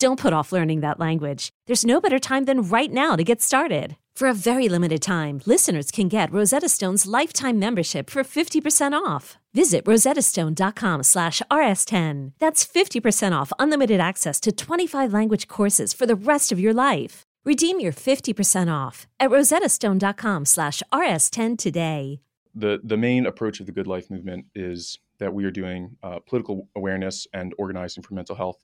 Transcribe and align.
Don't 0.00 0.20
put 0.20 0.32
off 0.32 0.52
learning 0.52 0.80
that 0.82 1.00
language. 1.00 1.50
There's 1.66 1.84
no 1.84 2.00
better 2.00 2.20
time 2.20 2.44
than 2.44 2.62
right 2.62 2.92
now 2.92 3.16
to 3.16 3.24
get 3.24 3.42
started. 3.42 3.96
For 4.14 4.28
a 4.28 4.34
very 4.34 4.68
limited 4.68 5.02
time, 5.02 5.40
listeners 5.44 5.90
can 5.90 6.06
get 6.06 6.32
Rosetta 6.32 6.68
Stone's 6.68 7.04
lifetime 7.04 7.58
membership 7.58 8.08
for 8.08 8.22
50% 8.22 8.92
off. 8.92 9.38
Visit 9.54 9.84
rosettastone.com 9.86 11.02
slash 11.02 11.42
rs10. 11.50 12.32
That's 12.38 12.64
50% 12.64 13.32
off 13.32 13.52
unlimited 13.58 13.98
access 13.98 14.38
to 14.40 14.52
25 14.52 15.12
language 15.12 15.48
courses 15.48 15.92
for 15.92 16.06
the 16.06 16.14
rest 16.14 16.52
of 16.52 16.60
your 16.60 16.74
life. 16.74 17.24
Redeem 17.44 17.80
your 17.80 17.92
50% 17.92 18.72
off 18.72 19.08
at 19.18 19.30
rosettastone.com 19.30 20.44
slash 20.44 20.80
rs10 20.92 21.58
today. 21.58 22.20
The, 22.54 22.80
the 22.84 22.96
main 22.96 23.26
approach 23.26 23.58
of 23.58 23.66
the 23.66 23.72
Good 23.72 23.88
Life 23.88 24.10
movement 24.10 24.46
is 24.54 24.98
that 25.18 25.34
we 25.34 25.44
are 25.44 25.50
doing 25.50 25.96
uh, 26.04 26.20
political 26.20 26.68
awareness 26.76 27.26
and 27.32 27.52
organizing 27.58 28.04
for 28.04 28.14
mental 28.14 28.36
health 28.36 28.62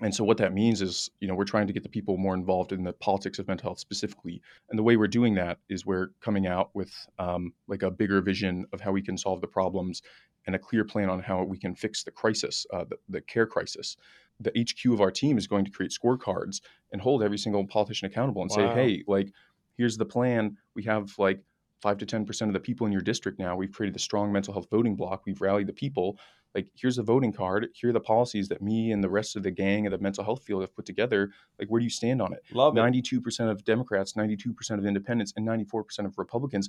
and 0.00 0.14
so 0.14 0.22
what 0.22 0.36
that 0.38 0.54
means 0.54 0.80
is, 0.80 1.10
you 1.20 1.26
know, 1.26 1.34
we're 1.34 1.44
trying 1.44 1.66
to 1.66 1.72
get 1.72 1.82
the 1.82 1.88
people 1.88 2.16
more 2.16 2.34
involved 2.34 2.72
in 2.72 2.84
the 2.84 2.92
politics 2.92 3.38
of 3.38 3.48
mental 3.48 3.70
health 3.70 3.80
specifically. 3.80 4.40
And 4.70 4.78
the 4.78 4.82
way 4.82 4.96
we're 4.96 5.08
doing 5.08 5.34
that 5.34 5.58
is 5.68 5.84
we're 5.84 6.10
coming 6.20 6.46
out 6.46 6.70
with 6.74 6.92
um, 7.18 7.52
like 7.66 7.82
a 7.82 7.90
bigger 7.90 8.20
vision 8.20 8.64
of 8.72 8.80
how 8.80 8.92
we 8.92 9.02
can 9.02 9.18
solve 9.18 9.40
the 9.40 9.48
problems 9.48 10.02
and 10.46 10.54
a 10.54 10.58
clear 10.58 10.84
plan 10.84 11.10
on 11.10 11.20
how 11.20 11.42
we 11.42 11.58
can 11.58 11.74
fix 11.74 12.04
the 12.04 12.12
crisis, 12.12 12.64
uh, 12.72 12.84
the, 12.84 12.96
the 13.08 13.20
care 13.22 13.46
crisis. 13.46 13.96
The 14.40 14.52
HQ 14.56 14.92
of 14.92 15.00
our 15.00 15.10
team 15.10 15.36
is 15.36 15.48
going 15.48 15.64
to 15.64 15.70
create 15.70 15.90
scorecards 15.90 16.60
and 16.92 17.02
hold 17.02 17.24
every 17.24 17.38
single 17.38 17.66
politician 17.66 18.06
accountable 18.06 18.42
and 18.42 18.50
wow. 18.52 18.56
say, 18.56 18.74
hey, 18.74 19.04
like, 19.08 19.32
here's 19.76 19.96
the 19.96 20.04
plan. 20.04 20.56
We 20.76 20.84
have 20.84 21.12
like 21.18 21.40
five 21.82 21.98
to 21.98 22.06
10% 22.06 22.42
of 22.42 22.52
the 22.52 22.60
people 22.60 22.86
in 22.86 22.92
your 22.92 23.02
district 23.02 23.38
now. 23.38 23.56
We've 23.56 23.72
created 23.72 23.94
the 23.94 24.00
strong 24.00 24.32
mental 24.32 24.52
health 24.52 24.68
voting 24.70 24.94
block. 24.94 25.22
We've 25.26 25.40
rallied 25.40 25.66
the 25.66 25.72
people 25.72 26.18
like 26.54 26.68
here's 26.74 26.98
a 26.98 27.02
voting 27.02 27.32
card 27.32 27.68
here 27.74 27.90
are 27.90 27.92
the 27.92 28.00
policies 28.00 28.48
that 28.48 28.62
me 28.62 28.92
and 28.92 29.02
the 29.02 29.08
rest 29.08 29.36
of 29.36 29.42
the 29.42 29.50
gang 29.50 29.86
of 29.86 29.92
the 29.92 29.98
mental 29.98 30.24
health 30.24 30.42
field 30.42 30.62
have 30.62 30.74
put 30.74 30.86
together 30.86 31.30
like 31.58 31.68
where 31.68 31.78
do 31.78 31.84
you 31.84 31.90
stand 31.90 32.20
on 32.22 32.32
it? 32.32 32.42
Love 32.52 32.76
it. 32.76 32.80
92% 32.80 33.50
of 33.50 33.64
democrats 33.64 34.14
92% 34.14 34.70
of 34.78 34.86
independents 34.86 35.32
and 35.36 35.46
94% 35.46 36.06
of 36.06 36.18
republicans 36.18 36.68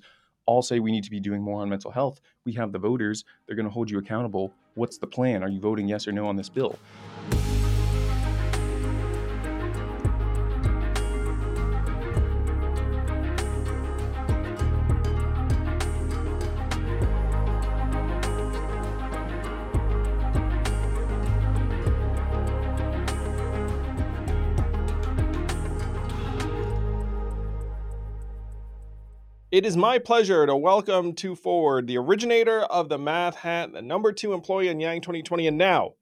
all 0.49 0.61
say 0.63 0.79
we 0.79 0.91
need 0.91 1.03
to 1.03 1.11
be 1.11 1.19
doing 1.19 1.43
more 1.43 1.61
on 1.61 1.69
mental 1.69 1.91
health. 1.91 2.21
We 2.43 2.53
have 2.53 2.71
the 2.71 2.79
voters 2.79 3.23
they're 3.45 3.55
going 3.55 3.67
to 3.67 3.71
hold 3.71 3.91
you 3.91 3.99
accountable. 3.99 4.51
What's 4.73 4.97
the 4.97 5.05
plan? 5.05 5.43
Are 5.43 5.49
you 5.49 5.59
voting 5.59 5.87
yes 5.87 6.07
or 6.07 6.11
no 6.11 6.25
on 6.25 6.37
this 6.37 6.49
bill 6.49 6.79
It 29.59 29.65
is 29.65 29.75
my 29.75 29.99
pleasure 29.99 30.45
to 30.45 30.55
welcome 30.55 31.11
to 31.15 31.35
forward 31.35 31.85
the 31.85 31.97
originator 31.97 32.61
of 32.61 32.87
the 32.87 32.97
Math 32.97 33.35
Hat, 33.35 33.73
the 33.73 33.81
number 33.81 34.13
two 34.13 34.31
employee 34.31 34.69
in 34.69 34.79
Yang 34.79 35.01
2020, 35.01 35.47
and 35.47 35.57
now 35.57 35.95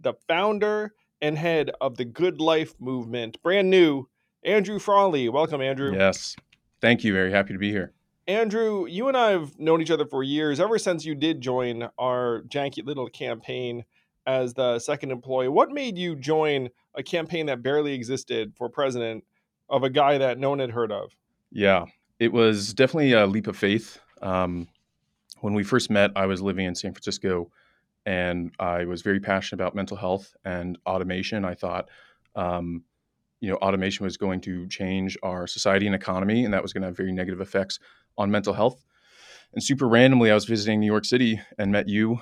the 0.00 0.14
founder 0.28 0.94
and 1.20 1.36
head 1.36 1.72
of 1.80 1.96
the 1.96 2.04
Good 2.04 2.40
Life 2.40 2.76
movement, 2.78 3.42
brand 3.42 3.68
new, 3.68 4.08
Andrew 4.44 4.78
Frawley. 4.78 5.28
Welcome, 5.28 5.60
Andrew. 5.60 5.92
Yes. 5.92 6.36
Thank 6.80 7.02
you. 7.02 7.12
Very 7.12 7.32
happy 7.32 7.52
to 7.52 7.58
be 7.58 7.72
here. 7.72 7.92
Andrew, 8.28 8.86
you 8.86 9.08
and 9.08 9.16
I 9.16 9.30
have 9.32 9.58
known 9.58 9.82
each 9.82 9.90
other 9.90 10.06
for 10.06 10.22
years, 10.22 10.60
ever 10.60 10.78
since 10.78 11.04
you 11.04 11.16
did 11.16 11.40
join 11.40 11.88
our 11.98 12.42
janky 12.42 12.86
little 12.86 13.08
campaign 13.08 13.84
as 14.28 14.54
the 14.54 14.78
second 14.78 15.10
employee. 15.10 15.48
What 15.48 15.72
made 15.72 15.98
you 15.98 16.14
join 16.14 16.68
a 16.94 17.02
campaign 17.02 17.46
that 17.46 17.64
barely 17.64 17.94
existed 17.94 18.52
for 18.54 18.68
president 18.68 19.24
of 19.68 19.82
a 19.82 19.90
guy 19.90 20.18
that 20.18 20.38
no 20.38 20.50
one 20.50 20.60
had 20.60 20.70
heard 20.70 20.92
of? 20.92 21.16
Yeah, 21.50 21.86
it 22.22 22.32
was 22.32 22.72
definitely 22.72 23.14
a 23.14 23.26
leap 23.26 23.48
of 23.48 23.56
faith. 23.56 23.98
Um, 24.22 24.68
when 25.40 25.54
we 25.54 25.64
first 25.64 25.90
met, 25.90 26.12
I 26.14 26.26
was 26.26 26.40
living 26.40 26.66
in 26.66 26.76
San 26.76 26.92
Francisco 26.92 27.50
and 28.06 28.52
I 28.60 28.84
was 28.84 29.02
very 29.02 29.18
passionate 29.18 29.60
about 29.60 29.74
mental 29.74 29.96
health 29.96 30.32
and 30.44 30.78
automation. 30.86 31.44
I 31.44 31.54
thought, 31.54 31.88
um, 32.36 32.84
you 33.40 33.50
know, 33.50 33.56
automation 33.56 34.04
was 34.04 34.16
going 34.16 34.40
to 34.42 34.68
change 34.68 35.18
our 35.24 35.48
society 35.48 35.86
and 35.86 35.96
economy, 35.96 36.44
and 36.44 36.54
that 36.54 36.62
was 36.62 36.72
going 36.72 36.82
to 36.82 36.88
have 36.88 36.96
very 36.96 37.10
negative 37.10 37.40
effects 37.40 37.80
on 38.16 38.30
mental 38.30 38.54
health. 38.54 38.84
And 39.52 39.60
super 39.60 39.88
randomly, 39.88 40.30
I 40.30 40.34
was 40.34 40.44
visiting 40.44 40.78
New 40.78 40.86
York 40.86 41.04
City 41.04 41.40
and 41.58 41.72
met 41.72 41.88
you, 41.88 42.20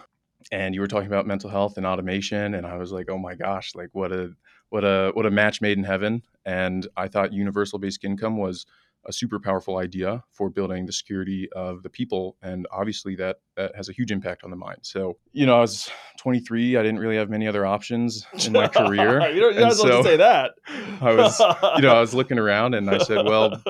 and 0.50 0.74
you 0.74 0.80
were 0.80 0.88
talking 0.88 1.08
about 1.08 1.26
mental 1.26 1.50
health 1.50 1.76
and 1.76 1.84
automation, 1.84 2.54
and 2.54 2.66
I 2.66 2.76
was 2.76 2.90
like, 2.90 3.10
oh 3.10 3.18
my 3.18 3.34
gosh, 3.34 3.74
like 3.74 3.90
what 3.92 4.12
a 4.12 4.32
what 4.70 4.82
a 4.82 5.10
what 5.12 5.26
a 5.26 5.30
match 5.30 5.60
made 5.60 5.76
in 5.76 5.84
heaven. 5.84 6.22
And 6.46 6.86
I 6.96 7.08
thought 7.08 7.34
universal 7.34 7.78
basic 7.78 8.04
income 8.04 8.38
was 8.38 8.64
a 9.06 9.12
super 9.12 9.40
powerful 9.40 9.78
idea 9.78 10.22
for 10.32 10.50
building 10.50 10.86
the 10.86 10.92
security 10.92 11.48
of 11.52 11.82
the 11.82 11.90
people 11.90 12.36
and 12.42 12.66
obviously 12.70 13.16
that 13.16 13.38
that 13.56 13.74
has 13.74 13.88
a 13.88 13.92
huge 13.92 14.10
impact 14.10 14.44
on 14.44 14.50
the 14.50 14.56
mind. 14.56 14.78
So 14.82 15.16
you 15.32 15.46
know 15.46 15.56
i 15.56 15.60
was 15.60 15.90
23 16.18 16.76
i 16.76 16.82
didn't 16.82 16.98
really 16.98 17.16
have 17.16 17.30
many 17.30 17.48
other 17.48 17.64
options 17.64 18.26
in 18.46 18.52
my 18.52 18.68
career 18.78 19.28
you 19.30 19.40
don't, 19.40 19.54
you're 19.54 19.70
so 19.70 20.02
say 20.02 20.16
that. 20.16 20.52
I 21.00 21.14
was 21.14 21.40
you 21.76 21.82
know 21.82 21.94
i 21.94 22.00
was 22.00 22.14
looking 22.14 22.38
around 22.38 22.74
and 22.74 22.90
i 22.90 22.98
said 22.98 23.24
well 23.24 23.62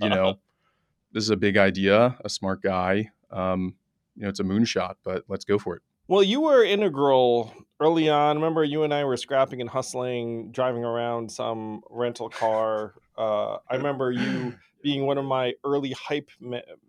you 0.00 0.08
know 0.08 0.38
this 1.12 1.24
is 1.24 1.30
a 1.30 1.36
big 1.36 1.56
idea 1.56 2.16
a 2.24 2.28
smart 2.28 2.62
guy 2.62 3.10
um, 3.30 3.74
you 4.16 4.22
know 4.22 4.28
it's 4.28 4.40
a 4.40 4.44
moonshot 4.44 4.94
but 5.04 5.24
let's 5.28 5.44
go 5.44 5.58
for 5.58 5.76
it. 5.76 5.82
Well, 6.08 6.24
you 6.24 6.40
were 6.40 6.64
integral 6.64 7.54
early 7.80 8.08
on. 8.08 8.36
Remember, 8.36 8.62
you 8.62 8.82
and 8.82 8.92
I 8.92 9.04
were 9.04 9.16
scrapping 9.16 9.60
and 9.60 9.68
hustling, 9.68 10.52
driving 10.52 10.84
around 10.84 11.30
some 11.30 11.82
rental 11.90 12.28
car. 12.28 12.94
Uh, 13.16 13.54
I 13.68 13.72
remember 13.76 14.12
you 14.12 14.54
being 14.82 15.06
one 15.06 15.18
of 15.18 15.24
my 15.24 15.54
early 15.64 15.92
hype 15.92 16.30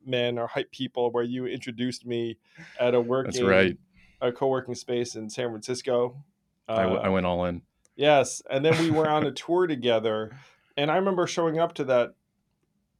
men 0.05 0.37
or 0.37 0.47
hype 0.47 0.71
people, 0.71 1.11
where 1.11 1.23
you 1.23 1.45
introduced 1.45 2.05
me 2.05 2.37
at 2.79 2.93
a 2.93 3.01
working, 3.01 3.31
That's 3.31 3.43
right. 3.43 3.77
a 4.21 4.31
co-working 4.31 4.75
space 4.75 5.15
in 5.15 5.29
San 5.29 5.49
Francisco. 5.49 6.23
Uh, 6.69 6.73
I, 6.73 6.83
w- 6.83 7.01
I 7.01 7.09
went 7.09 7.25
all 7.25 7.45
in. 7.45 7.61
Yes, 7.95 8.41
and 8.49 8.63
then 8.63 8.77
we 8.79 8.91
were 8.91 9.09
on 9.09 9.25
a 9.25 9.31
tour 9.33 9.67
together, 9.67 10.35
and 10.77 10.89
I 10.91 10.95
remember 10.97 11.27
showing 11.27 11.59
up 11.59 11.73
to 11.75 11.83
that 11.85 12.15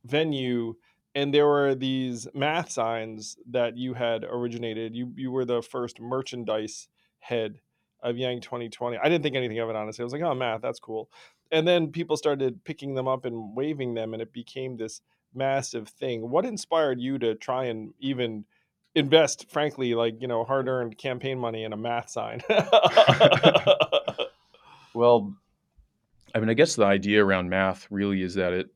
venue 0.04 0.76
and 1.14 1.34
there 1.34 1.46
were 1.46 1.76
these 1.76 2.28
math 2.34 2.72
signs 2.72 3.38
that 3.50 3.78
you 3.78 3.94
had 3.94 4.24
originated. 4.24 4.96
You 4.96 5.14
you 5.16 5.32
were 5.32 5.46
the 5.46 5.62
first 5.62 6.00
merchandise 6.00 6.88
head 7.20 7.60
of 8.02 8.18
Yang 8.18 8.42
2020. 8.42 8.98
I 8.98 9.04
didn't 9.10 9.24
think 9.24 9.36
anything 9.36 9.60
of 9.60 9.70
it 9.70 9.76
honestly. 9.76 10.04
I 10.04 10.06
was 10.06 10.14
like, 10.14 10.22
oh 10.22 10.34
math, 10.34 10.62
that's 10.62 10.80
cool. 10.80 11.10
And 11.52 11.68
then 11.68 11.92
people 11.92 12.18
started 12.18 12.64
picking 12.64 12.96
them 12.96 13.08
up 13.08 13.26
and 13.26 13.56
waving 13.56 13.94
them, 13.94 14.14
and 14.14 14.22
it 14.22 14.32
became 14.32 14.78
this 14.78 15.02
massive 15.34 15.90
thing. 15.90 16.30
What 16.30 16.46
inspired 16.46 17.00
you 17.00 17.18
to 17.20 17.36
try 17.36 17.66
and 17.66 17.94
even 18.00 18.46
invest, 18.96 19.50
frankly, 19.50 19.94
like 19.94 20.22
you 20.22 20.28
know, 20.28 20.44
hard-earned 20.44 20.98
campaign 20.98 21.38
money 21.38 21.64
in 21.64 21.74
a 21.74 21.78
math 21.78 22.10
sign? 22.10 22.42
well, 24.94 25.34
I 26.34 26.40
mean, 26.40 26.50
I 26.50 26.54
guess 26.54 26.76
the 26.76 26.86
idea 26.86 27.24
around 27.24 27.50
math 27.50 27.88
really 27.90 28.22
is 28.22 28.36
that 28.36 28.54
it 28.54 28.70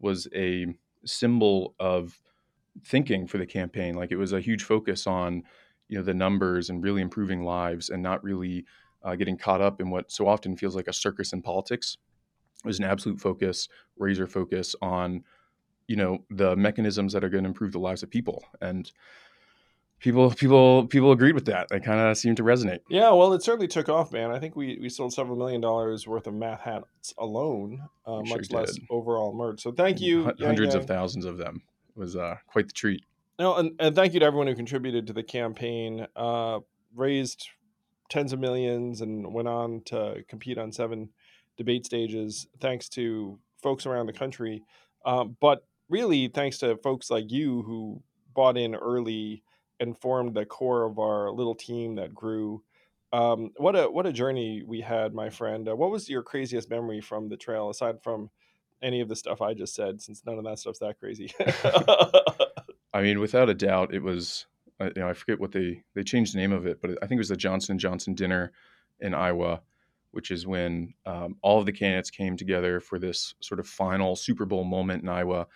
was 0.00 0.26
a 0.34 0.66
symbol 1.04 1.74
of 1.78 2.18
thinking 2.84 3.26
for 3.26 3.38
the 3.38 3.46
campaign. 3.46 3.94
Like 3.94 4.10
it 4.10 4.16
was 4.16 4.32
a 4.32 4.40
huge 4.40 4.64
focus 4.64 5.06
on, 5.06 5.42
you 5.92 5.98
know, 5.98 6.04
the 6.04 6.14
numbers 6.14 6.70
and 6.70 6.82
really 6.82 7.02
improving 7.02 7.44
lives 7.44 7.90
and 7.90 8.02
not 8.02 8.24
really 8.24 8.64
uh, 9.02 9.14
getting 9.14 9.36
caught 9.36 9.60
up 9.60 9.78
in 9.78 9.90
what 9.90 10.10
so 10.10 10.26
often 10.26 10.56
feels 10.56 10.74
like 10.74 10.88
a 10.88 10.92
circus 10.92 11.34
in 11.34 11.42
politics. 11.42 11.98
It 12.64 12.66
was 12.66 12.78
an 12.78 12.86
absolute 12.86 13.20
focus, 13.20 13.68
razor 13.98 14.26
focus 14.26 14.74
on, 14.80 15.22
you 15.88 15.96
know, 15.96 16.24
the 16.30 16.56
mechanisms 16.56 17.12
that 17.12 17.22
are 17.22 17.28
going 17.28 17.44
to 17.44 17.48
improve 17.48 17.72
the 17.72 17.78
lives 17.78 18.02
of 18.02 18.08
people. 18.08 18.42
And 18.62 18.90
people 20.00 20.30
people 20.30 20.86
people 20.86 21.12
agreed 21.12 21.34
with 21.34 21.44
that. 21.44 21.68
They 21.68 21.78
kind 21.78 22.00
of 22.00 22.16
seemed 22.16 22.38
to 22.38 22.42
resonate. 22.42 22.80
Yeah, 22.88 23.10
well, 23.10 23.34
it 23.34 23.42
certainly 23.42 23.68
took 23.68 23.90
off, 23.90 24.12
man. 24.12 24.30
I 24.30 24.38
think 24.38 24.56
we 24.56 24.78
we 24.80 24.88
sold 24.88 25.12
several 25.12 25.36
million 25.36 25.60
dollars 25.60 26.08
worth 26.08 26.26
of 26.26 26.32
math 26.32 26.62
hats 26.62 27.12
alone, 27.18 27.82
uh, 28.06 28.22
much 28.22 28.48
sure 28.48 28.60
less 28.60 28.78
overall 28.88 29.34
merch. 29.34 29.60
So 29.60 29.72
thank 29.72 30.00
you, 30.00 30.30
H- 30.30 30.36
hundreds 30.40 30.74
of 30.74 30.86
thousands 30.86 31.26
of 31.26 31.36
them. 31.36 31.60
It 31.94 31.98
was 32.00 32.16
uh, 32.16 32.36
quite 32.46 32.68
the 32.68 32.72
treat. 32.72 33.04
No, 33.38 33.56
and, 33.56 33.72
and 33.80 33.94
thank 33.94 34.14
you 34.14 34.20
to 34.20 34.26
everyone 34.26 34.46
who 34.46 34.54
contributed 34.54 35.06
to 35.06 35.12
the 35.12 35.22
campaign. 35.22 36.06
Uh, 36.14 36.60
raised 36.94 37.48
tens 38.10 38.32
of 38.32 38.38
millions 38.38 39.00
and 39.00 39.32
went 39.32 39.48
on 39.48 39.82
to 39.86 40.22
compete 40.28 40.58
on 40.58 40.70
seven 40.70 41.08
debate 41.56 41.86
stages. 41.86 42.46
Thanks 42.60 42.88
to 42.90 43.38
folks 43.62 43.86
around 43.86 44.06
the 44.06 44.12
country, 44.12 44.62
um, 45.06 45.36
but 45.40 45.64
really 45.88 46.28
thanks 46.28 46.58
to 46.58 46.76
folks 46.78 47.10
like 47.10 47.30
you 47.30 47.62
who 47.62 48.02
bought 48.34 48.56
in 48.56 48.74
early 48.74 49.42
and 49.80 49.98
formed 49.98 50.34
the 50.34 50.44
core 50.44 50.84
of 50.84 50.98
our 50.98 51.30
little 51.30 51.54
team 51.54 51.96
that 51.96 52.14
grew. 52.14 52.62
Um, 53.12 53.50
what 53.56 53.76
a 53.76 53.90
what 53.90 54.06
a 54.06 54.12
journey 54.12 54.62
we 54.66 54.80
had, 54.80 55.14
my 55.14 55.30
friend. 55.30 55.68
Uh, 55.68 55.76
what 55.76 55.90
was 55.90 56.08
your 56.08 56.22
craziest 56.22 56.70
memory 56.70 57.00
from 57.00 57.28
the 57.28 57.36
trail, 57.36 57.70
aside 57.70 58.02
from 58.02 58.30
any 58.82 59.00
of 59.00 59.08
the 59.08 59.16
stuff 59.16 59.42
I 59.42 59.54
just 59.54 59.74
said? 59.74 60.00
Since 60.00 60.22
none 60.24 60.38
of 60.38 60.44
that 60.44 60.58
stuff's 60.58 60.78
that 60.78 60.98
crazy. 60.98 61.32
I 62.94 63.02
mean, 63.02 63.20
without 63.20 63.48
a 63.48 63.54
doubt, 63.54 63.94
it 63.94 64.02
was. 64.02 64.46
Uh, 64.80 64.90
you 64.96 65.02
know, 65.02 65.08
I 65.08 65.12
forget 65.12 65.38
what 65.38 65.52
they 65.52 65.82
they 65.94 66.02
changed 66.02 66.34
the 66.34 66.38
name 66.38 66.52
of 66.52 66.66
it, 66.66 66.80
but 66.80 66.90
I 67.02 67.06
think 67.06 67.18
it 67.18 67.18
was 67.18 67.28
the 67.28 67.36
Jefferson 67.36 67.78
Jackson 67.78 68.14
dinner 68.14 68.52
in 69.00 69.14
Iowa, 69.14 69.62
which 70.10 70.30
is 70.30 70.46
when 70.46 70.94
um, 71.06 71.36
all 71.42 71.60
of 71.60 71.66
the 71.66 71.72
candidates 71.72 72.10
came 72.10 72.36
together 72.36 72.80
for 72.80 72.98
this 72.98 73.34
sort 73.40 73.60
of 73.60 73.66
final 73.66 74.16
Super 74.16 74.44
Bowl 74.44 74.64
moment 74.64 75.02
in 75.02 75.08
Iowa, 75.08 75.46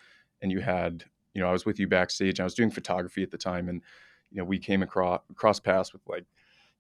and 0.43 0.53
you 0.53 0.61
had, 0.61 1.05
you 1.35 1.41
know, 1.41 1.49
I 1.49 1.53
was 1.53 1.67
with 1.67 1.81
you 1.81 1.89
backstage. 1.89 2.41
I 2.41 2.45
was 2.45 2.55
doing 2.55 2.71
photography 2.71 3.23
at 3.23 3.31
the 3.31 3.39
time, 3.39 3.69
and 3.69 3.83
you 4.31 4.39
know, 4.39 4.45
we 4.45 4.59
came 4.59 4.83
across 4.83 5.21
cross 5.35 5.59
paths 5.59 5.93
with 5.93 6.03
like 6.07 6.27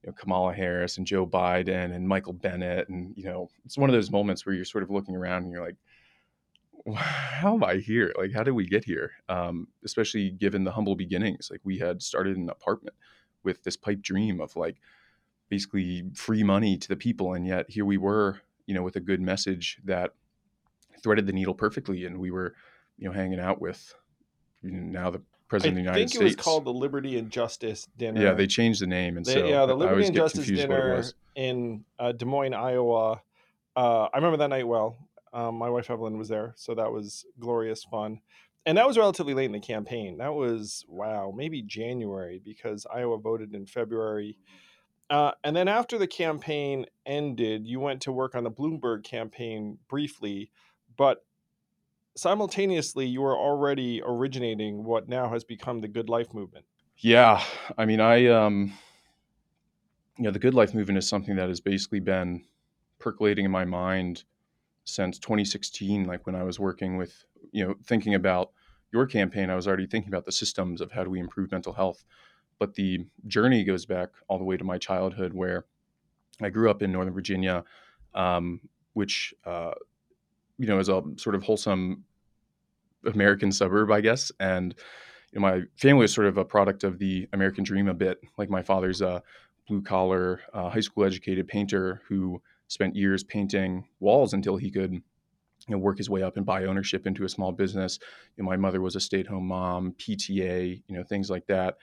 you 0.02 0.08
know, 0.10 0.12
Kamala 0.12 0.52
Harris 0.52 0.98
and 0.98 1.06
Joe 1.06 1.26
Biden 1.26 1.94
and 1.94 2.08
Michael 2.08 2.32
Bennet, 2.32 2.88
And, 2.88 3.16
you 3.16 3.24
know, 3.24 3.48
it's 3.64 3.78
one 3.78 3.90
of 3.90 3.94
those 3.94 4.10
moments 4.10 4.44
where 4.44 4.54
you're 4.54 4.64
sort 4.64 4.84
of 4.84 4.90
looking 4.90 5.16
around 5.16 5.44
and 5.44 5.52
you're 5.52 5.64
like, 5.64 5.76
how 6.94 7.54
am 7.54 7.64
I 7.64 7.76
here? 7.76 8.12
Like, 8.16 8.32
how 8.32 8.42
did 8.42 8.52
we 8.52 8.66
get 8.66 8.84
here? 8.84 9.12
Um, 9.28 9.68
especially 9.84 10.30
given 10.30 10.64
the 10.64 10.72
humble 10.72 10.94
beginnings. 10.96 11.48
Like, 11.50 11.60
we 11.64 11.78
had 11.78 12.02
started 12.02 12.36
an 12.36 12.48
apartment 12.48 12.94
with 13.42 13.62
this 13.64 13.76
pipe 13.76 14.02
dream 14.02 14.40
of 14.40 14.56
like 14.56 14.76
basically 15.48 16.04
free 16.14 16.42
money 16.42 16.76
to 16.76 16.88
the 16.88 16.96
people. 16.96 17.34
And 17.34 17.46
yet 17.46 17.70
here 17.70 17.84
we 17.84 17.96
were, 17.96 18.40
you 18.66 18.74
know, 18.74 18.82
with 18.82 18.96
a 18.96 19.00
good 19.00 19.20
message 19.20 19.78
that 19.84 20.14
threaded 21.02 21.26
the 21.26 21.32
needle 21.32 21.54
perfectly. 21.54 22.04
And 22.04 22.18
we 22.18 22.30
were, 22.30 22.54
you 22.98 23.06
know, 23.06 23.12
hanging 23.12 23.40
out 23.40 23.60
with 23.60 23.94
you 24.62 24.72
know, 24.72 25.00
now 25.00 25.10
the 25.10 25.22
president 25.48 25.72
of 25.72 25.76
the 25.76 25.82
United 25.82 26.08
States. 26.08 26.16
I 26.16 26.18
think 26.18 26.32
it 26.32 26.36
was 26.38 26.44
called 26.44 26.64
the 26.64 26.72
Liberty 26.72 27.18
and 27.18 27.30
Justice 27.30 27.86
Dinner. 27.96 28.20
Yeah, 28.20 28.32
they 28.32 28.46
changed 28.48 28.82
the 28.82 28.86
name, 28.88 29.16
and 29.16 29.24
They- 29.24 29.34
so 29.34 29.46
yeah, 29.46 29.64
the 29.66 29.74
Liberty 29.76 30.06
and 30.06 30.14
Justice 30.16 30.46
confused 30.46 30.68
what 30.68 30.78
it 30.78 30.82
Dinner 30.82 31.04
in 31.36 31.84
uh, 31.98 32.12
Des 32.12 32.24
Moines, 32.24 32.54
Iowa. 32.54 33.20
Uh, 33.76 34.08
I 34.12 34.16
remember 34.16 34.38
that 34.38 34.48
night 34.48 34.66
well. 34.66 34.96
Um, 35.36 35.56
my 35.56 35.68
wife 35.68 35.90
Evelyn 35.90 36.16
was 36.16 36.28
there, 36.28 36.54
so 36.56 36.74
that 36.74 36.90
was 36.90 37.26
glorious 37.38 37.84
fun. 37.84 38.20
And 38.64 38.78
that 38.78 38.86
was 38.86 38.96
relatively 38.96 39.34
late 39.34 39.44
in 39.44 39.52
the 39.52 39.60
campaign. 39.60 40.16
That 40.16 40.32
was 40.32 40.86
wow, 40.88 41.30
maybe 41.36 41.60
January 41.60 42.40
because 42.42 42.86
Iowa 42.90 43.18
voted 43.18 43.54
in 43.54 43.66
February. 43.66 44.38
Uh, 45.10 45.32
and 45.44 45.54
then 45.54 45.68
after 45.68 45.98
the 45.98 46.06
campaign 46.06 46.86
ended, 47.04 47.66
you 47.66 47.78
went 47.80 48.00
to 48.02 48.12
work 48.12 48.34
on 48.34 48.44
the 48.44 48.50
Bloomberg 48.50 49.04
campaign 49.04 49.76
briefly, 49.88 50.50
but 50.96 51.22
simultaneously 52.16 53.06
you 53.06 53.20
were 53.20 53.36
already 53.36 54.00
originating 54.04 54.84
what 54.84 55.06
now 55.06 55.28
has 55.28 55.44
become 55.44 55.82
the 55.82 55.88
Good 55.88 56.08
Life 56.08 56.32
movement. 56.32 56.64
Yeah, 56.96 57.44
I 57.76 57.84
mean, 57.84 58.00
I 58.00 58.26
um, 58.28 58.72
you 60.16 60.24
know, 60.24 60.30
the 60.30 60.38
Good 60.38 60.54
Life 60.54 60.72
movement 60.72 60.96
is 60.96 61.06
something 61.06 61.36
that 61.36 61.50
has 61.50 61.60
basically 61.60 62.00
been 62.00 62.42
percolating 62.98 63.44
in 63.44 63.50
my 63.50 63.66
mind 63.66 64.24
since 64.86 65.18
2016. 65.18 66.04
Like 66.04 66.24
when 66.24 66.34
I 66.34 66.42
was 66.42 66.58
working 66.58 66.96
with, 66.96 67.24
you 67.52 67.66
know, 67.66 67.74
thinking 67.84 68.14
about 68.14 68.52
your 68.92 69.06
campaign, 69.06 69.50
I 69.50 69.54
was 69.54 69.68
already 69.68 69.86
thinking 69.86 70.08
about 70.08 70.24
the 70.24 70.32
systems 70.32 70.80
of 70.80 70.92
how 70.92 71.04
do 71.04 71.10
we 71.10 71.20
improve 71.20 71.52
mental 71.52 71.74
health. 71.74 72.04
But 72.58 72.74
the 72.74 73.04
journey 73.26 73.64
goes 73.64 73.84
back 73.84 74.08
all 74.28 74.38
the 74.38 74.44
way 74.44 74.56
to 74.56 74.64
my 74.64 74.78
childhood, 74.78 75.34
where 75.34 75.66
I 76.40 76.48
grew 76.48 76.70
up 76.70 76.80
in 76.80 76.92
Northern 76.92 77.12
Virginia, 77.12 77.64
um, 78.14 78.60
which 78.94 79.34
uh, 79.44 79.72
you 80.56 80.66
know 80.66 80.78
is 80.78 80.88
a 80.88 81.02
sort 81.16 81.34
of 81.34 81.42
wholesome 81.42 82.04
American 83.04 83.52
suburb, 83.52 83.90
I 83.90 84.00
guess, 84.00 84.32
and 84.40 84.74
you 85.32 85.40
know, 85.40 85.46
my 85.46 85.62
family 85.76 86.02
was 86.02 86.14
sort 86.14 86.28
of 86.28 86.38
a 86.38 86.44
product 86.44 86.82
of 86.82 86.98
the 86.98 87.28
American 87.34 87.62
dream 87.62 87.88
a 87.88 87.94
bit. 87.94 88.20
Like 88.38 88.48
my 88.48 88.62
father's 88.62 89.02
a 89.02 89.22
blue 89.68 89.82
collar, 89.82 90.40
uh, 90.54 90.70
high 90.70 90.80
school 90.80 91.04
educated 91.04 91.46
painter 91.46 92.00
who 92.08 92.40
spent 92.68 92.96
years 92.96 93.24
painting 93.24 93.86
walls 94.00 94.32
until 94.32 94.56
he 94.56 94.70
could 94.70 94.92
you 94.92 95.02
know, 95.74 95.78
work 95.78 95.98
his 95.98 96.10
way 96.10 96.22
up 96.22 96.36
and 96.36 96.46
buy 96.46 96.64
ownership 96.64 97.06
into 97.06 97.24
a 97.24 97.28
small 97.28 97.52
business. 97.52 97.98
You 98.36 98.44
know, 98.44 98.48
my 98.48 98.56
mother 98.56 98.80
was 98.80 98.96
a 98.96 99.00
stay 99.00 99.20
at 99.20 99.26
home 99.26 99.48
mom, 99.48 99.94
PTA, 99.98 100.82
you 100.86 100.96
know, 100.96 101.02
things 101.02 101.30
like 101.30 101.46
that. 101.46 101.76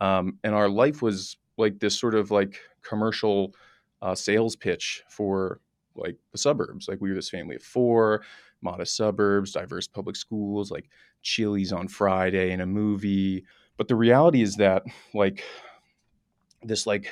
Um, 0.00 0.38
and 0.44 0.54
our 0.54 0.68
life 0.68 1.02
was 1.02 1.36
like 1.56 1.78
this 1.80 1.98
sort 1.98 2.14
of 2.14 2.30
like 2.30 2.58
commercial 2.82 3.54
uh, 4.02 4.14
sales 4.14 4.56
pitch 4.56 5.02
for 5.08 5.60
like 5.96 6.16
the 6.32 6.38
suburbs. 6.38 6.88
Like 6.88 7.00
we 7.00 7.08
were 7.08 7.14
this 7.14 7.30
family 7.30 7.56
of 7.56 7.62
four, 7.62 8.22
modest 8.60 8.96
suburbs, 8.96 9.52
diverse 9.52 9.86
public 9.86 10.16
schools, 10.16 10.70
like 10.70 10.88
Chili's 11.22 11.72
on 11.72 11.88
Friday 11.88 12.52
and 12.52 12.62
a 12.62 12.66
movie. 12.66 13.44
But 13.76 13.88
the 13.88 13.96
reality 13.96 14.42
is 14.42 14.56
that 14.56 14.84
like 15.12 15.42
this 16.62 16.86
like 16.86 17.10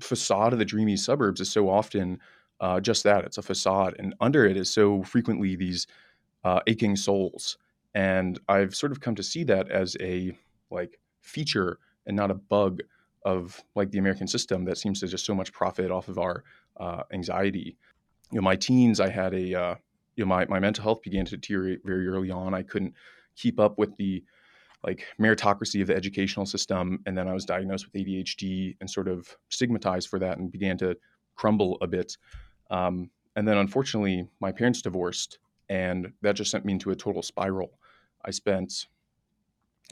facade 0.00 0.52
of 0.52 0.58
the 0.58 0.64
dreamy 0.64 0.96
suburbs 0.96 1.40
is 1.40 1.50
so 1.50 1.68
often 1.68 2.18
uh, 2.60 2.80
just 2.80 3.04
that 3.04 3.24
it's 3.24 3.38
a 3.38 3.42
facade 3.42 3.94
and 3.98 4.14
under 4.20 4.44
it 4.44 4.56
is 4.56 4.70
so 4.70 5.02
frequently 5.02 5.56
these 5.56 5.86
uh, 6.44 6.60
aching 6.66 6.96
souls 6.96 7.58
and 7.94 8.38
i've 8.48 8.74
sort 8.74 8.92
of 8.92 9.00
come 9.00 9.14
to 9.14 9.22
see 9.22 9.44
that 9.44 9.70
as 9.70 9.96
a 10.00 10.32
like 10.70 10.98
feature 11.20 11.78
and 12.06 12.16
not 12.16 12.30
a 12.30 12.34
bug 12.34 12.80
of 13.24 13.62
like 13.74 13.90
the 13.90 13.98
american 13.98 14.26
system 14.26 14.64
that 14.64 14.78
seems 14.78 15.00
to 15.00 15.06
just 15.06 15.24
so 15.24 15.34
much 15.34 15.52
profit 15.52 15.90
off 15.90 16.08
of 16.08 16.18
our 16.18 16.44
uh, 16.78 17.02
anxiety. 17.12 17.76
You 18.30 18.36
know 18.36 18.42
my 18.42 18.56
teens 18.56 19.00
i 19.00 19.08
had 19.08 19.34
a 19.34 19.54
uh, 19.54 19.74
you 20.18 20.24
know 20.24 20.28
my, 20.28 20.44
my 20.46 20.58
mental 20.58 20.82
health 20.82 21.02
began 21.02 21.24
to 21.26 21.36
deteriorate 21.36 21.80
very 21.84 22.08
early 22.08 22.30
on. 22.30 22.52
I 22.52 22.62
couldn't 22.62 22.94
keep 23.36 23.60
up 23.60 23.78
with 23.78 23.96
the 23.96 24.24
like 24.84 25.04
meritocracy 25.20 25.80
of 25.80 25.88
the 25.88 25.96
educational 25.96 26.46
system 26.46 27.00
and 27.04 27.18
then 27.18 27.26
i 27.26 27.34
was 27.34 27.44
diagnosed 27.44 27.84
with 27.84 28.00
adhd 28.00 28.76
and 28.80 28.88
sort 28.88 29.08
of 29.08 29.36
stigmatized 29.48 30.08
for 30.08 30.18
that 30.18 30.38
and 30.38 30.52
began 30.52 30.78
to 30.78 30.96
crumble 31.38 31.78
a 31.80 31.86
bit. 31.86 32.18
Um, 32.70 33.10
and 33.36 33.48
then 33.48 33.56
unfortunately 33.56 34.28
my 34.40 34.52
parents 34.52 34.82
divorced 34.82 35.38
and 35.70 36.12
that 36.20 36.34
just 36.34 36.50
sent 36.50 36.66
me 36.66 36.74
into 36.74 36.90
a 36.90 36.96
total 36.96 37.22
spiral. 37.22 37.78
I 38.24 38.30
spent 38.30 38.88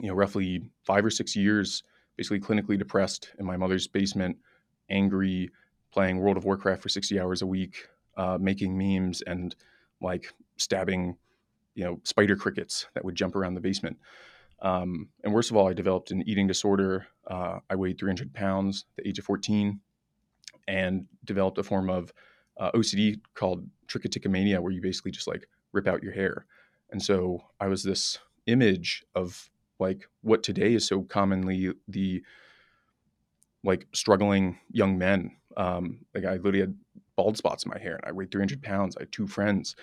you 0.03 0.09
know 0.09 0.15
roughly 0.15 0.69
five 0.83 1.05
or 1.05 1.11
six 1.11 1.35
years 1.35 1.85
basically 2.17 2.41
clinically 2.41 2.79
depressed 2.79 3.33
in 3.39 3.47
my 3.47 3.57
mother's 3.57 3.87
basement 3.87 4.37
angry 4.91 5.51
playing 5.91 6.19
world 6.19 6.37
of 6.37 6.45
warcraft 6.45 6.83
for 6.83 6.91
60 6.91 7.19
hours 7.19 7.41
a 7.41 7.47
week 7.47 7.89
uh, 8.19 8.37
making 8.39 8.77
memes 8.77 9.23
and 9.23 9.57
like 10.03 10.35
stabbing 10.59 11.17
you 11.75 11.85
know 11.85 11.99
spider 12.03 12.37
crickets 12.37 12.87
that 12.95 13.05
would 13.05 13.15
jump 13.15 13.37
around 13.37 13.55
the 13.55 13.61
basement 13.61 13.97
um, 14.61 15.09
and 15.23 15.35
worst 15.35 15.51
of 15.51 15.57
all, 15.57 15.69
I 15.69 15.73
developed 15.73 16.11
an 16.11 16.23
eating 16.27 16.47
disorder. 16.47 17.07
Uh, 17.27 17.59
I 17.69 17.77
weighed 17.77 17.99
300 17.99 18.33
pounds 18.33 18.87
at 18.97 19.05
the 19.05 19.09
age 19.09 19.19
of 19.19 19.25
14 19.25 19.81
and 20.69 21.07
developed 21.25 21.59
a 21.59 21.63
form 21.63 21.91
of 21.91 22.13
uh, 22.59 22.73
OCD 22.73 23.21
called 23.35 23.67
trichotillomania, 23.87 24.61
where 24.61 24.73
you 24.73 24.81
basically 24.81 25.11
just 25.11 25.29
like 25.29 25.47
rip 25.73 25.87
out 25.87 26.03
your 26.03 26.13
hair. 26.13 26.47
And 26.91 27.03
so 27.03 27.43
I 27.61 27.67
was 27.67 27.83
this 27.83 28.19
image 28.47 29.05
of 29.15 29.51
like 29.79 30.09
what 30.23 30.43
today 30.43 30.73
is 30.75 30.87
so 30.87 31.03
commonly 31.03 31.73
the 31.87 32.23
like 33.63 33.87
struggling 33.93 34.59
young 34.71 34.97
men. 34.97 35.37
Um, 35.57 36.07
like 36.15 36.25
I 36.25 36.37
literally 36.37 36.61
had 36.61 36.77
bald 37.17 37.37
spots 37.37 37.65
in 37.65 37.71
my 37.71 37.79
hair 37.79 37.97
and 37.97 38.05
I 38.07 38.13
weighed 38.13 38.31
300 38.31 38.63
pounds. 38.63 38.97
I 38.97 39.03
had 39.03 39.13
two 39.13 39.27
friends. 39.27 39.77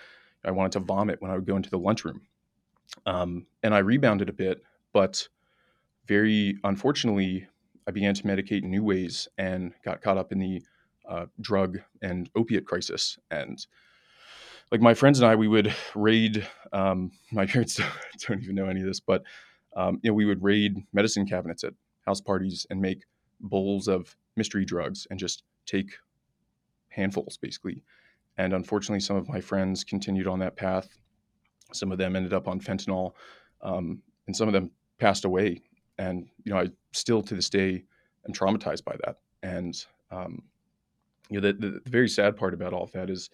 I 0.45 0.51
wanted 0.51 0.73
to 0.73 0.79
vomit 0.79 1.21
when 1.21 1.31
I 1.31 1.35
would 1.35 1.45
go 1.45 1.55
into 1.55 1.69
the 1.69 1.79
lunchroom. 1.79 2.21
Um, 3.05 3.45
and 3.63 3.73
I 3.73 3.79
rebounded 3.79 4.29
a 4.29 4.33
bit, 4.33 4.61
but 4.93 5.27
very 6.07 6.57
unfortunately, 6.63 7.47
I 7.87 7.91
began 7.91 8.13
to 8.13 8.23
medicate 8.23 8.63
in 8.63 8.71
new 8.71 8.83
ways 8.83 9.27
and 9.37 9.73
got 9.83 10.01
caught 10.01 10.17
up 10.17 10.31
in 10.31 10.39
the 10.39 10.61
uh, 11.07 11.25
drug 11.41 11.79
and 12.01 12.29
opiate 12.35 12.65
crisis. 12.65 13.17
And 13.29 13.65
like 14.71 14.81
my 14.81 14.93
friends 14.93 15.19
and 15.19 15.27
I, 15.27 15.35
we 15.35 15.47
would 15.47 15.73
raid. 15.95 16.47
Um, 16.71 17.11
my 17.31 17.45
parents 17.45 17.79
don't 18.27 18.41
even 18.41 18.55
know 18.55 18.67
any 18.67 18.81
of 18.81 18.87
this, 18.87 18.99
but 18.99 19.23
um, 19.75 19.99
you 20.03 20.11
know, 20.11 20.13
we 20.13 20.25
would 20.25 20.43
raid 20.43 20.77
medicine 20.93 21.25
cabinets 21.25 21.63
at 21.63 21.73
house 22.05 22.21
parties 22.21 22.65
and 22.69 22.81
make 22.81 23.03
bowls 23.39 23.87
of 23.87 24.15
mystery 24.35 24.65
drugs 24.65 25.07
and 25.09 25.19
just 25.19 25.43
take 25.65 25.93
handfuls, 26.89 27.37
basically. 27.37 27.83
And 28.37 28.53
unfortunately, 28.53 28.99
some 28.99 29.15
of 29.15 29.29
my 29.29 29.41
friends 29.41 29.83
continued 29.83 30.27
on 30.27 30.39
that 30.39 30.55
path 30.55 30.97
some 31.75 31.91
of 31.91 31.97
them 31.97 32.15
ended 32.15 32.33
up 32.33 32.47
on 32.47 32.59
fentanyl, 32.59 33.13
um, 33.61 34.01
and 34.27 34.35
some 34.35 34.47
of 34.47 34.53
them 34.53 34.71
passed 34.99 35.25
away. 35.25 35.61
And 35.97 36.27
you 36.43 36.53
know, 36.53 36.59
I 36.59 36.67
still 36.91 37.21
to 37.23 37.35
this 37.35 37.49
day 37.49 37.83
am 38.27 38.33
traumatized 38.33 38.83
by 38.83 38.95
that. 39.05 39.17
And 39.41 39.85
um, 40.11 40.43
you 41.29 41.39
know, 41.39 41.47
the, 41.47 41.53
the, 41.53 41.79
the, 41.83 41.89
very 41.89 42.07
sad 42.07 42.35
part 42.37 42.53
about 42.53 42.73
all 42.73 42.83
of 42.83 42.91
that 42.91 43.09
is 43.09 43.29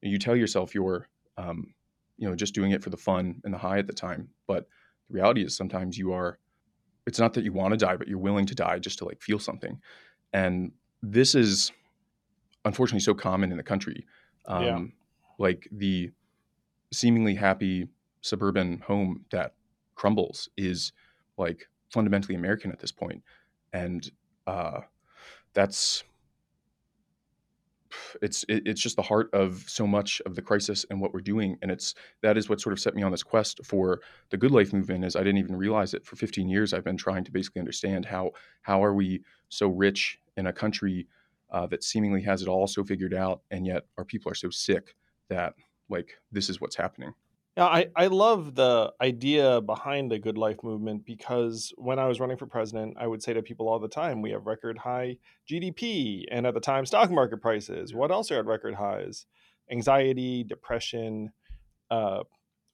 you 0.00 0.18
tell 0.18 0.34
yourself 0.34 0.74
you're, 0.74 1.08
um, 1.36 1.74
you 2.16 2.28
know, 2.28 2.34
just 2.34 2.54
doing 2.54 2.70
it 2.70 2.82
for 2.82 2.90
the 2.90 2.96
fun 2.96 3.40
and 3.44 3.52
the 3.52 3.58
high 3.58 3.78
at 3.78 3.86
the 3.86 3.92
time, 3.92 4.28
but 4.46 4.66
the 5.08 5.14
reality 5.14 5.44
is 5.44 5.56
sometimes 5.56 5.98
you 5.98 6.12
are 6.12 6.38
it's 7.06 7.18
not 7.18 7.34
that 7.34 7.44
you 7.44 7.52
want 7.52 7.72
to 7.72 7.76
die, 7.76 7.96
but 7.96 8.08
you're 8.08 8.18
willing 8.18 8.46
to 8.46 8.54
die 8.54 8.78
just 8.78 8.98
to 8.98 9.04
like 9.04 9.20
feel 9.20 9.38
something. 9.38 9.80
And 10.32 10.72
this 11.02 11.34
is 11.34 11.72
unfortunately 12.64 13.00
so 13.00 13.14
common 13.14 13.50
in 13.50 13.56
the 13.56 13.62
country. 13.62 14.06
Um, 14.46 14.62
Yeah. 14.62 14.84
Like 15.38 15.68
the 15.72 16.10
seemingly 16.92 17.34
happy 17.34 17.88
suburban 18.20 18.78
home 18.86 19.24
that 19.30 19.54
crumbles 19.94 20.48
is 20.56 20.92
like 21.38 21.68
fundamentally 21.90 22.34
American 22.34 22.70
at 22.70 22.78
this 22.78 22.92
point, 22.92 23.22
and 23.72 24.10
uh, 24.46 24.80
that's 25.54 26.04
it's 28.20 28.44
it, 28.48 28.66
it's 28.66 28.80
just 28.80 28.96
the 28.96 29.02
heart 29.02 29.28
of 29.32 29.64
so 29.66 29.86
much 29.86 30.20
of 30.26 30.34
the 30.34 30.42
crisis 30.42 30.84
and 30.90 31.00
what 31.00 31.12
we're 31.12 31.20
doing. 31.20 31.56
And 31.62 31.70
it's 31.70 31.94
that 32.22 32.36
is 32.36 32.48
what 32.48 32.60
sort 32.60 32.72
of 32.72 32.80
set 32.80 32.94
me 32.94 33.02
on 33.02 33.10
this 33.10 33.22
quest 33.22 33.60
for 33.64 34.00
the 34.30 34.36
good 34.36 34.50
life 34.50 34.72
movement 34.72 35.04
is 35.04 35.16
i 35.16 35.20
didn't 35.20 35.38
even 35.38 35.56
realize 35.56 35.94
it. 35.94 36.04
For 36.06 36.16
15 36.16 36.48
years 36.48 36.72
i've 36.72 36.84
been 36.84 36.96
trying 36.96 37.24
to 37.24 37.32
basically 37.32 37.60
understand 37.60 38.06
how 38.06 38.32
how 38.62 38.82
are 38.82 38.94
we 38.94 39.22
so 39.48 39.68
rich 39.68 40.18
in 40.36 40.46
a 40.46 40.52
country 40.52 41.06
uh, 41.50 41.66
that 41.66 41.84
seemingly 41.84 42.22
has 42.22 42.40
it 42.42 42.48
all 42.48 42.66
so 42.66 42.82
figured 42.82 43.12
out 43.12 43.42
and 43.50 43.66
yet 43.66 43.84
our 43.98 44.04
people 44.04 44.32
are 44.32 44.36
so 44.36 44.50
sick 44.50 44.94
that 45.28 45.54
like 45.92 46.14
this 46.32 46.48
is 46.48 46.60
what's 46.60 46.76
happening 46.76 47.14
Yeah, 47.56 47.66
I, 47.66 47.88
I 47.94 48.06
love 48.06 48.54
the 48.54 48.92
idea 49.00 49.60
behind 49.60 50.10
the 50.10 50.18
good 50.18 50.38
life 50.38 50.62
movement 50.62 51.04
because 51.04 51.72
when 51.76 51.98
I 51.98 52.06
was 52.06 52.18
running 52.18 52.38
for 52.38 52.46
president, 52.46 52.96
I 52.98 53.06
would 53.06 53.22
say 53.22 53.34
to 53.34 53.42
people 53.42 53.68
all 53.68 53.78
the 53.78 53.88
time, 53.88 54.22
we 54.22 54.30
have 54.30 54.46
record 54.46 54.78
high 54.78 55.18
GDP 55.50 56.24
and 56.30 56.46
at 56.46 56.54
the 56.54 56.60
time 56.60 56.86
stock 56.86 57.10
market 57.10 57.42
prices. 57.42 57.92
What 57.92 58.10
else 58.10 58.30
are 58.30 58.38
at 58.38 58.46
record 58.46 58.76
highs? 58.76 59.26
Anxiety, 59.70 60.44
depression, 60.44 61.32
uh, 61.90 62.22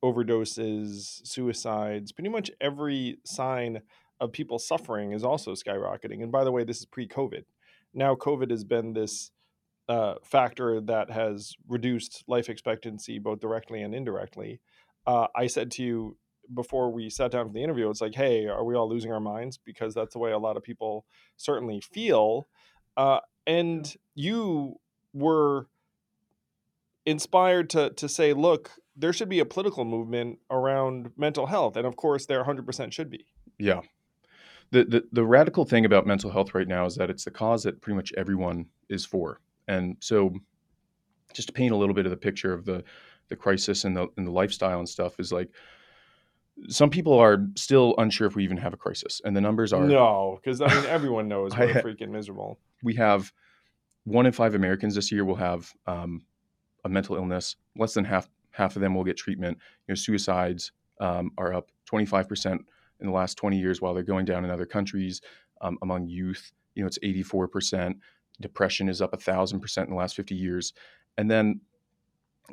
overdoses, 0.05 1.27
suicides, 1.27 2.13
pretty 2.13 2.31
much 2.31 2.51
every 2.61 3.19
sign 3.25 3.81
of 4.21 4.33
people 4.33 4.59
suffering 4.59 5.13
is 5.13 5.25
also 5.25 5.55
skyrocketing. 5.55 6.23
And 6.23 6.33
by 6.33 6.45
the 6.45 6.53
way, 6.53 6.65
this 6.65 6.79
is 6.79 6.87
pre 6.87 7.09
COVID. 7.09 7.45
Now, 7.95 8.15
COVID 8.15 8.51
has 8.51 8.65
been 8.65 8.93
this 8.93 9.31
uh, 9.89 10.15
factor 10.23 10.81
that 10.83 11.11
has 11.11 11.55
reduced 11.69 12.25
life 12.27 12.49
expectancy 12.49 13.19
both 13.19 13.41
directly 13.41 13.83
and 13.83 13.95
indirectly. 13.95 14.61
Uh, 15.07 15.29
I 15.35 15.47
said 15.47 15.71
to 15.73 15.83
you 15.83 16.17
before 16.53 16.91
we 16.93 17.11
sat 17.11 17.31
down 17.31 17.47
for 17.47 17.53
the 17.53 17.63
interview, 17.63 17.89
it's 17.91 18.01
like, 18.01 18.15
hey, 18.15 18.47
are 18.47 18.65
we 18.65 18.75
all 18.75 18.89
losing 18.89 19.13
our 19.13 19.21
minds? 19.21 19.59
Because 19.59 19.95
that's 19.95 20.13
the 20.13 20.19
way 20.19 20.33
a 20.33 20.39
lot 20.39 20.57
of 20.57 20.63
people 20.63 21.07
certainly 21.37 21.81
feel. 21.81 22.49
Uh, 22.97 23.21
and 23.47 23.95
you 24.15 24.77
were 25.13 25.67
inspired 27.07 27.71
to 27.71 27.91
to 27.91 28.09
say, 28.09 28.33
look, 28.35 28.73
there 28.97 29.13
should 29.13 29.29
be 29.29 29.41
a 29.41 29.45
political 29.47 29.85
movement 29.85 30.39
around 30.51 31.13
mental 31.17 31.47
health, 31.47 31.77
and 31.77 31.87
of 31.87 31.97
course, 31.97 32.27
there 32.27 32.45
100% 32.45 32.93
should 32.93 33.11
be. 33.11 33.27
yeah 33.59 33.81
the, 34.71 34.85
the 34.85 35.05
the 35.13 35.25
radical 35.25 35.65
thing 35.65 35.85
about 35.85 36.07
mental 36.07 36.31
health 36.31 36.55
right 36.55 36.69
now 36.69 36.85
is 36.87 36.97
that 36.97 37.11
it's 37.11 37.25
the 37.25 37.31
cause 37.31 37.63
that 37.63 37.81
pretty 37.81 37.97
much 37.97 38.13
everyone 38.17 38.67
is 38.89 39.07
for 39.07 39.41
and 39.69 39.97
so 40.01 40.35
just 41.33 41.49
to 41.49 41.55
paint 41.55 41.73
a 41.73 41.77
little 41.77 41.95
bit 41.95 42.07
of 42.07 42.11
the 42.11 42.17
picture 42.17 42.53
of 42.53 42.65
the 42.65 42.83
the 43.29 43.37
crisis 43.37 43.85
and 43.85 43.97
the 43.97 44.09
and 44.17 44.27
the 44.27 44.31
lifestyle 44.31 44.79
and 44.79 44.89
stuff 44.89 45.21
is 45.21 45.33
like 45.33 45.51
some 46.69 46.91
people 46.91 47.13
are 47.13 47.47
still 47.55 47.95
unsure 47.99 48.27
if 48.27 48.35
we 48.35 48.43
even 48.43 48.57
have 48.57 48.73
a 48.75 48.77
crisis 48.77 49.21
and 49.25 49.37
the 49.37 49.41
numbers 49.41 49.73
are 49.73 49.87
No, 49.87 50.41
because 50.43 50.61
I 50.61 50.75
mean, 50.75 50.87
everyone 50.87 51.29
knows 51.33 51.57
we're 51.57 51.75
freaking 51.75 52.11
miserable. 52.11 52.59
we 52.83 52.95
have 52.95 53.33
one 54.05 54.27
in 54.27 54.33
five 54.33 54.55
Americans 54.55 54.95
this 54.95 55.13
year 55.13 55.25
will 55.25 55.37
have 55.37 55.73
um, 55.87 56.25
a 56.85 56.89
mental 56.89 57.17
illness. 57.17 57.57
Less 57.77 57.95
than 57.95 58.05
half 58.05 58.29
half 58.51 58.75
of 58.75 58.83
them 58.83 58.95
will 58.95 59.05
get 59.05 59.17
treatment. 59.17 59.59
You 59.87 59.93
know, 59.93 59.95
suicides 59.95 60.73
um, 61.01 61.31
are 61.39 61.55
up 61.55 61.71
25 61.87 62.29
percent 62.29 62.63
in 63.01 63.07
the 63.07 63.13
last 63.13 63.37
20 63.37 63.59
years, 63.59 63.81
while 63.81 63.95
they're 63.95 64.03
going 64.03 64.25
down 64.25 64.45
in 64.45 64.51
other 64.51 64.67
countries. 64.67 65.21
Um, 65.61 65.77
among 65.83 66.07
youth, 66.07 66.53
you 66.75 66.83
know, 66.83 66.87
it's 66.87 66.99
84 67.03 67.49
percent. 67.49 67.97
Depression 68.41 68.89
is 68.89 69.03
up 69.03 69.13
a 69.13 69.17
thousand 69.17 69.61
percent 69.61 69.89
in 69.89 69.95
the 69.95 69.99
last 69.99 70.17
50 70.17 70.35
years. 70.35 70.73
And 71.17 71.31
then 71.31 71.61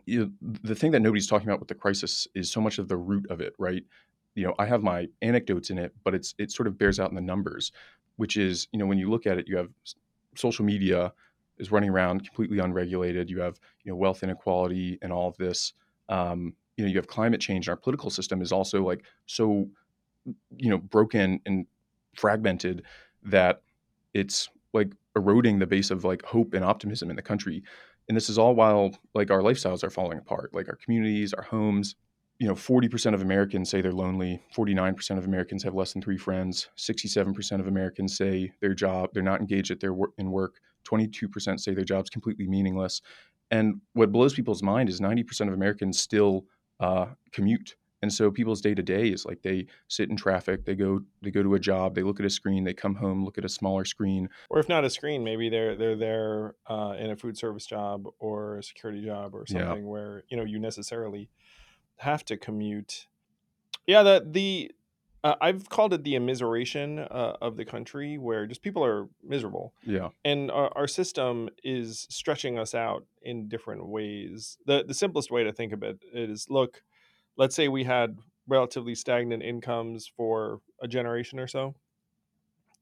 you 0.06 0.20
know, 0.20 0.32
the 0.63 0.75
thing 0.75 0.92
that 0.92 1.00
nobody's 1.00 1.27
talking 1.27 1.48
about 1.48 1.60
with 1.60 1.70
the 1.70 1.75
crisis 1.75 2.27
is 2.36 2.51
so 2.51 2.60
much 2.60 2.80
of 2.80 2.88
the 2.88 2.98
root 2.98 3.25
of 3.30 3.39
it, 3.39 3.54
right? 3.58 3.84
You 4.36 4.46
know, 4.46 4.56
I 4.60 4.65
have 4.65 4.84
my 4.84 5.08
anecdotes 5.22 5.70
in 5.70 5.77
it, 5.77 5.94
but 6.04 6.13
it's 6.13 6.36
it 6.38 6.51
sort 6.51 6.68
of 6.68 6.77
bears 6.77 7.00
out 7.00 7.10
in 7.10 7.15
the 7.15 7.22
numbers, 7.22 7.72
which 8.18 8.36
is, 8.36 8.68
you 8.72 8.80
know, 8.80 8.86
when 8.86 8.98
you 8.98 9.10
look 9.10 9.25
at 9.25 9.38
it, 9.38 9.48
you 9.48 9.56
have 9.58 9.70
social 10.36 10.65
media 10.65 11.13
is 11.58 11.72
running 11.72 11.89
around 11.89 12.25
completely 12.25 12.60
unregulated. 12.60 13.30
You 13.30 13.39
have, 13.39 13.60
you 13.84 13.92
know, 13.92 13.96
wealth 13.96 14.24
inequality 14.24 15.00
and 15.01 15.13
all 15.13 15.30
of 15.30 15.38
this. 15.38 15.74
Um, 16.10 16.54
you 16.75 16.84
know, 16.84 16.89
you 16.92 16.98
have 16.98 17.08
climate 17.08 17.39
change. 17.39 17.68
And 17.68 17.74
our 17.74 17.77
political 17.77 18.10
system 18.10 18.42
is 18.42 18.51
also 18.51 18.84
like 18.84 19.06
so, 19.25 19.70
you 20.58 20.70
know, 20.70 20.77
broken 20.77 21.39
and 21.46 21.65
fragmented 22.15 22.84
that 23.24 23.62
it's 24.13 24.50
like 24.74 24.92
eroding 25.15 25.60
the 25.60 25.67
base 25.67 25.91
of 25.91 26.03
like 26.03 26.24
hope 26.24 26.53
and 26.53 26.63
optimism 26.63 27.10
in 27.10 27.15
the 27.15 27.22
country. 27.22 27.63
And 28.07 28.15
this 28.15 28.29
is 28.29 28.38
all 28.38 28.55
while 28.55 28.91
like 29.13 29.31
our 29.31 29.41
lifestyles 29.41 29.84
are 29.84 29.89
falling 29.89 30.17
apart. 30.17 30.53
Like 30.53 30.69
our 30.69 30.75
communities 30.75 31.34
our 31.34 31.43
homes 31.43 31.95
you 32.38 32.48
know 32.48 32.53
40% 32.53 33.13
of 33.13 33.22
americans 33.22 33.69
say 33.69 33.81
they're 33.81 33.93
lonely. 33.93 34.41
49% 34.55 35.17
of 35.17 35.25
americans 35.25 35.63
have 35.63 35.74
less 35.74 35.93
than 35.93 36.01
three 36.01 36.17
friends. 36.17 36.69
67% 36.77 37.60
of 37.60 37.67
americans 37.67 38.17
say 38.17 38.51
their 38.62 38.74
job 38.74 39.10
they're 39.13 39.24
not 39.24 39.39
engaged 39.39 39.72
at 39.72 39.79
their 39.79 39.93
work 39.93 40.12
in 40.17 40.31
work. 40.31 40.60
22% 40.86 41.60
say 41.60 41.74
their 41.74 41.84
job's 41.84 42.10
completely 42.10 42.48
meaningless. 42.48 43.01
And 43.51 43.81
what 43.93 44.12
blows 44.12 44.34
people's 44.34 44.63
mind 44.63 44.89
is 44.89 45.00
90% 45.00 45.48
of 45.48 45.53
americans 45.53 46.00
still 46.00 46.45
uh, 46.79 47.07
commute 47.31 47.75
and 48.01 48.13
so 48.13 48.31
people's 48.31 48.61
day 48.61 48.75
to 48.75 48.83
day 48.83 49.09
is 49.09 49.25
like 49.25 49.41
they 49.41 49.65
sit 49.87 50.09
in 50.09 50.15
traffic 50.17 50.65
they 50.65 50.75
go 50.75 51.01
they 51.21 51.31
go 51.31 51.43
to 51.43 51.55
a 51.55 51.59
job 51.59 51.95
they 51.95 52.03
look 52.03 52.19
at 52.19 52.25
a 52.25 52.29
screen 52.29 52.63
they 52.63 52.73
come 52.73 52.95
home 52.95 53.23
look 53.23 53.37
at 53.37 53.45
a 53.45 53.49
smaller 53.49 53.85
screen 53.85 54.29
or 54.49 54.59
if 54.59 54.69
not 54.69 54.85
a 54.85 54.89
screen, 54.89 55.23
maybe 55.23 55.49
they're 55.49 55.75
they're 55.75 55.95
there 55.95 56.55
uh, 56.67 56.95
in 56.99 57.09
a 57.09 57.15
food 57.15 57.37
service 57.37 57.65
job 57.65 58.07
or 58.19 58.57
a 58.57 58.63
security 58.63 59.03
job 59.03 59.33
or 59.33 59.45
Yeah. 59.47 59.75
something 59.75 59.87
where 59.87 60.23
you 60.29 60.37
know 60.37 60.43
you 60.43 60.59
necessarily 60.59 61.29
have 61.97 62.25
to 62.25 62.37
commute. 62.37 63.07
Yeah, 63.87 64.03
the 64.03 64.27
the 64.29 64.71
uh, 65.23 65.35
I've 65.41 65.69
called 65.69 65.93
it 65.93 66.03
the 66.03 66.13
immiseration 66.15 66.99
uh, 67.11 67.37
of 67.41 67.57
the 67.57 67.65
country, 67.65 68.17
where 68.17 68.47
just 68.47 68.61
people 68.63 68.85
are 68.85 69.09
miserable, 69.23 69.75
yeah 69.83 70.09
and 70.25 70.51
our, 70.51 70.71
our 70.77 70.87
system 70.87 71.49
is 71.63 72.07
stretching 72.09 72.59
us 72.59 72.75
out 72.75 73.07
in 73.21 73.47
different 73.49 73.87
ways. 73.87 74.57
the 74.65 74.85
The 74.87 74.93
simplest 74.95 75.31
way 75.31 75.43
to 75.43 75.53
think 75.53 75.73
of 75.73 75.83
it 75.83 76.03
is: 76.13 76.49
look, 76.49 76.83
let's 77.38 77.56
say 77.56 77.68
we 77.68 77.84
had 77.84 78.18
relatively 78.48 78.96
stagnant 78.96 79.44
incomes 79.44 80.08
for 80.08 80.62
a 80.82 80.88
generation 80.88 81.39
or 81.39 81.48
so, 81.48 81.75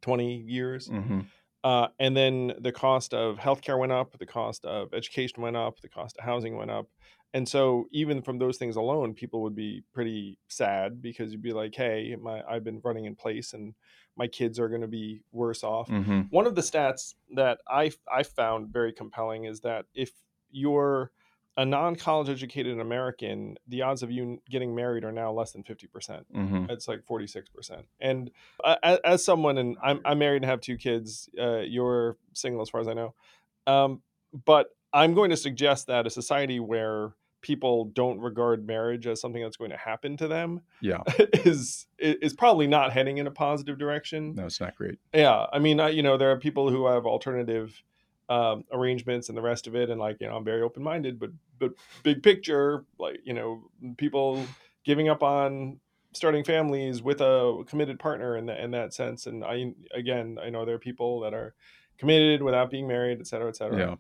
twenty 0.02 0.38
years. 0.38 0.88
hmm 0.88 1.22
Uh, 1.64 1.88
and 1.98 2.18
then 2.18 2.54
the 2.60 2.74
cost 2.74 3.14
of 3.14 3.38
healthcare 3.38 3.80
went 3.80 3.94
up, 3.94 4.18
the 4.20 4.26
cost 4.26 4.66
of 4.66 4.94
education 4.94 5.42
went 5.42 5.56
up, 5.56 5.80
the 5.80 5.88
cost 5.88 6.18
of 6.18 6.26
housing 6.26 6.58
went 6.58 6.70
up. 6.70 6.90
And 7.34 7.48
so 7.48 7.88
even 7.92 8.22
from 8.22 8.38
those 8.38 8.58
things 8.58 8.76
alone, 8.76 9.14
people 9.14 9.42
would 9.44 9.56
be 9.56 9.82
pretty 9.94 10.38
sad 10.50 11.02
because 11.02 11.32
you'd 11.32 11.42
be 11.42 11.54
like, 11.54 11.74
hey, 11.74 12.18
my 12.20 12.44
I've 12.44 12.66
been 12.66 12.82
running 12.84 13.06
in 13.06 13.16
place 13.16 13.54
and 13.54 13.76
my 14.18 14.28
kids 14.28 14.60
are 14.60 14.68
going 14.68 14.82
to 14.82 14.90
be 14.90 15.24
worse 15.32 15.64
off. 15.64 15.88
hmm 15.88 16.24
One 16.32 16.46
of 16.46 16.56
the 16.56 16.62
stats 16.62 17.16
that 17.36 17.60
I 17.66 17.94
I 18.12 18.24
found 18.24 18.74
very 18.74 18.92
compelling 18.92 19.46
is 19.46 19.62
that 19.62 19.86
if 19.94 20.12
you're 20.52 21.12
a 21.56 21.66
non-college 21.66 22.30
educated 22.30 22.80
American, 22.80 23.58
the 23.68 23.84
odds 23.84 24.02
of 24.02 24.10
you 24.10 24.42
getting 24.50 24.74
married 24.74 25.04
are 25.04 25.12
now 25.12 25.32
less 25.32 25.52
than 25.52 25.64
50% 25.64 26.24
hmm 26.32 26.66
it's 26.70 26.88
like 26.88 27.02
46% 27.06 27.84
and 28.00 28.32
uh, 28.64 28.76
as, 28.82 29.00
as 29.04 29.26
someone 29.26 29.58
and 29.58 29.78
I'm, 29.84 30.00
I'm 30.06 30.20
married 30.20 30.38
and 30.38 30.46
have 30.46 30.62
two 30.62 30.78
kids 30.78 31.30
uh, 31.40 31.60
you're 31.60 32.18
single 32.34 32.62
as 32.62 32.70
far 32.70 32.82
as 32.82 32.88
i 32.88 32.94
know 32.94 33.14
um, 33.68 34.02
but 34.46 34.68
i'm 34.94 35.14
going 35.14 35.30
to 35.30 35.38
suggest 35.38 35.88
that 35.88 36.08
a 36.08 36.10
society 36.10 36.60
where 36.60 37.14
people 37.42 37.86
don't 37.86 38.20
regard 38.20 38.66
marriage 38.66 39.06
as 39.06 39.22
something 39.22 39.44
that's 39.44 39.58
going 39.58 39.70
to 39.70 39.78
happen 39.78 40.18
to 40.18 40.28
them 40.28 40.62
yeah. 40.82 41.04
is 41.46 41.86
is 42.00 42.34
probably 42.34 42.66
not 42.66 42.92
heading 42.92 43.18
in 43.18 43.28
a 43.28 43.32
positive 43.32 43.78
direction. 43.78 44.34
No 44.34 44.46
it's 44.46 44.60
not 44.60 44.76
great. 44.76 44.98
Yeah 45.14 45.46
i 45.52 45.60
mean 45.60 45.80
I, 45.80 45.90
you 45.90 46.02
know 46.02 46.18
there 46.18 46.32
are 46.32 46.40
people 46.40 46.72
who 46.72 46.88
have 46.88 47.06
alternative 47.06 47.84
um, 48.34 48.64
arrangements 48.72 49.30
and 49.30 49.38
the 49.38 49.42
rest 49.42 49.68
of 49.68 49.76
it 49.76 49.92
and 49.92 50.00
like 50.00 50.18
you 50.20 50.28
know 50.28 50.36
i'm 50.36 50.44
very 50.44 50.64
open-minded 50.64 51.20
but 51.20 51.30
but 51.60 51.72
big 52.02 52.24
picture 52.24 52.84
like 52.98 53.20
you 53.24 53.34
know 53.34 53.62
people 53.98 54.44
giving 54.84 55.08
up 55.08 55.22
on 55.22 55.80
starting 56.14 56.44
families 56.44 57.04
with 57.04 57.22
a 57.22 57.64
committed 57.68 58.00
partner 58.00 58.36
in, 58.38 58.48
the, 58.48 58.64
in 58.64 58.72
that 58.72 58.92
sense 58.92 59.28
and 59.28 59.44
i 59.44 59.72
again 59.94 60.40
i 60.44 60.50
know 60.50 60.66
there 60.66 60.74
are 60.74 60.80
people 60.80 61.20
that 61.20 61.34
are 61.34 61.54
committed 62.00 62.42
without 62.42 62.72
being 62.72 62.88
married 62.88 63.20
et 63.20 63.28
cetera 63.28 63.50
et 63.50 63.56
cetera. 63.56 63.78
Yeah. 63.78 63.96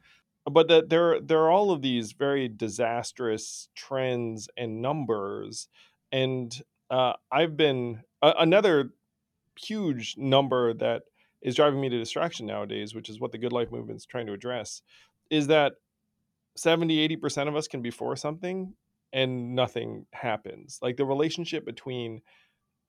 But 0.51 0.67
that 0.67 0.89
there 0.89 1.21
there 1.21 1.39
are 1.39 1.51
all 1.51 1.69
of 1.71 1.83
these 1.83 2.13
very 2.13 2.47
disastrous 2.47 3.69
trends 3.75 4.49
and 4.57 4.81
numbers 4.81 5.67
and 6.11 6.51
uh, 6.89 7.13
i've 7.31 7.55
been 7.55 8.01
uh, 8.23 8.33
another 8.39 8.93
huge 9.55 10.15
number 10.17 10.73
that 10.73 11.03
is 11.43 11.55
driving 11.55 11.79
me 11.79 11.89
to 11.89 11.97
distraction 11.97 12.45
nowadays 12.45 12.95
which 12.95 13.09
is 13.09 13.19
what 13.19 13.31
the 13.31 13.37
good 13.37 13.53
life 13.53 13.71
movement 13.71 13.97
is 13.97 14.05
trying 14.05 14.25
to 14.25 14.33
address 14.33 14.81
is 15.29 15.47
that 15.47 15.73
70 16.55 17.07
80% 17.17 17.47
of 17.47 17.55
us 17.55 17.67
can 17.67 17.81
be 17.81 17.91
for 17.91 18.15
something 18.15 18.73
and 19.11 19.55
nothing 19.55 20.05
happens 20.11 20.79
like 20.81 20.97
the 20.97 21.05
relationship 21.05 21.65
between 21.65 22.21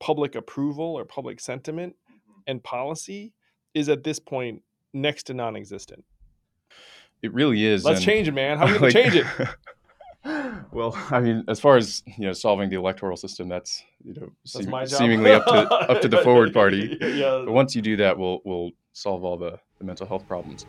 public 0.00 0.34
approval 0.34 0.98
or 0.98 1.04
public 1.04 1.40
sentiment 1.40 1.96
mm-hmm. 2.10 2.40
and 2.46 2.62
policy 2.62 3.32
is 3.74 3.88
at 3.88 4.04
this 4.04 4.18
point 4.18 4.62
next 4.92 5.24
to 5.24 5.34
non-existent. 5.34 6.04
It 7.22 7.32
really 7.32 7.64
is. 7.64 7.84
Let's 7.84 7.98
and, 7.98 8.06
change 8.06 8.28
it, 8.28 8.32
man. 8.32 8.58
How 8.58 8.66
are 8.66 8.72
we 8.72 8.78
gonna 8.78 8.92
change 8.92 9.14
it? 9.16 9.26
well, 10.24 10.96
I 11.10 11.20
mean, 11.20 11.44
as 11.48 11.60
far 11.60 11.76
as 11.76 12.02
you 12.06 12.26
know, 12.26 12.32
solving 12.32 12.70
the 12.70 12.76
electoral 12.76 13.16
system, 13.16 13.48
that's 13.48 13.82
you 14.04 14.14
know 14.14 14.32
That's 14.42 14.88
seem- 14.88 14.98
seemingly 14.98 15.32
up 15.32 15.44
to 15.46 15.52
up 15.52 16.00
to 16.02 16.08
the 16.08 16.18
forward 16.24 16.52
party. 16.52 16.96
yeah. 17.00 17.42
But 17.44 17.52
once 17.52 17.74
you 17.74 17.82
do 17.82 17.96
that, 17.96 18.18
we'll 18.18 18.40
we'll 18.44 18.70
solve 18.92 19.24
all 19.24 19.36
the, 19.36 19.58
the 19.78 19.84
mental 19.84 20.06
health 20.06 20.26
problems. 20.26 20.66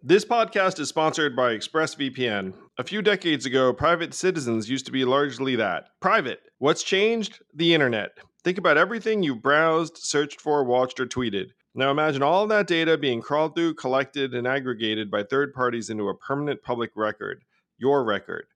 This 0.00 0.24
podcast 0.24 0.78
is 0.78 0.88
sponsored 0.88 1.36
by 1.36 1.54
ExpressVPN. 1.54 2.54
A 2.78 2.84
few 2.84 3.02
decades 3.02 3.44
ago, 3.44 3.72
private 3.74 4.14
citizens 4.14 4.70
used 4.70 4.86
to 4.86 4.92
be 4.92 5.04
largely 5.04 5.56
that 5.56 5.88
private. 6.00 6.40
What's 6.58 6.82
changed? 6.82 7.40
The 7.52 7.74
internet. 7.74 8.12
Think 8.44 8.58
about 8.58 8.78
everything 8.78 9.22
you've 9.22 9.42
browsed, 9.42 9.98
searched 9.98 10.40
for, 10.40 10.64
watched, 10.64 11.00
or 11.00 11.06
tweeted. 11.06 11.50
Now 11.74 11.90
imagine 11.90 12.22
all 12.22 12.46
that 12.46 12.66
data 12.66 12.96
being 12.96 13.20
crawled 13.20 13.54
through, 13.54 13.74
collected, 13.74 14.34
and 14.34 14.46
aggregated 14.46 15.10
by 15.10 15.22
third 15.22 15.52
parties 15.52 15.90
into 15.90 16.08
a 16.08 16.16
permanent 16.16 16.62
public 16.62 16.90
record 16.94 17.44
your 17.78 18.04
record. 18.04 18.46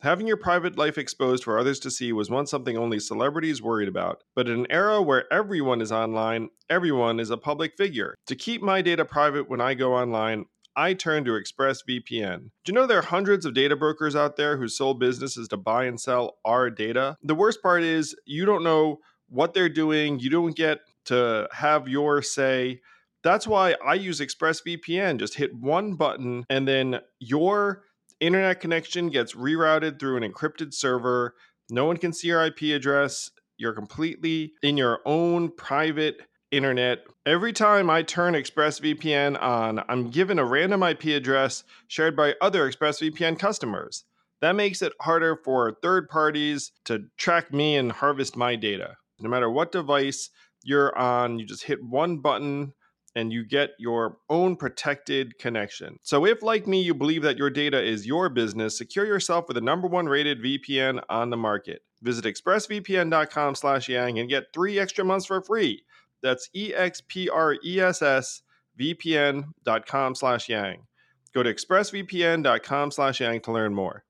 Having 0.00 0.26
your 0.26 0.36
private 0.36 0.76
life 0.76 0.98
exposed 0.98 1.42
for 1.42 1.58
others 1.58 1.80
to 1.80 1.90
see 1.90 2.12
was 2.12 2.28
once 2.28 2.50
something 2.50 2.76
only 2.76 2.98
celebrities 2.98 3.62
worried 3.62 3.88
about. 3.88 4.22
But 4.34 4.48
in 4.48 4.60
an 4.60 4.66
era 4.68 5.00
where 5.00 5.30
everyone 5.32 5.80
is 5.80 5.90
online, 5.90 6.50
everyone 6.68 7.18
is 7.18 7.30
a 7.30 7.38
public 7.38 7.74
figure. 7.76 8.14
To 8.26 8.36
keep 8.36 8.60
my 8.62 8.82
data 8.82 9.06
private 9.06 9.48
when 9.48 9.62
I 9.62 9.72
go 9.72 9.94
online, 9.94 10.44
I 10.76 10.92
turn 10.92 11.24
to 11.24 11.30
ExpressVPN. 11.30 12.50
Do 12.64 12.72
you 12.72 12.74
know 12.74 12.86
there 12.86 12.98
are 12.98 13.02
hundreds 13.02 13.46
of 13.46 13.54
data 13.54 13.74
brokers 13.74 14.14
out 14.14 14.36
there 14.36 14.58
whose 14.58 14.76
sole 14.76 14.92
business 14.92 15.38
is 15.38 15.48
to 15.48 15.56
buy 15.56 15.84
and 15.84 15.98
sell 15.98 16.36
our 16.44 16.68
data? 16.68 17.16
The 17.22 17.34
worst 17.34 17.62
part 17.62 17.82
is 17.82 18.14
you 18.26 18.44
don't 18.44 18.62
know 18.62 18.98
what 19.28 19.54
they're 19.54 19.68
doing, 19.68 20.18
you 20.18 20.30
don't 20.30 20.56
get 20.56 20.80
to 21.06 21.48
have 21.52 21.88
your 21.88 22.22
say. 22.22 22.80
That's 23.22 23.46
why 23.46 23.74
I 23.84 23.94
use 23.94 24.20
ExpressVPN. 24.20 25.18
Just 25.18 25.34
hit 25.34 25.54
one 25.54 25.94
button 25.94 26.44
and 26.48 26.66
then 26.68 27.00
your 27.18 27.82
internet 28.20 28.60
connection 28.60 29.08
gets 29.08 29.34
rerouted 29.34 29.98
through 29.98 30.16
an 30.16 30.32
encrypted 30.32 30.72
server. 30.72 31.34
No 31.68 31.84
one 31.84 31.96
can 31.96 32.12
see 32.12 32.28
your 32.28 32.44
IP 32.44 32.62
address. 32.74 33.30
You're 33.56 33.72
completely 33.72 34.52
in 34.62 34.76
your 34.76 35.00
own 35.04 35.50
private 35.50 36.20
internet. 36.50 37.04
Every 37.24 37.52
time 37.52 37.90
I 37.90 38.02
turn 38.02 38.34
ExpressVPN 38.34 39.40
on, 39.42 39.82
I'm 39.88 40.10
given 40.10 40.38
a 40.38 40.44
random 40.44 40.82
IP 40.82 41.06
address 41.06 41.64
shared 41.88 42.16
by 42.16 42.34
other 42.40 42.70
ExpressVPN 42.70 43.38
customers. 43.38 44.04
That 44.40 44.54
makes 44.54 44.82
it 44.82 44.92
harder 45.00 45.36
for 45.44 45.76
third 45.82 46.08
parties 46.08 46.72
to 46.84 47.04
track 47.16 47.52
me 47.52 47.76
and 47.76 47.90
harvest 47.90 48.36
my 48.36 48.54
data. 48.54 48.96
No 49.20 49.28
matter 49.28 49.50
what 49.50 49.72
device 49.72 50.30
you're 50.62 50.96
on, 50.96 51.38
you 51.38 51.46
just 51.46 51.64
hit 51.64 51.82
one 51.82 52.18
button 52.18 52.72
and 53.14 53.32
you 53.32 53.44
get 53.44 53.70
your 53.78 54.18
own 54.28 54.56
protected 54.56 55.38
connection. 55.38 55.98
So 56.02 56.26
if 56.26 56.42
like 56.42 56.66
me 56.66 56.82
you 56.82 56.92
believe 56.92 57.22
that 57.22 57.38
your 57.38 57.48
data 57.48 57.82
is 57.82 58.06
your 58.06 58.28
business, 58.28 58.76
secure 58.76 59.06
yourself 59.06 59.48
with 59.48 59.54
the 59.54 59.62
number 59.62 59.88
one 59.88 60.06
rated 60.06 60.42
VPN 60.42 61.02
on 61.08 61.30
the 61.30 61.36
market. 61.36 61.80
Visit 62.02 62.26
expressvpn.com 62.26 63.54
slash 63.54 63.88
yang 63.88 64.18
and 64.18 64.28
get 64.28 64.52
three 64.52 64.78
extra 64.78 65.04
months 65.04 65.26
for 65.26 65.40
free. 65.40 65.82
That's 66.22 66.50
E-X-P-R-E-S-S 66.54 68.42
vpn.com 68.78 70.14
slash 70.14 70.48
yang. 70.48 70.86
Go 71.34 71.42
to 71.42 71.52
expressvpn.com 71.52 72.90
slash 72.90 73.20
yang 73.20 73.40
to 73.40 73.52
learn 73.52 73.74
more. 73.74 74.04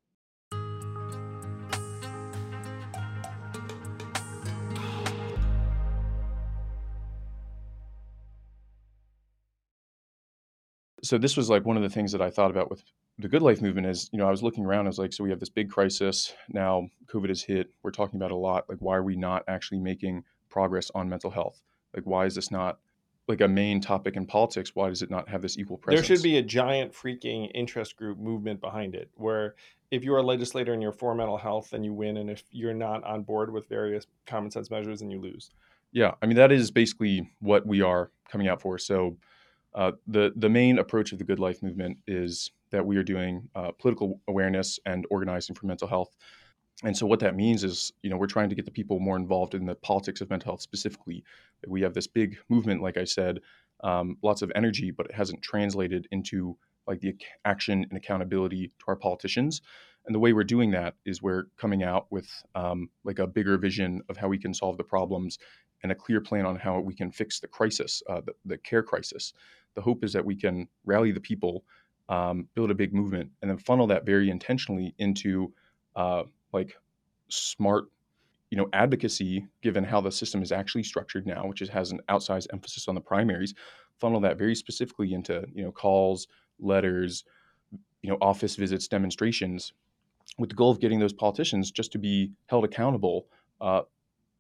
So 11.07 11.19
this 11.19 11.37
was 11.37 11.49
like 11.49 11.64
one 11.64 11.77
of 11.77 11.83
the 11.83 11.88
things 11.88 12.12
that 12.12 12.23
I 12.23 12.31
thought 12.31 12.51
about 12.51 12.71
with 12.71 12.83
the 13.19 13.29
Good 13.29 13.42
Life 13.42 13.62
movement 13.62 13.87
is, 13.87 14.11
you 14.12 14.19
know, 14.19 14.27
I 14.27 14.31
was 14.31 14.42
looking 14.42 14.64
around, 14.64 14.87
I 14.87 14.88
was 14.88 14.99
like, 14.99 15.12
so 15.12 15.25
we 15.25 15.31
have 15.31 15.40
this 15.40 15.49
big 15.49 15.71
crisis. 15.71 16.35
Now 16.49 16.88
COVID 17.07 17.29
has 17.29 17.42
hit. 17.42 17.71
We're 17.83 17.90
talking 17.90 18.19
about 18.19 18.31
a 18.31 18.37
lot. 18.37 18.69
Like, 18.69 18.79
why 18.81 18.97
are 18.97 19.03
we 19.03 19.16
not 19.16 19.45
actually 19.49 19.79
making 19.79 20.25
progress 20.49 20.90
on 20.95 21.09
mental 21.09 21.31
health? 21.31 21.62
Like, 21.95 22.05
why 22.05 22.27
is 22.27 22.35
this 22.35 22.51
not 22.51 22.79
like 23.29 23.40
a 23.40 23.49
main 23.49 23.81
topic 23.81 24.16
in 24.16 24.27
politics? 24.27 24.73
Why 24.75 24.88
does 24.88 25.03
it 25.03 25.11
not 25.11 25.29
have 25.29 25.42
this 25.42 25.59
equal 25.59 25.79
presence? 25.79 26.07
There 26.07 26.16
should 26.16 26.23
be 26.23 26.37
a 26.38 26.42
giant 26.42 26.92
freaking 26.92 27.51
interest 27.55 27.97
group 27.97 28.19
movement 28.19 28.61
behind 28.61 28.95
it 28.95 29.11
where 29.14 29.55
if 29.90 30.03
you're 30.05 30.19
a 30.19 30.23
legislator 30.23 30.73
and 30.73 30.83
you're 30.83 30.92
for 30.92 31.14
mental 31.14 31.38
health, 31.38 31.71
then 31.71 31.85
you 31.85 31.92
win. 31.92 32.19
And 32.19 32.29
if 32.31 32.42
you're 32.51 32.75
not 32.75 33.03
on 33.05 33.23
board 33.23 33.53
with 33.53 33.69
various 33.69 34.07
common 34.27 34.51
sense 34.51 34.71
measures, 34.71 35.01
then 35.01 35.11
you 35.11 35.21
lose. 35.21 35.51
Yeah, 35.92 36.12
I 36.21 36.27
mean 36.27 36.37
that 36.37 36.53
is 36.53 36.71
basically 36.71 37.31
what 37.40 37.66
we 37.66 37.81
are 37.81 38.11
coming 38.29 38.49
out 38.49 38.61
for. 38.61 38.79
So 38.79 39.16
uh, 39.76 39.92
the 40.06 40.32
the 40.36 40.48
main 40.48 40.78
approach 40.78 41.12
of 41.12 41.18
the 41.18 41.24
Good 41.24 41.38
Life 41.38 41.62
movement 41.62 41.98
is 42.06 42.50
that 42.70 42.84
we 42.84 42.96
are 42.96 43.02
doing 43.02 43.48
uh, 43.54 43.70
political 43.78 44.20
awareness 44.26 44.80
and 44.86 45.06
organizing 45.10 45.54
for 45.54 45.66
mental 45.66 45.86
health. 45.86 46.16
And 46.82 46.96
so 46.96 47.06
what 47.06 47.20
that 47.20 47.36
means 47.36 47.62
is, 47.62 47.92
you 48.02 48.10
know, 48.10 48.16
we're 48.16 48.26
trying 48.26 48.48
to 48.48 48.54
get 48.54 48.64
the 48.64 48.70
people 48.70 48.98
more 48.98 49.16
involved 49.16 49.54
in 49.54 49.64
the 49.64 49.74
politics 49.74 50.20
of 50.20 50.28
mental 50.30 50.50
health 50.50 50.62
specifically. 50.62 51.24
We 51.66 51.82
have 51.82 51.94
this 51.94 52.06
big 52.06 52.38
movement, 52.48 52.82
like 52.82 52.96
I 52.96 53.04
said, 53.04 53.40
um, 53.82 54.16
lots 54.22 54.42
of 54.42 54.52
energy, 54.54 54.90
but 54.90 55.06
it 55.06 55.14
hasn't 55.14 55.42
translated 55.42 56.06
into 56.10 56.56
like 56.86 57.00
the 57.00 57.14
action 57.44 57.86
and 57.88 57.96
accountability 57.96 58.68
to 58.78 58.84
our 58.88 58.96
politicians. 58.96 59.62
And 60.06 60.14
the 60.14 60.20
way 60.20 60.32
we're 60.32 60.44
doing 60.44 60.70
that 60.70 60.94
is 61.04 61.20
we're 61.20 61.44
coming 61.56 61.82
out 61.82 62.06
with 62.10 62.28
um, 62.54 62.90
like 63.04 63.18
a 63.18 63.26
bigger 63.26 63.58
vision 63.58 64.02
of 64.08 64.16
how 64.16 64.28
we 64.28 64.38
can 64.38 64.54
solve 64.54 64.76
the 64.76 64.84
problems 64.84 65.38
and 65.82 65.92
a 65.92 65.94
clear 65.94 66.20
plan 66.20 66.46
on 66.46 66.56
how 66.56 66.80
we 66.80 66.94
can 66.94 67.10
fix 67.10 67.40
the 67.40 67.46
crisis, 67.46 68.02
uh, 68.08 68.20
the, 68.20 68.34
the 68.44 68.58
care 68.58 68.82
crisis. 68.82 69.32
The 69.74 69.80
hope 69.80 70.04
is 70.04 70.12
that 70.12 70.24
we 70.24 70.34
can 70.34 70.68
rally 70.84 71.12
the 71.12 71.20
people, 71.20 71.64
um, 72.08 72.48
build 72.54 72.70
a 72.70 72.74
big 72.74 72.94
movement, 72.94 73.30
and 73.42 73.50
then 73.50 73.58
funnel 73.58 73.86
that 73.88 74.06
very 74.06 74.30
intentionally 74.30 74.94
into 74.98 75.52
uh, 75.96 76.24
like 76.52 76.76
smart, 77.28 77.86
you 78.50 78.56
know, 78.56 78.68
advocacy. 78.72 79.46
Given 79.62 79.84
how 79.84 80.00
the 80.00 80.12
system 80.12 80.42
is 80.42 80.52
actually 80.52 80.84
structured 80.84 81.26
now, 81.26 81.46
which 81.46 81.62
is, 81.62 81.68
has 81.68 81.92
an 81.92 82.00
outsized 82.08 82.46
emphasis 82.52 82.88
on 82.88 82.94
the 82.94 83.00
primaries, 83.00 83.54
funnel 83.98 84.20
that 84.20 84.38
very 84.38 84.54
specifically 84.54 85.12
into 85.14 85.44
you 85.54 85.64
know 85.64 85.72
calls, 85.72 86.28
letters, 86.58 87.24
you 88.02 88.10
know, 88.10 88.18
office 88.20 88.56
visits, 88.56 88.88
demonstrations, 88.88 89.72
with 90.38 90.50
the 90.50 90.56
goal 90.56 90.70
of 90.70 90.80
getting 90.80 90.98
those 90.98 91.12
politicians 91.12 91.70
just 91.70 91.92
to 91.92 91.98
be 91.98 92.30
held 92.46 92.64
accountable 92.64 93.26
uh, 93.60 93.82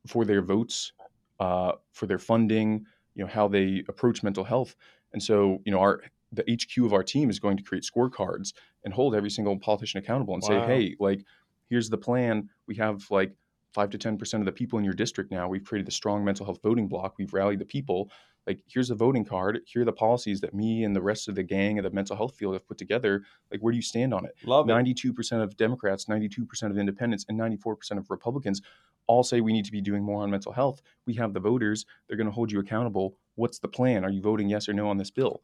for 0.06 0.24
their 0.24 0.42
votes, 0.42 0.92
uh, 1.40 1.72
for 1.92 2.06
their 2.06 2.18
funding, 2.18 2.84
you 3.14 3.24
know, 3.24 3.30
how 3.30 3.48
they 3.48 3.82
approach 3.88 4.22
mental 4.22 4.44
health. 4.44 4.74
And 5.12 5.22
so, 5.22 5.60
you 5.64 5.72
know, 5.72 5.80
our 5.80 6.02
the 6.32 6.44
HQ 6.48 6.84
of 6.84 6.92
our 6.92 7.04
team 7.04 7.30
is 7.30 7.38
going 7.38 7.56
to 7.56 7.62
create 7.62 7.84
scorecards 7.84 8.52
and 8.84 8.92
hold 8.92 9.14
every 9.14 9.30
single 9.30 9.58
politician 9.58 9.98
accountable 9.98 10.34
and 10.34 10.42
Wow. 10.42 10.48
say, 10.48 10.60
hey, 10.60 10.96
like, 10.98 11.24
here's 11.70 11.88
the 11.88 11.98
plan. 11.98 12.48
We 12.66 12.74
have 12.76 13.08
like 13.10 13.32
five 13.72 13.90
to 13.90 13.98
ten 13.98 14.18
percent 14.18 14.40
of 14.40 14.46
the 14.46 14.52
people 14.52 14.78
in 14.78 14.84
your 14.84 14.94
district 14.94 15.30
now. 15.30 15.48
We've 15.48 15.64
created 15.64 15.86
the 15.86 15.92
strong 15.92 16.24
mental 16.24 16.46
health 16.46 16.60
voting 16.62 16.88
block. 16.88 17.16
We've 17.18 17.32
rallied 17.32 17.60
the 17.60 17.64
people. 17.66 18.10
Like, 18.46 18.60
here's 18.66 18.90
a 18.90 18.94
voting 18.94 19.24
card. 19.24 19.60
Here 19.66 19.82
are 19.82 19.84
the 19.84 19.92
policies 19.92 20.40
that 20.40 20.54
me 20.54 20.84
and 20.84 20.94
the 20.94 21.02
rest 21.02 21.28
of 21.28 21.34
the 21.34 21.42
gang 21.42 21.78
of 21.78 21.84
the 21.84 21.90
mental 21.90 22.16
health 22.16 22.36
field 22.36 22.54
have 22.54 22.66
put 22.66 22.78
together. 22.78 23.24
Like, 23.50 23.60
where 23.60 23.72
do 23.72 23.76
you 23.76 23.82
stand 23.82 24.14
on 24.14 24.24
it? 24.24 24.36
Love 24.44 24.68
it. 24.68 24.72
92% 24.72 25.42
of 25.42 25.56
Democrats, 25.56 26.04
92% 26.04 26.70
of 26.70 26.78
independents, 26.78 27.24
and 27.28 27.38
94% 27.38 27.98
of 27.98 28.10
Republicans 28.10 28.62
all 29.06 29.22
say 29.22 29.40
we 29.40 29.52
need 29.52 29.64
to 29.64 29.72
be 29.72 29.80
doing 29.80 30.02
more 30.02 30.22
on 30.22 30.30
mental 30.30 30.52
health. 30.52 30.82
We 31.06 31.14
have 31.14 31.32
the 31.32 31.40
voters. 31.40 31.86
They're 32.06 32.16
going 32.16 32.28
to 32.28 32.32
hold 32.32 32.50
you 32.50 32.60
accountable. 32.60 33.16
What's 33.34 33.58
the 33.58 33.68
plan? 33.68 34.04
Are 34.04 34.10
you 34.10 34.20
voting 34.20 34.48
yes 34.48 34.68
or 34.68 34.72
no 34.72 34.88
on 34.88 34.98
this 34.98 35.10
bill? 35.10 35.42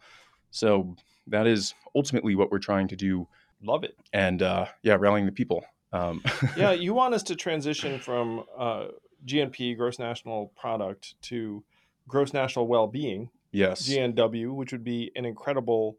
So 0.51 0.97
that 1.27 1.47
is 1.47 1.75
ultimately 1.95 2.35
what 2.35 2.51
we're 2.51 2.59
trying 2.59 2.89
to 2.89 2.97
do. 2.97 3.29
Love 3.63 3.85
it. 3.85 3.97
And 4.13 4.43
uh, 4.43 4.67
yeah, 4.83 4.97
rallying 4.99 5.27
the 5.27 5.33
people. 5.33 5.65
Um, 5.93 6.23
yeah, 6.57 6.73
you 6.73 6.95
want 6.95 7.15
us 7.15 7.23
to 7.25 7.37
transition 7.37 7.99
from 7.99 8.45
uh, 8.57 8.87
GNP, 9.27 9.77
gross 9.77 9.99
national 9.99 10.49
product, 10.57 11.21
to 11.23 11.63
gross 12.09 12.33
national 12.33 12.67
well 12.67 12.87
being, 12.87 13.31
yes. 13.51 13.89
GNW, 13.89 14.55
which 14.55 14.73
would 14.73 14.85
be 14.85 15.11
an 15.17 15.25
incredible 15.25 15.99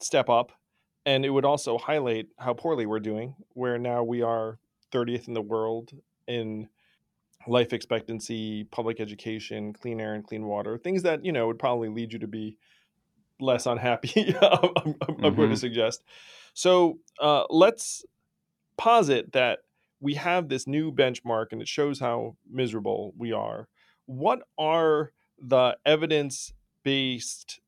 step 0.00 0.28
up. 0.28 0.52
And 1.04 1.24
it 1.24 1.30
would 1.30 1.44
also 1.44 1.78
highlight 1.78 2.28
how 2.38 2.54
poorly 2.54 2.86
we're 2.86 3.00
doing, 3.00 3.34
where 3.54 3.76
now 3.78 4.02
we 4.04 4.22
are 4.22 4.58
30th 4.92 5.26
in 5.26 5.34
the 5.34 5.42
world 5.42 5.90
in 6.28 6.68
life 7.48 7.72
expectancy, 7.72 8.64
public 8.64 9.00
education, 9.00 9.72
clean 9.72 10.00
air 10.00 10.14
and 10.14 10.24
clean 10.24 10.44
water, 10.46 10.78
things 10.78 11.02
that, 11.02 11.24
you 11.24 11.32
know, 11.32 11.48
would 11.48 11.58
probably 11.58 11.88
lead 11.88 12.12
you 12.12 12.18
to 12.20 12.28
be 12.28 12.56
less 13.40 13.66
unhappy, 13.66 14.34
I'm, 14.42 14.70
I'm- 14.82 15.16
I'm 15.24 15.34
going 15.34 15.50
to 15.50 15.56
suggest. 15.56 16.04
So 16.54 16.98
uh, 17.20 17.44
let's 17.50 18.04
posit 18.76 19.32
that 19.32 19.60
we 20.00 20.14
have 20.14 20.48
this 20.48 20.66
new 20.68 20.92
benchmark 20.92 21.46
and 21.50 21.60
it 21.60 21.66
shows 21.68 21.98
how 21.98 22.36
miserable 22.48 23.12
we 23.16 23.32
are. 23.32 23.68
What 24.06 24.42
are 24.58 25.12
the 25.42 25.76
evidence 25.84 26.52
based 26.84 27.60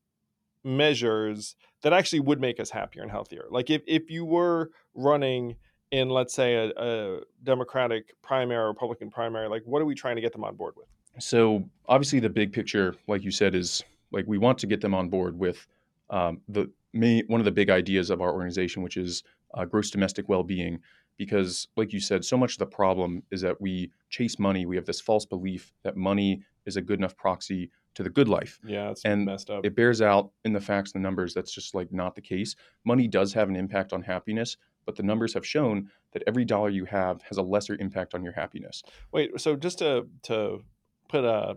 measures 0.63 1.57
that 1.83 1.93
actually 1.93 2.21
would 2.21 2.41
make 2.41 2.59
us 2.59 2.71
happier 2.71 3.03
and 3.03 3.11
healthier. 3.11 3.45
Like 3.51 3.69
if 3.69 3.83
if 3.87 4.11
you 4.11 4.25
were 4.25 4.71
running 4.95 5.57
in 5.91 6.09
let's 6.09 6.35
say 6.35 6.55
a, 6.55 6.73
a 6.77 7.21
Democratic 7.43 8.15
primary 8.23 8.63
or 8.63 8.69
Republican 8.69 9.11
primary, 9.11 9.49
like 9.49 9.63
what 9.65 9.83
are 9.83 9.85
we 9.85 9.95
trying 9.95 10.17
to 10.17 10.23
get 10.23 10.33
them 10.33 10.45
on 10.45 10.57
board 10.57 10.75
with? 10.77 10.87
So 11.19 11.65
obviously, 11.89 12.21
the 12.21 12.31
big 12.31 12.53
picture, 12.53 12.97
like 13.07 13.23
you 13.23 13.31
said, 13.31 13.55
is 13.55 13.83
like 14.11 14.25
we 14.27 14.39
want 14.39 14.59
to 14.59 14.67
get 14.67 14.81
them 14.81 14.95
on 14.95 15.09
board 15.09 15.39
with 15.39 15.67
um, 16.11 16.41
the 16.49 16.71
main, 16.93 17.25
one 17.27 17.41
of 17.41 17.45
the 17.45 17.53
big 17.53 17.71
ideas 17.71 18.11
of 18.11 18.21
our 18.21 18.33
organization, 18.33 18.83
which 18.83 18.97
is 18.97 19.23
uh, 19.55 19.65
gross 19.65 19.91
domestic 19.91 20.29
well-being. 20.29 20.81
Because, 21.17 21.69
like 21.77 21.93
you 21.93 22.01
said, 22.01 22.25
so 22.25 22.37
much 22.37 22.53
of 22.55 22.59
the 22.59 22.67
problem 22.67 23.23
is 23.31 23.41
that 23.43 23.61
we 23.61 23.91
chase 24.11 24.39
money. 24.39 24.67
We 24.67 24.77
have 24.77 24.87
this 24.87 25.01
false 25.01 25.25
belief 25.25 25.73
that 25.85 25.97
money 25.97 26.43
is 26.67 26.77
a 26.77 26.83
good 26.83 26.99
enough 26.99 27.17
proxy 27.17 27.71
to 27.95 28.03
the 28.03 28.11
good 28.11 28.29
life. 28.29 28.59
Yeah, 28.67 28.91
it's 28.91 29.05
And 29.05 29.25
messed 29.25 29.51
up. 29.51 29.65
It 29.65 29.77
bears 29.77 30.03
out 30.03 30.31
in 30.45 30.53
the 30.53 30.61
facts 30.61 30.93
and 30.93 31.03
the 31.03 31.07
numbers. 31.07 31.35
That's 31.35 31.53
just 31.53 31.75
like 31.75 31.93
not 31.93 32.15
the 32.15 32.21
case. 32.21 32.57
Money 32.85 33.07
does 33.07 33.33
have 33.35 33.49
an 33.49 33.57
impact 33.57 33.93
on 33.93 34.03
happiness, 34.03 34.57
but 34.85 34.97
the 34.97 35.03
numbers 35.03 35.35
have 35.35 35.47
shown 35.47 35.91
that 36.13 36.23
every 36.27 36.45
dollar 36.45 36.71
you 36.71 36.85
have 36.87 37.23
has 37.23 37.39
a 37.39 37.43
lesser 37.43 37.77
impact 37.79 38.15
on 38.15 38.23
your 38.23 38.33
happiness. 38.33 38.83
Wait, 39.13 39.41
so 39.41 39.57
just 39.57 39.79
to 39.79 40.07
to 40.23 40.61
put 41.09 41.25
a, 41.25 41.57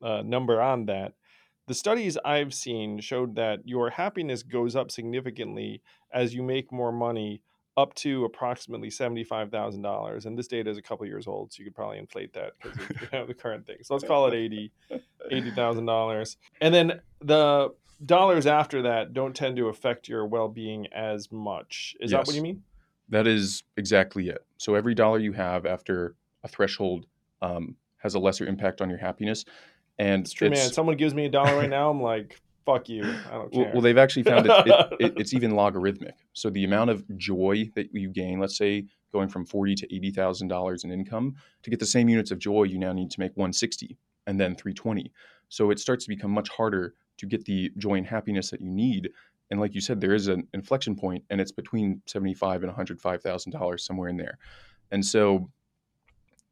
a 0.00 0.22
number 0.22 0.60
on 0.60 0.86
that, 0.86 1.14
the 1.66 1.74
studies 1.74 2.16
I've 2.24 2.54
seen 2.54 3.00
showed 3.00 3.36
that 3.36 3.60
your 3.64 3.90
happiness 3.90 4.42
goes 4.42 4.76
up 4.76 4.90
significantly 4.90 5.82
as 6.12 6.34
you 6.34 6.42
make 6.42 6.72
more 6.72 6.92
money, 6.92 7.42
up 7.78 7.94
to 7.94 8.24
approximately 8.24 8.90
seventy-five 8.90 9.50
thousand 9.50 9.82
dollars. 9.82 10.26
And 10.26 10.36
this 10.36 10.48
data 10.48 10.68
is 10.68 10.76
a 10.76 10.82
couple 10.82 11.06
years 11.06 11.28
old, 11.28 11.52
so 11.52 11.60
you 11.60 11.64
could 11.64 11.76
probably 11.76 11.98
inflate 11.98 12.32
that 12.34 12.52
because 12.60 12.78
you 12.90 13.08
know, 13.12 13.24
the 13.24 13.34
current 13.34 13.66
thing. 13.66 13.76
So 13.82 13.94
let's 13.94 14.04
call 14.04 14.26
it 14.26 14.34
eighty, 14.34 14.72
eighty 15.30 15.52
thousand 15.52 15.86
dollars, 15.86 16.36
and 16.60 16.74
then 16.74 17.00
the 17.20 17.72
dollars 18.04 18.46
after 18.46 18.82
that 18.82 19.12
don't 19.12 19.34
tend 19.34 19.56
to 19.56 19.68
affect 19.68 20.08
your 20.08 20.26
well-being 20.26 20.88
as 20.92 21.30
much. 21.32 21.96
Is 22.00 22.10
that 22.10 22.26
what 22.26 22.34
you 22.34 22.42
mean? 22.42 22.62
That 23.08 23.26
is 23.26 23.62
exactly 23.76 24.28
it. 24.28 24.44
So 24.58 24.74
every 24.74 24.94
dollar 24.94 25.18
you 25.18 25.32
have 25.32 25.64
after 25.64 26.14
a 26.44 26.48
threshold 26.48 27.06
um, 27.40 27.76
has 27.98 28.14
a 28.14 28.18
lesser 28.18 28.44
impact 28.46 28.80
on 28.80 28.90
your 28.90 28.98
happiness. 28.98 29.44
And 29.98 30.24
It's 30.24 30.32
true, 30.32 30.50
man. 30.50 30.72
Someone 30.72 30.96
gives 30.96 31.14
me 31.14 31.26
a 31.26 31.28
dollar 31.28 31.56
right 31.56 31.70
now, 31.70 31.90
I'm 31.90 32.02
like, 32.02 32.40
fuck 32.68 32.88
you. 32.88 33.02
I 33.02 33.34
don't 33.34 33.52
care. 33.52 33.64
well, 33.64 33.72
well, 33.74 33.80
they've 33.80 33.98
actually 33.98 34.24
found 34.24 34.46
it, 34.46 34.52
it, 34.66 34.96
it, 35.00 35.12
it's 35.16 35.32
even 35.32 35.52
logarithmic. 35.52 36.14
So 36.34 36.50
the 36.50 36.64
amount 36.64 36.90
of 36.90 37.04
joy 37.16 37.70
that 37.74 37.94
you 37.94 38.10
gain, 38.10 38.38
let's 38.38 38.56
say, 38.56 38.84
going 39.12 39.28
from 39.28 39.46
forty 39.46 39.74
to 39.74 39.94
eighty 39.94 40.10
thousand 40.10 40.48
dollars 40.48 40.84
in 40.84 40.92
income, 40.92 41.34
to 41.62 41.70
get 41.70 41.80
the 41.80 41.86
same 41.86 42.08
units 42.08 42.30
of 42.30 42.38
joy, 42.38 42.64
you 42.64 42.78
now 42.78 42.92
need 42.92 43.10
to 43.10 43.20
make 43.20 43.36
one 43.36 43.52
sixty 43.52 43.96
and 44.26 44.38
then 44.38 44.54
three 44.54 44.74
twenty. 44.74 45.12
So 45.48 45.70
it 45.70 45.78
starts 45.78 46.04
to 46.04 46.08
become 46.10 46.30
much 46.30 46.50
harder 46.50 46.94
to 47.16 47.26
get 47.26 47.44
the 47.46 47.72
joy 47.78 47.94
and 47.94 48.06
happiness 48.06 48.50
that 48.50 48.60
you 48.60 48.70
need. 48.70 49.10
And 49.50 49.58
like 49.60 49.74
you 49.74 49.80
said, 49.80 50.00
there 50.00 50.14
is 50.14 50.28
an 50.28 50.46
inflection 50.52 50.94
point, 50.94 51.24
and 51.30 51.40
it's 51.40 51.52
between 51.52 52.02
seventy-five 52.06 52.62
and 52.62 52.68
one 52.68 52.76
hundred 52.76 53.00
five 53.00 53.22
thousand 53.22 53.52
dollars, 53.52 53.84
somewhere 53.84 54.08
in 54.08 54.18
there. 54.18 54.38
And 54.90 55.04
so, 55.04 55.50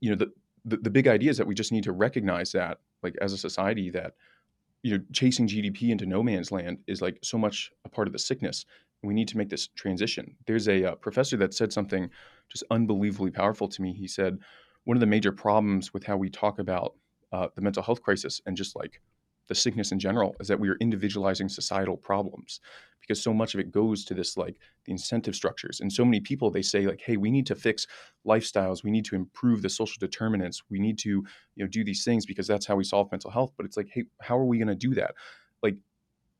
you 0.00 0.10
know, 0.10 0.16
the, 0.16 0.32
the 0.64 0.78
the 0.78 0.90
big 0.90 1.06
idea 1.06 1.30
is 1.30 1.36
that 1.36 1.46
we 1.46 1.54
just 1.54 1.72
need 1.72 1.84
to 1.84 1.92
recognize 1.92 2.52
that, 2.52 2.78
like 3.02 3.14
as 3.20 3.34
a 3.34 3.38
society, 3.38 3.90
that 3.90 4.14
you 4.82 4.96
know, 4.96 5.04
chasing 5.12 5.48
GDP 5.48 5.90
into 5.90 6.06
no 6.06 6.22
man's 6.22 6.52
land 6.52 6.78
is 6.86 7.02
like 7.02 7.18
so 7.22 7.38
much 7.38 7.70
a 7.84 7.88
part 7.88 8.06
of 8.06 8.12
the 8.12 8.18
sickness. 8.18 8.64
We 9.02 9.14
need 9.14 9.28
to 9.28 9.38
make 9.38 9.48
this 9.48 9.68
transition. 9.68 10.36
There's 10.46 10.68
a 10.68 10.92
uh, 10.92 10.94
professor 10.96 11.36
that 11.38 11.54
said 11.54 11.72
something 11.72 12.10
just 12.48 12.64
unbelievably 12.70 13.32
powerful 13.32 13.68
to 13.68 13.82
me. 13.82 13.92
He 13.92 14.08
said 14.08 14.38
one 14.84 14.96
of 14.96 15.00
the 15.00 15.06
major 15.06 15.32
problems 15.32 15.92
with 15.92 16.04
how 16.04 16.16
we 16.16 16.30
talk 16.30 16.58
about 16.58 16.94
uh, 17.32 17.48
the 17.54 17.60
mental 17.60 17.82
health 17.82 18.02
crisis 18.02 18.40
and 18.46 18.56
just 18.56 18.76
like 18.76 19.00
the 19.48 19.54
sickness 19.54 19.92
in 19.92 19.98
general 19.98 20.34
is 20.40 20.48
that 20.48 20.58
we 20.58 20.68
are 20.68 20.76
individualizing 20.80 21.48
societal 21.48 21.96
problems 21.96 22.60
because 23.06 23.22
so 23.22 23.32
much 23.32 23.54
of 23.54 23.60
it 23.60 23.70
goes 23.70 24.04
to 24.04 24.14
this 24.14 24.36
like 24.36 24.58
the 24.84 24.92
incentive 24.92 25.34
structures. 25.34 25.80
And 25.80 25.92
so 25.92 26.04
many 26.04 26.20
people 26.20 26.50
they 26.50 26.62
say 26.62 26.86
like 26.86 27.00
hey 27.00 27.16
we 27.16 27.30
need 27.30 27.46
to 27.46 27.54
fix 27.54 27.86
lifestyles. 28.26 28.82
We 28.82 28.90
need 28.90 29.04
to 29.06 29.14
improve 29.14 29.62
the 29.62 29.68
social 29.68 29.98
determinants. 30.00 30.62
We 30.70 30.78
need 30.78 30.98
to 30.98 31.08
you 31.08 31.26
know 31.56 31.66
do 31.66 31.84
these 31.84 32.04
things 32.04 32.26
because 32.26 32.46
that's 32.46 32.66
how 32.66 32.76
we 32.76 32.84
solve 32.84 33.10
mental 33.10 33.30
health. 33.30 33.52
But 33.56 33.66
it's 33.66 33.76
like 33.76 33.88
hey 33.92 34.04
how 34.20 34.38
are 34.38 34.44
we 34.44 34.58
going 34.58 34.68
to 34.68 34.74
do 34.74 34.94
that? 34.94 35.14
Like 35.62 35.76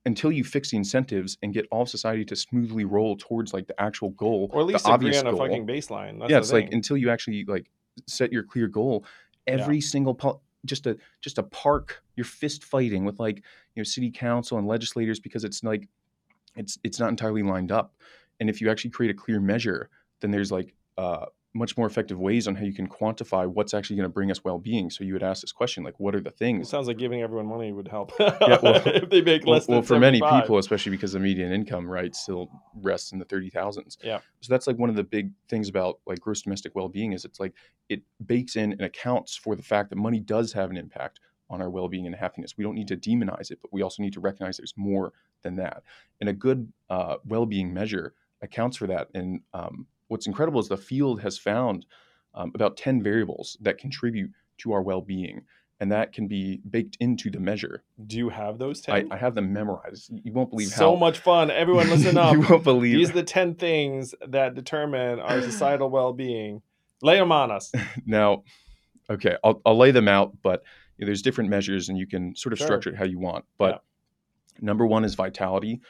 until 0.04 0.30
you 0.30 0.44
fix 0.44 0.70
the 0.70 0.76
incentives 0.76 1.36
and 1.42 1.52
get 1.52 1.66
all 1.70 1.86
society 1.86 2.24
to 2.24 2.36
smoothly 2.36 2.84
roll 2.84 3.16
towards 3.16 3.52
like 3.52 3.66
the 3.66 3.80
actual 3.80 4.10
goal 4.10 4.50
or 4.52 4.60
at 4.60 4.66
least 4.66 4.84
the 4.84 4.92
agree 4.92 5.08
obvious 5.08 5.20
on 5.20 5.26
a 5.26 5.30
goal, 5.30 5.40
fucking 5.40 5.66
baseline. 5.66 6.18
That's 6.18 6.30
yeah 6.30 6.38
it's 6.38 6.52
like 6.52 6.72
until 6.72 6.96
you 6.96 7.10
actually 7.10 7.44
like 7.44 7.70
set 8.06 8.32
your 8.32 8.42
clear 8.42 8.68
goal 8.68 9.04
every 9.46 9.80
single 9.80 10.14
pol- 10.14 10.42
just 10.64 10.86
a 10.86 10.96
just 11.20 11.38
a 11.38 11.42
park 11.42 12.02
you're 12.16 12.24
fist 12.24 12.64
fighting 12.64 13.04
with 13.04 13.18
like 13.18 13.36
you 13.36 13.80
know 13.80 13.84
city 13.84 14.10
council 14.10 14.58
and 14.58 14.66
legislators 14.66 15.20
because 15.20 15.44
it's 15.44 15.62
like 15.62 15.88
it's 16.56 16.78
it's 16.84 16.98
not 17.00 17.08
entirely 17.10 17.42
lined 17.42 17.70
up 17.72 17.94
and 18.40 18.48
if 18.50 18.60
you 18.60 18.70
actually 18.70 18.90
create 18.90 19.10
a 19.10 19.14
clear 19.14 19.40
measure 19.40 19.90
then 20.20 20.30
there's 20.30 20.50
like 20.52 20.74
uh, 20.98 21.26
much 21.54 21.76
more 21.78 21.86
effective 21.86 22.18
ways 22.18 22.46
on 22.46 22.54
how 22.54 22.64
you 22.64 22.72
can 22.72 22.86
quantify 22.86 23.46
what's 23.46 23.72
actually 23.72 23.96
going 23.96 24.04
to 24.08 24.12
bring 24.12 24.30
us 24.30 24.44
well-being 24.44 24.90
so 24.90 25.04
you 25.04 25.12
would 25.14 25.22
ask 25.22 25.40
this 25.40 25.52
question 25.52 25.82
like 25.84 25.98
what 25.98 26.14
are 26.14 26.20
the 26.20 26.30
things? 26.30 26.66
It 26.66 26.70
sounds 26.70 26.86
like 26.86 26.98
giving 26.98 27.22
everyone 27.22 27.46
money 27.46 27.72
would 27.72 27.88
help. 27.88 28.12
well- 28.18 28.30
if 28.86 29.08
they 29.08 29.22
make 29.22 29.46
less 29.46 29.66
well 29.68 29.80
than 29.80 29.86
for 29.86 29.98
many 29.98 30.20
people 30.20 30.58
especially 30.58 30.90
because 30.92 31.12
the 31.12 31.18
median 31.18 31.52
income 31.52 31.86
right 31.88 32.14
still 32.14 32.48
rests 32.82 33.12
in 33.12 33.18
the 33.18 33.24
30000s 33.24 33.96
Yeah. 34.02 34.18
so 34.40 34.52
that's 34.52 34.66
like 34.66 34.78
one 34.78 34.90
of 34.90 34.96
the 34.96 35.04
big 35.04 35.30
things 35.48 35.68
about 35.68 35.98
like 36.06 36.20
gross 36.20 36.42
domestic 36.42 36.74
well-being 36.74 37.12
is 37.12 37.24
it's 37.24 37.40
like 37.40 37.54
it 37.88 38.02
bakes 38.26 38.56
in 38.56 38.72
and 38.72 38.82
accounts 38.82 39.36
for 39.36 39.56
the 39.56 39.62
fact 39.62 39.90
that 39.90 39.96
money 39.96 40.20
does 40.20 40.52
have 40.52 40.70
an 40.70 40.76
impact 40.76 41.20
on 41.48 41.60
our 41.60 41.70
well-being 41.70 42.06
and 42.06 42.14
happiness 42.14 42.54
we 42.56 42.64
don't 42.64 42.74
need 42.74 42.88
to 42.88 42.96
demonize 42.96 43.50
it 43.50 43.58
but 43.62 43.72
we 43.72 43.82
also 43.82 44.02
need 44.02 44.12
to 44.12 44.20
recognize 44.20 44.56
there's 44.56 44.74
more 44.76 45.12
than 45.42 45.56
that 45.56 45.82
and 46.20 46.28
a 46.28 46.32
good 46.32 46.72
uh, 46.90 47.16
well-being 47.24 47.72
measure 47.72 48.14
accounts 48.42 48.76
for 48.76 48.86
that 48.86 49.08
and 49.14 49.40
um, 49.54 49.86
what's 50.08 50.26
incredible 50.26 50.60
is 50.60 50.68
the 50.68 50.76
field 50.76 51.20
has 51.20 51.38
found 51.38 51.86
um, 52.34 52.52
about 52.54 52.76
10 52.76 53.02
variables 53.02 53.56
that 53.60 53.78
contribute 53.78 54.30
to 54.58 54.72
our 54.72 54.82
well-being 54.82 55.42
and 55.80 55.92
that 55.92 56.12
can 56.12 56.26
be 56.26 56.60
baked 56.70 56.96
into 57.00 57.30
the 57.30 57.40
measure 57.40 57.82
Do 58.06 58.16
you 58.16 58.28
have 58.30 58.58
those 58.58 58.80
10? 58.80 59.12
I 59.12 59.16
have 59.16 59.34
them 59.34 59.52
memorized. 59.52 60.10
You 60.24 60.32
won't 60.32 60.50
believe 60.50 60.70
how 60.70 60.76
so 60.76 60.90
how 60.94 60.96
much 60.96 61.18
fun. 61.18 61.50
Everyone 61.50 61.90
listen 61.90 62.16
up. 62.16 62.32
you 62.32 62.40
won't 62.40 62.64
believe. 62.64 62.96
These 62.96 63.10
are 63.10 63.14
the 63.14 63.22
10 63.22 63.56
things 63.56 64.14
that 64.26 64.54
determine 64.54 65.20
our 65.20 65.42
societal 65.42 65.90
well-being. 65.90 66.62
Lay 67.02 67.18
them 67.18 67.30
on 67.30 67.50
us. 67.50 67.72
now, 68.06 68.44
okay, 69.10 69.36
I'll, 69.44 69.60
I'll 69.66 69.76
lay 69.76 69.90
them 69.90 70.08
out, 70.08 70.36
but 70.42 70.62
you 70.96 71.04
know, 71.04 71.06
there's 71.06 71.22
different 71.22 71.50
measures, 71.50 71.88
and 71.88 71.98
you 71.98 72.06
can 72.06 72.34
sort 72.36 72.52
of 72.52 72.58
Sure. 72.58 72.66
structure 72.68 72.90
it 72.90 72.96
how 72.96 73.04
you 73.04 73.18
want. 73.18 73.44
But 73.58 73.82
number 74.60 74.86
one 74.86 75.04
is 75.04 75.14
vitality, 75.14 75.80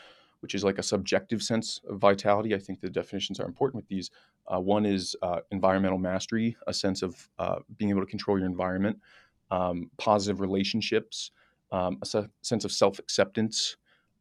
which 0.41 0.55
is 0.55 0.65
like 0.65 0.79
a 0.79 0.83
subjective 0.83 1.43
sense 1.43 1.81
of 1.89 1.99
vitality. 1.99 2.55
I 2.55 2.59
think 2.59 2.81
the 2.81 2.91
definitions 2.91 3.41
are 3.41 3.47
important 3.47 3.77
with 3.77 3.89
these. 3.89 4.11
Uh, 4.47 4.61
one 4.61 4.85
is 4.87 5.17
uh, 5.23 5.41
environmental 5.51 5.99
mastery, 5.99 6.57
a 6.67 6.75
sense 6.75 7.03
of 7.03 7.29
uh, 7.39 7.61
being 7.77 7.91
able 7.91 8.01
to 8.01 8.07
control 8.07 8.39
your 8.39 8.47
environment, 8.47 9.01
um, 9.51 9.91
positive 9.97 10.41
relationships, 10.41 11.31
um, 11.73 11.99
a 12.03 12.07
se- 12.07 12.29
sense 12.43 12.65
of 12.65 12.73
self 12.73 12.99
acceptance, 12.99 13.77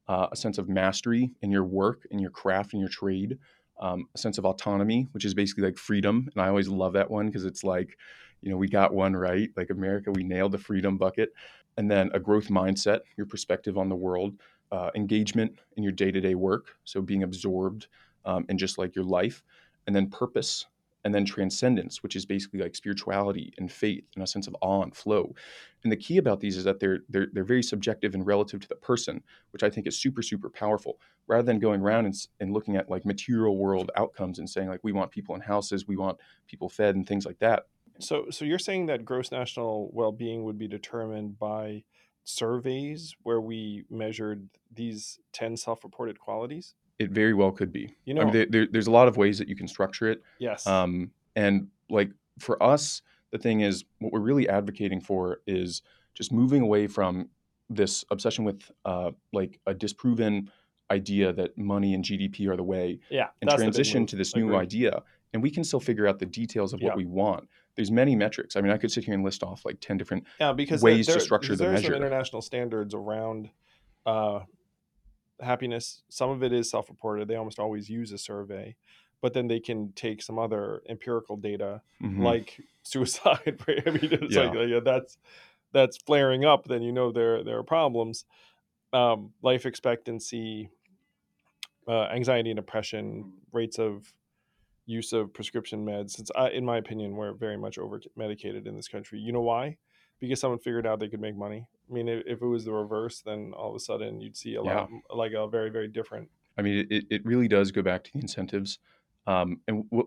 uh, 0.07 0.27
a 0.31 0.35
sense 0.35 0.57
of 0.57 0.69
mastery 0.69 1.31
in 1.41 1.51
your 1.51 1.63
work, 1.63 2.07
in 2.11 2.19
your 2.19 2.31
craft, 2.31 2.73
in 2.73 2.79
your 2.79 2.89
trade, 2.89 3.37
um, 3.79 4.07
a 4.15 4.17
sense 4.17 4.37
of 4.37 4.45
autonomy, 4.45 5.07
which 5.11 5.25
is 5.25 5.33
basically 5.33 5.63
like 5.63 5.77
freedom. 5.77 6.29
And 6.33 6.41
I 6.41 6.47
always 6.47 6.67
love 6.67 6.93
that 6.93 7.09
one 7.11 7.27
because 7.27 7.45
it's 7.45 7.63
like, 7.63 7.97
you 8.45 8.51
know, 8.51 8.57
we 8.57 8.69
got 8.69 8.93
one 8.93 9.15
right. 9.15 9.49
Like 9.57 9.71
America, 9.71 10.11
we 10.11 10.23
nailed 10.23 10.51
the 10.51 10.59
freedom 10.59 10.97
bucket. 10.97 11.33
And 11.77 11.89
then 11.89 12.11
a 12.13 12.19
growth 12.19 12.47
mindset, 12.47 12.99
your 13.17 13.25
perspective 13.25 13.77
on 13.77 13.89
the 13.89 13.95
world, 13.95 14.35
uh, 14.71 14.91
engagement 14.95 15.57
in 15.75 15.83
your 15.83 15.91
day 15.91 16.11
to 16.11 16.21
day 16.21 16.35
work. 16.35 16.77
So 16.85 17.01
being 17.01 17.23
absorbed 17.23 17.87
um, 18.23 18.45
in 18.47 18.57
just 18.57 18.77
like 18.77 18.95
your 18.95 19.03
life. 19.03 19.43
And 19.87 19.95
then 19.95 20.09
purpose. 20.09 20.67
And 21.03 21.13
then 21.13 21.25
transcendence, 21.25 22.01
which 22.01 22.15
is 22.15 22.25
basically 22.25 22.61
like 22.61 22.75
spirituality 22.75 23.53
and 23.59 23.71
faith 23.71 24.05
and 24.15 24.23
a 24.23 24.27
sense 24.27 24.47
of 24.47 24.55
awe 24.61 24.81
and 24.81 24.95
flow. 24.95 25.35
And 25.83 25.91
the 25.91 25.97
key 25.97 26.17
about 26.17 26.39
these 26.39 26.57
is 26.57 26.63
that 26.63 26.79
they're 26.79 27.01
they're 27.09 27.27
they're 27.31 27.43
very 27.43 27.61
subjective 27.61 28.15
and 28.15 28.25
relative 28.25 28.59
to 28.61 28.67
the 28.67 28.75
person, 28.75 29.21
which 29.51 29.61
I 29.61 29.69
think 29.69 29.85
is 29.85 29.99
super 29.99 30.23
super 30.23 30.49
powerful. 30.49 30.99
Rather 31.27 31.43
than 31.43 31.59
going 31.59 31.81
around 31.81 32.05
and, 32.05 32.15
and 32.39 32.53
looking 32.53 32.75
at 32.75 32.89
like 32.89 33.05
material 33.05 33.55
world 33.57 33.91
outcomes 33.95 34.39
and 34.39 34.49
saying 34.49 34.67
like 34.67 34.79
we 34.83 34.93
want 34.93 35.11
people 35.11 35.35
in 35.35 35.41
houses, 35.41 35.87
we 35.87 35.95
want 35.95 36.17
people 36.47 36.69
fed 36.69 36.95
and 36.95 37.07
things 37.07 37.23
like 37.23 37.37
that. 37.37 37.65
So, 37.99 38.25
so 38.29 38.45
you're 38.45 38.59
saying 38.59 38.87
that 38.87 39.05
gross 39.05 39.31
national 39.31 39.89
well-being 39.93 40.43
would 40.43 40.57
be 40.57 40.67
determined 40.67 41.39
by 41.39 41.83
surveys 42.23 43.15
where 43.23 43.39
we 43.39 43.83
measured 43.89 44.49
these 44.73 45.19
10 45.33 45.57
self-reported 45.57 46.19
qualities? 46.19 46.73
It 46.99 47.11
very 47.11 47.33
well 47.33 47.51
could 47.51 47.71
be. 47.71 47.95
You 48.05 48.15
I 48.15 48.17
know, 48.17 48.23
mean, 48.25 48.33
there, 48.33 48.45
there, 48.49 48.67
there's 48.71 48.87
a 48.87 48.91
lot 48.91 49.07
of 49.07 49.17
ways 49.17 49.37
that 49.37 49.47
you 49.47 49.55
can 49.55 49.67
structure 49.67 50.09
it. 50.09 50.23
yes. 50.39 50.65
Um, 50.65 51.11
and 51.35 51.67
like 51.89 52.09
for 52.39 52.61
us, 52.61 53.01
the 53.31 53.37
thing 53.37 53.61
is, 53.61 53.83
what 53.99 54.13
we're 54.13 54.19
really 54.21 54.47
advocating 54.47 55.01
for 55.01 55.41
is 55.45 55.81
just 56.13 56.31
moving 56.31 56.61
away 56.61 56.87
from 56.87 57.29
this 57.69 58.05
obsession 58.11 58.45
with 58.45 58.71
uh, 58.85 59.11
like 59.33 59.59
a 59.67 59.73
disproven 59.73 60.51
idea 60.91 61.33
that 61.33 61.57
money 61.57 61.93
and 61.93 62.03
GDP 62.03 62.47
are 62.47 62.55
the 62.55 62.63
way, 62.63 62.99
yeah. 63.09 63.27
and 63.41 63.49
that's 63.49 63.59
the 63.59 63.65
big 63.65 63.73
transition 63.73 64.05
to 64.07 64.15
this 64.15 64.35
new 64.35 64.47
Agreed. 64.49 64.57
idea. 64.59 65.03
And 65.33 65.43
we 65.43 65.49
can 65.51 65.63
still 65.65 65.79
figure 65.81 66.07
out 66.07 66.19
the 66.19 66.25
details 66.25 66.73
of 66.73 66.81
what 66.81 66.95
we 66.95 67.05
want. 67.05 67.49
There's 67.75 67.91
many 67.91 68.15
metrics. 68.15 68.55
I 68.55 68.61
mean, 68.61 68.71
I 68.71 68.77
could 68.77 68.89
sit 68.91 69.03
here 69.03 69.13
and 69.13 69.23
list 69.23 69.43
off 69.43 69.65
like 69.65 69.79
ten 69.81 69.97
different 69.97 70.23
Yeah, 70.39 70.53
because 70.53 70.81
ways 70.81 71.07
to 71.07 71.19
structure 71.19 71.55
the 71.57 71.63
there 71.65 71.73
are 71.73 71.81
some 71.81 71.93
international 71.93 72.41
standards 72.41 72.93
around 72.93 73.49
uh, 74.05 74.41
happiness. 75.41 76.03
Some 76.09 76.29
of 76.29 76.43
it 76.43 76.53
is 76.53 76.69
self-reported. 76.69 77.27
They 77.27 77.35
almost 77.35 77.59
always 77.59 77.89
use 77.89 78.11
a 78.13 78.17
survey, 78.17 78.75
but 79.21 79.33
then 79.33 79.47
they 79.47 79.59
can 79.59 79.91
take 79.93 80.21
some 80.21 80.39
other 80.39 80.81
empirical 80.87 81.35
data 81.35 81.81
Mhm. 82.01 82.23
like 82.23 82.57
suicide. 82.83 83.59
Right? 83.67 83.83
I 83.85 83.89
mean, 83.89 84.09
it's 84.13 84.33
Yeah. 84.35 84.49
like 84.51 84.69
yeah, 84.69 84.79
that's 84.79 85.17
that's 85.73 85.97
flaring 85.97 86.45
up. 86.45 86.65
Then 86.67 86.81
you 86.81 86.93
know 86.93 87.11
there 87.11 87.43
there 87.43 87.57
are 87.57 87.63
problems. 87.63 88.23
Um, 88.93 89.33
life 89.41 89.65
expectancy, 89.65 90.69
uh, 91.87 92.05
anxiety 92.05 92.51
and 92.51 92.57
depression, 92.57 93.33
rates 93.51 93.79
of 93.79 94.13
use 94.85 95.13
of 95.13 95.33
prescription 95.33 95.85
meds. 95.85 96.11
Since 96.11 96.31
I, 96.35 96.49
in 96.49 96.65
my 96.65 96.77
opinion, 96.77 97.15
we're 97.15 97.33
very 97.33 97.57
much 97.57 97.77
over 97.77 98.01
medicated 98.15 98.67
in 98.67 98.75
this 98.75 98.87
country. 98.87 99.19
You 99.19 99.31
know 99.31 99.41
why? 99.41 99.77
Because 100.19 100.39
someone 100.39 100.59
figured 100.59 100.87
out 100.87 100.99
they 100.99 101.07
could 101.07 101.21
make 101.21 101.35
money. 101.35 101.67
I 101.89 101.93
mean, 101.93 102.07
if, 102.07 102.23
if 102.25 102.41
it 102.41 102.45
was 102.45 102.65
the 102.65 102.71
reverse, 102.71 103.21
then 103.21 103.53
all 103.55 103.69
of 103.69 103.75
a 103.75 103.79
sudden 103.79 104.21
you'd 104.21 104.37
see 104.37 104.55
a 104.55 104.61
lot 104.61 104.89
like 105.13 105.33
a 105.33 105.47
very 105.47 105.69
very 105.69 105.87
different. 105.87 106.29
I 106.57 106.61
mean, 106.61 106.87
it, 106.89 107.05
it 107.09 107.25
really 107.25 107.47
does 107.47 107.71
go 107.71 107.81
back 107.81 108.03
to 108.05 108.13
the 108.13 108.19
incentives. 108.19 108.79
Um, 109.27 109.59
and 109.67 109.83
what, 109.89 110.05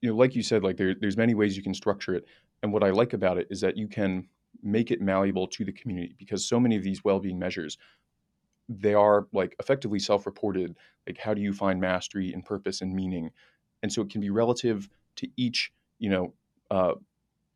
you 0.00 0.10
know, 0.10 0.16
like 0.16 0.34
you 0.34 0.42
said, 0.42 0.62
like 0.62 0.76
there, 0.76 0.94
there's 0.94 1.16
many 1.16 1.34
ways 1.34 1.56
you 1.56 1.62
can 1.62 1.74
structure 1.74 2.14
it. 2.14 2.24
And 2.62 2.72
what 2.72 2.84
I 2.84 2.90
like 2.90 3.14
about 3.14 3.38
it 3.38 3.48
is 3.50 3.60
that 3.62 3.76
you 3.76 3.88
can 3.88 4.28
make 4.62 4.90
it 4.90 5.00
malleable 5.00 5.48
to 5.48 5.64
the 5.64 5.72
community 5.72 6.14
because 6.18 6.44
so 6.44 6.60
many 6.60 6.76
of 6.76 6.82
these 6.82 7.02
well-being 7.02 7.38
measures, 7.38 7.78
they 8.80 8.94
are 8.94 9.26
like 9.32 9.56
effectively 9.58 9.98
self-reported. 9.98 10.76
Like, 11.06 11.18
how 11.18 11.34
do 11.34 11.40
you 11.40 11.52
find 11.52 11.80
mastery 11.80 12.32
and 12.32 12.44
purpose 12.44 12.80
and 12.80 12.94
meaning? 12.94 13.30
And 13.82 13.92
so 13.92 14.02
it 14.02 14.10
can 14.10 14.20
be 14.20 14.30
relative 14.30 14.88
to 15.16 15.28
each, 15.36 15.72
you 15.98 16.10
know, 16.10 16.32
uh, 16.70 16.94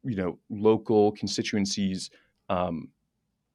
you 0.05 0.17
know, 0.17 0.39
local 0.51 1.13
constituencies. 1.13 2.11
Um, 2.49 2.89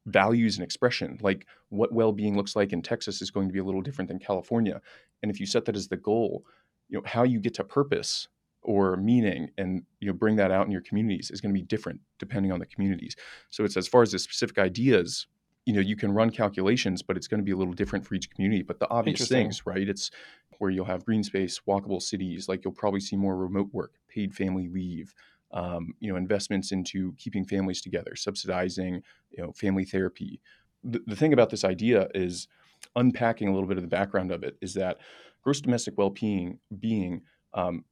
values 0.08 0.58
and 0.58 0.64
expression 0.64 1.20
like 1.22 1.46
what 1.70 1.94
well-being 1.94 2.36
looks 2.36 2.56
like 2.56 2.74
in 2.74 2.82
texas 2.82 3.22
is 3.22 3.30
going 3.30 3.48
to 3.48 3.54
be 3.54 3.60
a 3.60 3.64
little 3.64 3.84
different 3.84 4.08
than 4.08 4.18
california 4.18 4.82
and 5.22 5.30
if 5.30 5.40
you 5.40 5.46
set 5.46 5.64
that 5.64 5.76
as 5.76 5.90
the 5.90 5.96
goal 5.96 6.44
you 6.90 6.98
know 6.98 7.04
how 7.06 7.22
you 7.24 7.40
get 7.40 7.54
to 7.54 7.64
purpose 7.64 8.28
or 8.64 8.98
meaning 8.98 9.50
and 9.58 9.84
you 10.00 10.08
know 10.08 10.14
bring 10.14 10.36
that 10.36 10.52
out 10.52 10.66
in 10.66 10.72
your 10.72 10.82
communities 10.82 11.32
is 11.32 11.42
going 11.42 11.54
to 11.54 11.60
be 11.60 11.66
different 11.66 12.00
depending 12.20 12.52
on 12.52 12.60
the 12.60 12.66
communities 12.66 13.16
so 13.50 13.64
it's 13.64 13.78
as 13.78 13.88
far 13.88 14.02
as 14.02 14.12
the 14.12 14.20
specific 14.20 14.58
ideas 14.58 15.28
you 15.66 15.74
know 15.74 15.80
you 15.80 15.96
can 15.96 16.12
run 16.12 16.30
calculations 16.30 17.02
but 17.02 17.16
it's 17.16 17.28
going 17.28 17.40
to 17.40 17.44
be 17.44 17.52
a 17.52 17.58
little 17.58 17.74
different 17.74 18.06
for 18.06 18.16
each 18.16 18.30
community. 18.30 18.64
But 18.64 18.80
the 18.80 18.90
obvious 18.90 19.28
things 19.28 19.66
right? 19.66 19.88
It's 19.88 20.12
where 20.58 20.70
you'll 20.70 20.86
have 20.86 21.06
green 21.06 21.24
space 21.24 21.60
walkable 21.68 22.02
cities 22.02 22.48
like 22.48 22.64
you'll 22.64 22.74
probably 22.74 23.00
see 23.00 23.16
more 23.16 23.36
remote 23.36 23.70
work 23.72 23.94
paid 24.08 24.34
family 24.34 24.68
leave 24.68 25.14
um, 25.54 25.94
you 26.00 26.12
know 26.12 26.18
investments 26.18 26.72
into 26.72 27.14
keeping 27.18 27.46
families 27.46 27.82
together 27.82 28.16
subsidizing 28.16 29.02
you 29.32 29.44
know 29.44 29.52
family 29.54 29.86
therapy. 29.86 30.40
The, 30.84 31.02
the 31.06 31.16
thing 31.16 31.34
about 31.34 31.50
this 31.50 31.64
idea 31.64 32.08
is 32.14 32.48
unpacking 32.96 33.48
a 33.48 33.54
little 33.54 33.68
bit 33.68 33.78
of 33.78 33.84
the 33.84 33.90
background 33.90 34.32
of 34.32 34.44
it 34.44 34.58
is 34.62 34.74
that 34.74 34.98
gross 35.44 35.62
domestic 35.62 35.98
well-being 35.98 36.60
being 36.80 37.22
um, 37.54 37.86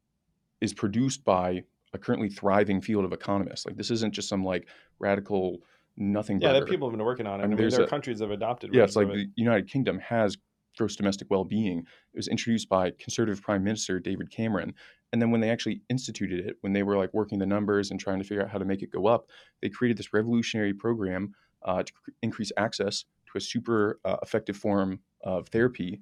is 0.62 0.74
produced 0.74 1.24
by 1.24 1.64
a 1.94 1.98
currently 1.98 2.30
thriving 2.30 2.82
field 2.82 3.06
of 3.06 3.14
economists. 3.14 3.66
Like 3.66 3.76
this 3.76 3.92
isn't 3.92 4.14
just 4.14 4.30
some 4.30 4.44
like 4.44 4.68
radical 5.00 5.60
nothing 6.00 6.40
Yeah, 6.42 6.50
burger. 6.54 6.66
that 6.66 6.70
people 6.72 6.90
have 6.90 6.98
been 6.98 7.06
working 7.06 7.28
on 7.28 7.40
it. 7.40 7.44
I 7.44 7.46
I 7.46 7.48
mean, 7.48 7.58
there's 7.58 7.76
there 7.76 7.84
are 7.84 7.88
countries 7.88 8.20
that 8.20 8.26
have 8.26 8.32
adopted. 8.32 8.74
yeah 8.74 8.84
it's 8.84 8.96
like 8.96 9.08
it. 9.10 9.14
the 9.14 9.28
united 9.36 9.68
kingdom 9.70 10.00
has 10.00 10.38
gross 10.78 10.96
domestic 10.96 11.30
well-being 11.30 11.80
it 11.80 12.18
was 12.18 12.28
introduced 12.30 12.70
by 12.70 12.92
conservative 12.92 13.42
prime 13.42 13.64
minister 13.64 14.00
david 14.00 14.32
cameron 14.32 14.74
and 15.12 15.22
then 15.22 15.30
when 15.32 15.42
they 15.42 15.50
actually 15.50 15.82
instituted 15.90 16.46
it 16.46 16.56
when 16.62 16.72
they 16.74 16.84
were 16.84 16.96
like 16.96 17.14
working 17.14 17.38
the 17.40 17.46
numbers 17.46 17.92
and 17.92 18.00
trying 18.00 18.18
to 18.20 18.24
figure 18.24 18.42
out 18.44 18.50
how 18.50 18.58
to 18.58 18.64
make 18.66 18.82
it 18.82 18.90
go 18.92 19.06
up 19.08 19.28
they 19.62 19.68
created 19.70 19.98
this 19.98 20.14
revolutionary 20.14 20.74
program 20.74 21.34
uh, 21.64 21.84
to 21.84 21.92
cr- 21.92 22.12
increase 22.22 22.52
access 22.56 23.04
to 23.26 23.32
a 23.38 23.42
super 23.42 24.00
uh, 24.06 24.16
effective 24.22 24.56
form 24.56 25.00
of 25.24 25.48
therapy 25.50 26.00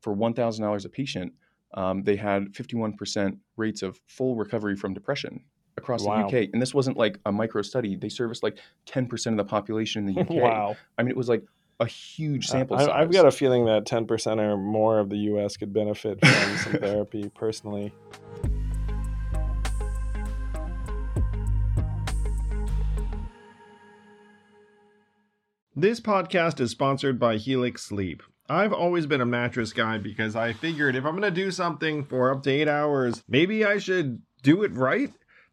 for 0.00 0.16
$1000 0.16 0.84
a 0.84 0.88
patient 0.88 1.32
um, 1.74 2.02
they 2.02 2.16
had 2.16 2.52
51% 2.52 3.36
rates 3.56 3.82
of 3.82 4.00
full 4.06 4.34
recovery 4.34 4.74
from 4.74 4.92
depression 4.92 5.44
across 5.78 6.04
Wow. 6.04 6.28
the 6.28 6.42
uk 6.42 6.48
and 6.52 6.60
this 6.60 6.74
wasn't 6.74 6.96
like 6.96 7.18
a 7.26 7.32
micro 7.32 7.62
study 7.62 7.96
they 7.96 8.08
serviced 8.08 8.42
like 8.42 8.58
10% 8.86 9.26
of 9.28 9.36
the 9.36 9.44
population 9.44 10.06
in 10.08 10.14
the 10.14 10.20
uk 10.22 10.30
wow. 10.30 10.76
I 10.98 11.02
mean, 11.02 11.10
it 11.10 11.16
was 11.16 11.28
like 11.28 11.42
a 11.78 11.86
huge 11.86 12.46
sample 12.46 12.76
I, 12.76 12.80
size. 12.80 12.90
I've 12.92 13.10
got 13.10 13.24
a 13.26 13.30
feeling 13.30 13.64
that 13.64 13.86
10% 13.86 14.38
or 14.38 14.58
more 14.58 14.98
of 14.98 15.08
the 15.08 15.16
U.S. 15.16 15.56
could 15.56 15.72
benefit 15.72 16.20
from 16.20 16.56
some 16.58 16.72
therapy 16.80 17.30
personally. 17.34 17.94
This 25.76 26.00
podcast 26.00 26.60
is 26.60 26.70
sponsored 26.70 27.18
by 27.18 27.36
Helix 27.36 27.82
Sleep. 27.82 28.22
I've 28.48 28.72
always 28.72 29.06
been 29.06 29.20
a 29.20 29.26
mattress 29.26 29.72
guy 29.72 29.98
because 29.98 30.34
I 30.34 30.52
figured 30.52 30.96
if 30.96 31.04
I'm 31.04 31.12
going 31.12 31.22
to 31.22 31.30
do 31.30 31.50
something 31.50 32.04
for 32.04 32.32
up 32.32 32.42
to 32.42 32.50
eight 32.50 32.68
hours, 32.68 33.22
maybe 33.28 33.64
I 33.64 33.78
should 33.78 34.20
do 34.42 34.64
it 34.64 34.72
right. 34.72 35.12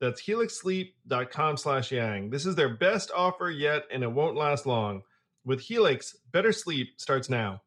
That's 0.00 0.22
helixsleep.com 0.22 1.58
slash 1.58 1.92
yang. 1.92 2.30
This 2.30 2.46
is 2.46 2.54
their 2.54 2.74
best 2.74 3.10
offer 3.14 3.50
yet, 3.50 3.84
and 3.92 4.02
it 4.02 4.10
won't 4.10 4.36
last 4.36 4.64
long. 4.64 5.02
With 5.44 5.60
Helix, 5.60 6.16
better 6.32 6.52
sleep 6.52 6.94
starts 6.96 7.28
now. 7.28 7.60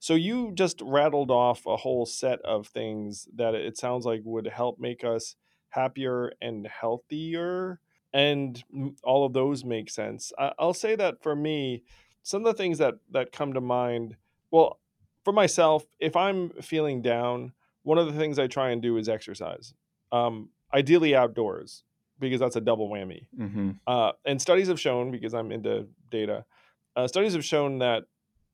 So 0.00 0.14
you 0.14 0.52
just 0.54 0.80
rattled 0.82 1.30
off 1.30 1.66
a 1.66 1.76
whole 1.76 2.06
set 2.06 2.40
of 2.40 2.66
things 2.66 3.28
that 3.34 3.54
it 3.54 3.76
sounds 3.76 4.06
like 4.06 4.22
would 4.24 4.46
help 4.46 4.78
make 4.78 5.04
us 5.04 5.36
happier 5.70 6.32
and 6.40 6.66
healthier, 6.66 7.80
and 8.12 8.62
all 9.02 9.24
of 9.26 9.32
those 9.32 9.64
make 9.64 9.90
sense. 9.90 10.32
I- 10.38 10.52
I'll 10.58 10.74
say 10.74 10.96
that 10.96 11.22
for 11.22 11.36
me, 11.36 11.82
some 12.22 12.44
of 12.44 12.56
the 12.56 12.62
things 12.62 12.78
that 12.78 12.94
that 13.10 13.32
come 13.32 13.52
to 13.54 13.60
mind. 13.60 14.16
Well, 14.50 14.80
for 15.24 15.32
myself, 15.32 15.84
if 15.98 16.16
I'm 16.16 16.50
feeling 16.62 17.02
down, 17.02 17.52
one 17.82 17.98
of 17.98 18.06
the 18.06 18.18
things 18.18 18.38
I 18.38 18.46
try 18.46 18.70
and 18.70 18.80
do 18.82 18.96
is 18.96 19.08
exercise. 19.08 19.74
Um, 20.12 20.50
ideally 20.72 21.14
outdoors, 21.14 21.84
because 22.18 22.40
that's 22.40 22.56
a 22.56 22.60
double 22.60 22.88
whammy. 22.90 23.26
hmm 23.36 23.72
Uh, 23.86 24.12
and 24.24 24.40
studies 24.40 24.68
have 24.68 24.80
shown, 24.80 25.10
because 25.10 25.34
I'm 25.34 25.52
into 25.52 25.86
data, 26.10 26.44
uh, 26.96 27.06
studies 27.06 27.34
have 27.34 27.44
shown 27.44 27.78
that 27.78 28.04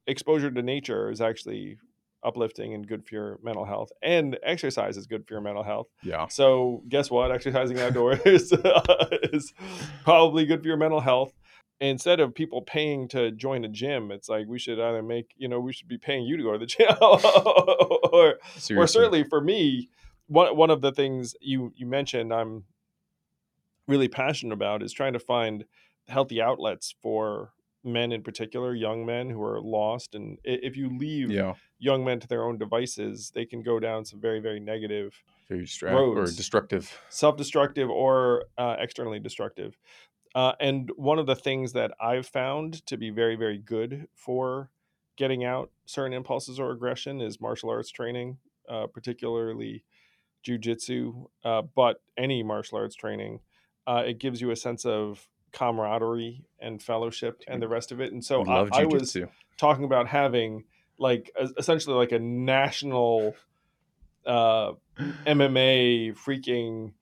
exposure 0.06 0.50
to 0.50 0.62
nature 0.62 1.10
is 1.10 1.20
actually 1.20 1.78
uplifting 2.24 2.74
and 2.74 2.87
good 2.87 3.06
for 3.06 3.14
your 3.14 3.38
mental 3.42 3.64
health, 3.64 3.90
and 4.02 4.38
exercise 4.42 4.96
is 4.96 5.06
good 5.06 5.26
for 5.26 5.34
your 5.34 5.40
mental 5.40 5.62
health. 5.62 5.88
Yeah. 6.02 6.26
So, 6.28 6.82
guess 6.88 7.10
what? 7.10 7.30
Exercising 7.32 7.78
outdoors 7.80 8.52
uh, 8.52 9.06
is 9.32 9.52
probably 10.04 10.46
good 10.46 10.62
for 10.62 10.68
your 10.68 10.76
mental 10.76 11.00
health. 11.00 11.32
Instead 11.80 12.20
of 12.20 12.34
people 12.34 12.62
paying 12.62 13.08
to 13.08 13.30
join 13.32 13.64
a 13.64 13.68
gym, 13.68 14.10
it's 14.12 14.28
like 14.28 14.46
we 14.46 14.58
should 14.58 14.78
either 14.80 15.02
make, 15.02 15.32
you 15.37 15.48
know, 15.48 15.58
we 15.60 15.72
should 15.72 15.88
be 15.88 15.98
paying 15.98 16.24
you 16.24 16.37
to 16.37 16.42
go 16.42 16.52
to 16.52 16.58
the 16.58 16.66
gym, 16.66 16.87
or 18.12 18.38
Seriously. 18.56 18.76
or 18.76 18.87
certainly 18.87 19.24
for 19.24 19.40
me, 19.40 19.88
one 20.28 20.56
one 20.56 20.70
of 20.70 20.80
the 20.80 20.92
things 20.92 21.34
you 21.40 21.72
you 21.76 21.87
mentioned 21.87 22.32
I'm 22.32 22.64
really 23.87 24.08
passionate 24.08 24.54
about 24.54 24.82
is 24.82 24.92
trying 24.92 25.12
to 25.12 25.18
find 25.18 25.64
healthy 26.08 26.40
outlets 26.40 26.94
for 27.02 27.52
men 27.84 28.12
in 28.12 28.22
particular, 28.22 28.74
young 28.74 29.04
men 29.06 29.30
who 29.30 29.42
are 29.42 29.60
lost. 29.60 30.14
And 30.14 30.38
if 30.44 30.76
you 30.76 30.96
leave 30.96 31.30
Yeah, 31.30 31.54
young 31.78 32.04
men 32.04 32.20
to 32.20 32.26
their 32.28 32.44
own 32.44 32.58
devices, 32.58 33.30
they 33.34 33.44
can 33.46 33.62
go 33.62 33.78
down 33.80 34.04
some 34.04 34.20
very, 34.20 34.40
very 34.40 34.60
negative, 34.60 35.22
very 35.48 35.62
distract 35.62 35.94
or 35.94 36.24
destructive. 36.26 37.00
self 37.10 37.36
destructive 37.36 37.90
or 37.90 38.44
uh, 38.58 38.76
externally 38.78 39.18
destructive. 39.20 39.76
Uh, 40.34 40.52
and 40.58 40.90
one 40.96 41.18
of 41.18 41.26
the 41.26 41.36
things 41.36 41.72
that 41.74 41.92
I've 42.00 42.26
found 42.26 42.84
to 42.86 42.96
be 42.96 43.10
very, 43.10 43.36
very 43.36 43.58
good 43.58 44.08
for 44.14 44.70
getting 45.16 45.44
out 45.44 45.70
certain 45.86 46.12
impulses 46.12 46.58
or 46.58 46.72
aggression 46.72 47.20
is 47.20 47.40
martial 47.40 47.70
arts 47.70 47.90
training, 47.90 48.38
uh, 48.68 48.88
particularly 48.88 49.84
jujitsu, 50.46 51.26
uh, 51.44 51.62
but 51.62 52.00
any 52.16 52.42
martial 52.42 52.78
arts 52.78 52.96
training. 52.96 53.40
Uh, 53.86 54.02
it 54.06 54.18
gives 54.18 54.40
you 54.40 54.50
a 54.50 54.56
sense 54.56 54.84
of 54.84 55.28
camaraderie 55.54 56.44
and 56.60 56.82
fellowship 56.82 57.42
and 57.48 57.62
the 57.62 57.68
rest 57.68 57.92
of 57.92 58.00
it. 58.00 58.12
And 58.12 58.22
so 58.22 58.44
I, 58.44 58.68
I 58.82 58.84
was 58.84 59.16
talking 59.56 59.84
about 59.84 60.08
having 60.08 60.64
like 60.98 61.30
es- 61.40 61.52
essentially 61.56 61.96
like 61.96 62.12
a 62.12 62.18
national 62.18 63.34
uh, 64.26 64.72
MMA 64.98 66.16
freaking 66.16 66.92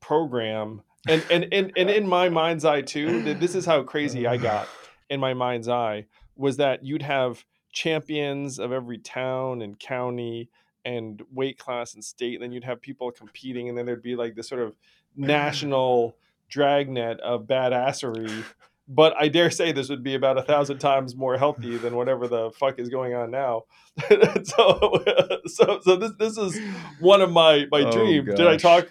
program. 0.00 0.82
And, 1.06 1.24
and, 1.30 1.46
and, 1.52 1.72
and 1.76 1.90
in 1.90 2.08
my 2.08 2.28
mind's 2.28 2.64
eye 2.64 2.82
too, 2.82 3.22
this 3.34 3.54
is 3.54 3.64
how 3.64 3.82
crazy 3.82 4.26
I 4.26 4.36
got 4.36 4.68
in 5.08 5.20
my 5.20 5.34
mind's 5.34 5.68
eye 5.68 6.06
was 6.36 6.56
that 6.56 6.84
you'd 6.84 7.02
have 7.02 7.44
champions 7.72 8.58
of 8.58 8.72
every 8.72 8.98
town 8.98 9.62
and 9.62 9.78
county 9.78 10.50
and 10.84 11.22
weight 11.32 11.58
class 11.58 11.94
and 11.94 12.04
state, 12.04 12.34
and 12.34 12.42
then 12.42 12.52
you'd 12.52 12.64
have 12.64 12.80
people 12.80 13.10
competing, 13.10 13.68
and 13.68 13.76
then 13.76 13.84
there'd 13.84 14.02
be 14.02 14.16
like 14.16 14.34
this 14.34 14.48
sort 14.48 14.62
of 14.62 14.74
national 15.16 16.16
dragnet 16.48 17.20
of 17.20 17.44
badassery. 17.46 18.44
But 18.90 19.14
I 19.18 19.28
dare 19.28 19.50
say 19.50 19.72
this 19.72 19.90
would 19.90 20.02
be 20.02 20.14
about 20.14 20.38
a 20.38 20.42
thousand 20.42 20.78
times 20.78 21.14
more 21.14 21.36
healthy 21.36 21.76
than 21.76 21.94
whatever 21.94 22.26
the 22.26 22.50
fuck 22.52 22.78
is 22.78 22.88
going 22.88 23.14
on 23.14 23.30
now. 23.30 23.64
so, 24.44 25.04
so, 25.46 25.80
so 25.82 25.96
this 25.96 26.12
this 26.18 26.38
is 26.38 26.58
one 26.98 27.20
of 27.20 27.30
my 27.30 27.66
my 27.70 27.82
Oh, 27.82 27.92
dreams. 27.92 28.28
Did 28.34 28.46
I 28.46 28.56
talk 28.56 28.90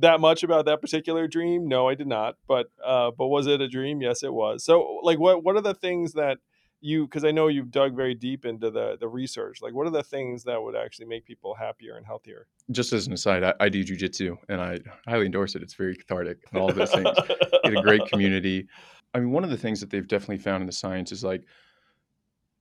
that 0.00 0.20
much 0.20 0.42
about 0.42 0.66
that 0.66 0.82
particular 0.82 1.26
dream? 1.26 1.66
No, 1.66 1.88
I 1.88 1.94
did 1.94 2.06
not. 2.06 2.36
But 2.46 2.66
uh, 2.84 3.10
but 3.16 3.28
was 3.28 3.46
it 3.46 3.62
a 3.62 3.68
dream? 3.68 4.02
Yes, 4.02 4.22
it 4.22 4.34
was. 4.34 4.64
So, 4.64 5.00
like, 5.02 5.18
what 5.18 5.42
what 5.42 5.56
are 5.56 5.62
the 5.62 5.74
things 5.74 6.12
that 6.12 6.38
you? 6.80 7.06
Because 7.06 7.24
I 7.24 7.30
know 7.30 7.48
you've 7.48 7.70
dug 7.70 7.94
very 7.94 8.14
deep 8.14 8.44
into 8.44 8.70
the 8.70 8.96
the 8.98 9.08
research. 9.08 9.60
Like, 9.62 9.74
what 9.74 9.86
are 9.86 9.90
the 9.90 10.02
things 10.02 10.44
that 10.44 10.62
would 10.62 10.76
actually 10.76 11.06
make 11.06 11.24
people 11.24 11.54
happier 11.54 11.96
and 11.96 12.06
healthier? 12.06 12.46
Just 12.70 12.92
as 12.92 13.06
an 13.06 13.12
aside, 13.12 13.44
I, 13.44 13.54
I 13.60 13.68
do 13.68 13.84
jujitsu 13.84 14.36
and 14.48 14.60
I 14.60 14.78
highly 15.06 15.26
endorse 15.26 15.54
it. 15.54 15.62
It's 15.62 15.74
very 15.74 15.96
cathartic 15.96 16.38
and 16.50 16.60
all 16.60 16.70
of 16.70 16.76
those 16.76 16.90
things. 16.90 17.08
You 17.28 17.60
get 17.70 17.78
a 17.78 17.82
great 17.82 18.06
community. 18.06 18.66
I 19.14 19.20
mean, 19.20 19.30
one 19.30 19.44
of 19.44 19.50
the 19.50 19.56
things 19.56 19.80
that 19.80 19.90
they've 19.90 20.06
definitely 20.06 20.38
found 20.38 20.62
in 20.62 20.66
the 20.66 20.72
science 20.72 21.12
is 21.12 21.24
like, 21.24 21.44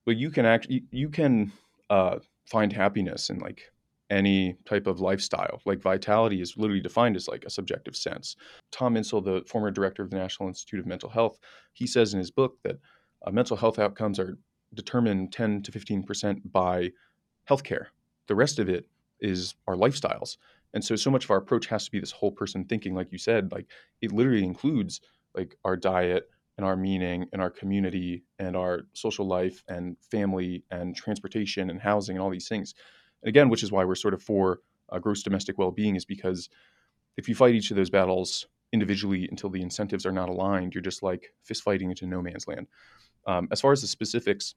well, 0.06 0.16
you 0.16 0.32
can 0.32 0.46
actually 0.46 0.86
you 0.92 1.10
can 1.10 1.52
uh, 1.90 2.20
find 2.46 2.72
happiness 2.72 3.30
in 3.30 3.40
like 3.40 3.72
any 4.10 4.56
type 4.66 4.88
of 4.88 5.00
lifestyle. 5.00 5.62
Like 5.66 5.82
vitality 5.82 6.42
is 6.42 6.56
literally 6.58 6.82
defined 6.82 7.16
as 7.16 7.28
like 7.28 7.44
a 7.46 7.50
subjective 7.50 7.96
sense. 7.96 8.36
Tom 8.72 8.96
Insel, 8.96 9.22
the 9.22 9.44
former 9.48 9.72
director 9.72 10.04
of 10.04 10.10
the 10.10 10.18
National 10.18 10.48
Institute 10.48 10.80
of 10.80 10.86
Mental 10.86 11.10
Health, 11.10 11.40
he 11.74 11.86
says 11.86 12.14
in 12.14 12.20
his 12.20 12.32
book 12.32 12.58
that 12.64 12.78
uh, 13.28 13.32
mental 13.32 13.58
health 13.58 13.78
outcomes 13.78 14.20
are 14.20 14.38
determined 14.74 15.34
10 15.34 15.64
to 15.64 15.72
15 15.72 16.04
percent 16.04 16.52
by 16.52 16.92
healthcare. 17.50 17.88
The 18.28 18.36
rest 18.36 18.60
of 18.60 18.70
it 18.70 18.88
is 19.20 19.56
our 19.68 19.76
lifestyles. 19.76 20.38
And 20.74 20.84
so, 20.84 20.96
so 20.96 21.10
much 21.10 21.24
of 21.26 21.32
our 21.32 21.38
approach 21.38 21.68
has 21.68 21.86
to 21.86 21.92
be 21.92 22.00
this 22.00 22.12
whole 22.12 22.32
person 22.32 22.66
thinking, 22.66 22.94
like 22.94 23.12
you 23.12 23.18
said, 23.18 23.52
like 23.52 23.68
it 24.02 24.12
literally 24.12 24.44
includes 24.44 25.02
like 25.36 25.58
our 25.64 25.76
diet 25.76 26.30
and 26.58 26.66
our 26.66 26.76
meaning 26.76 27.28
and 27.32 27.42
our 27.42 27.50
community 27.50 28.24
and 28.40 28.56
our 28.56 28.82
social 28.94 29.26
life 29.26 29.64
and 29.68 29.96
family 30.00 30.64
and 30.72 30.96
transportation 30.96 31.70
and 31.70 31.80
housing 31.80 32.16
and 32.16 32.24
all 32.24 32.30
these 32.30 32.48
things. 32.48 32.74
And 33.22 33.30
again, 33.30 33.50
which 33.50 33.64
is 33.64 33.72
why 33.72 33.86
we're 33.86 33.96
sort 33.96 34.14
of 34.14 34.22
for 34.22 34.60
uh, 34.90 35.00
gross 35.00 35.24
domestic 35.24 35.58
well-being, 35.58 35.96
is 35.96 36.06
because 36.06 36.50
if 37.18 37.30
you 37.30 37.36
fight 37.36 37.56
each 37.56 37.72
of 37.72 37.78
those 37.78 37.90
battles 37.90 38.48
individually 38.74 39.28
until 39.30 39.50
the 39.50 39.62
incentives 39.62 40.06
are 40.06 40.12
not 40.12 40.30
aligned, 40.30 40.74
you're 40.74 40.82
just 40.82 41.04
like 41.04 41.34
fist 41.44 41.64
fighting 41.64 41.90
into 41.90 42.06
no 42.06 42.22
man's 42.22 42.48
land. 42.48 42.68
Um, 43.28 43.48
as 43.52 43.62
far 43.62 43.72
as 43.72 43.82
the 43.82 43.88
specifics, 43.88 44.56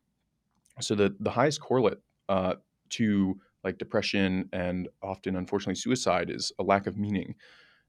so 0.80 0.94
the 0.94 1.14
the 1.20 1.30
highest 1.30 1.60
correlate 1.60 1.98
uh, 2.28 2.54
to 2.90 3.38
like 3.64 3.78
depression 3.78 4.48
and 4.52 4.88
often 5.02 5.36
unfortunately 5.36 5.74
suicide 5.74 6.30
is 6.30 6.52
a 6.58 6.62
lack 6.62 6.86
of 6.86 6.96
meaning. 6.96 7.34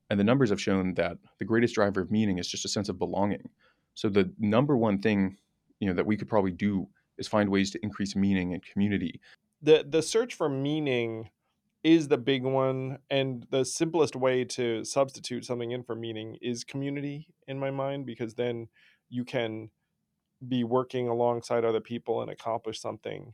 And 0.10 0.20
the 0.20 0.24
numbers 0.26 0.50
have 0.50 0.60
shown 0.60 0.94
that 0.96 1.17
the 1.39 1.46
greatest 1.46 1.76
driver 1.76 2.02
of 2.02 2.12
meaning 2.12 2.38
is 2.38 2.48
just 2.48 2.65
a 2.65 2.67
sense 2.67 2.89
of 2.89 3.00
belonging. 3.00 3.50
So 3.94 4.10
the 4.10 4.34
number 4.38 4.76
one 4.76 5.00
thing 5.00 5.38
you 5.80 5.88
know 5.88 5.94
that 5.94 6.06
we 6.06 6.17
could 6.17 6.28
probably 6.28 6.52
do 6.52 6.88
is 7.17 7.28
find 7.28 7.50
ways 7.50 7.72
to 7.72 7.80
increase 7.84 8.15
meaning 8.15 8.54
and 8.54 8.63
community. 8.65 9.22
The 9.62 9.86
the 9.88 10.02
search 10.02 10.34
for 10.34 10.50
meaning 10.50 11.30
is 11.84 12.08
the 12.08 12.17
big 12.17 12.44
one 12.44 13.00
and 13.10 13.46
the 13.50 13.65
simplest 13.65 14.15
way 14.15 14.46
to 14.46 14.84
substitute 14.86 15.46
something 15.46 15.72
in 15.72 15.84
for 15.84 15.96
meaning 15.96 16.38
is 16.41 16.63
community 16.63 17.28
in 17.48 17.60
my 17.60 17.72
mind 17.72 18.06
because 18.06 18.36
then 18.36 18.67
you 19.10 19.26
can 19.26 19.72
be 20.47 20.63
working 20.63 21.08
alongside 21.08 21.65
other 21.65 21.80
people 21.80 22.21
and 22.21 22.32
accomplish 22.32 22.80
something 22.80 23.34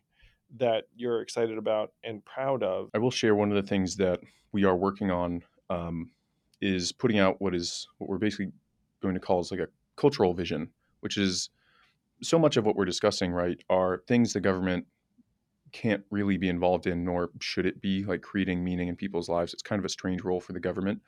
that 0.58 0.86
you're 0.96 1.22
excited 1.22 1.58
about 1.58 1.92
and 2.04 2.24
proud 2.24 2.64
of 2.64 2.90
i 2.94 2.98
will 2.98 3.12
share 3.12 3.36
one 3.36 3.50
of 3.50 3.56
the 3.56 3.68
things 3.68 3.96
that 3.96 4.20
we 4.52 4.64
are 4.64 4.76
working 4.76 5.12
on 5.12 5.42
um, 5.70 6.10
is 6.62 6.92
putting 6.92 7.20
out 7.20 7.42
what 7.42 7.54
is 7.54 7.88
what 7.98 8.10
we're 8.10 8.18
basically 8.18 8.52
going 9.02 9.14
to 9.14 9.20
call 9.20 9.40
as 9.40 9.52
like 9.52 9.60
a 9.60 9.68
cultural 9.96 10.34
vision 10.34 10.70
which 11.02 11.18
is 11.18 11.50
so 12.22 12.40
much 12.40 12.58
of 12.58 12.66
what 12.66 12.76
we're 12.76 12.86
discussing 12.86 13.32
right 13.32 13.62
are 13.70 14.04
things 14.08 14.34
the 14.34 14.40
government 14.40 14.86
can't 15.72 16.04
really 16.10 16.38
be 16.38 16.50
involved 16.50 16.88
in, 16.88 17.04
nor 17.04 17.30
should 17.40 17.66
it 17.66 17.82
be 17.82 18.04
like 18.04 18.22
creating 18.22 18.64
meaning 18.64 18.88
in 18.88 18.96
people's 18.96 19.30
lives. 19.30 19.54
It's 19.54 19.62
kind 19.62 19.80
of 19.80 19.86
a 19.86 19.90
strange 19.90 20.24
role 20.24 20.40
for 20.40 20.54
the 20.54 20.60
government. 20.60 21.02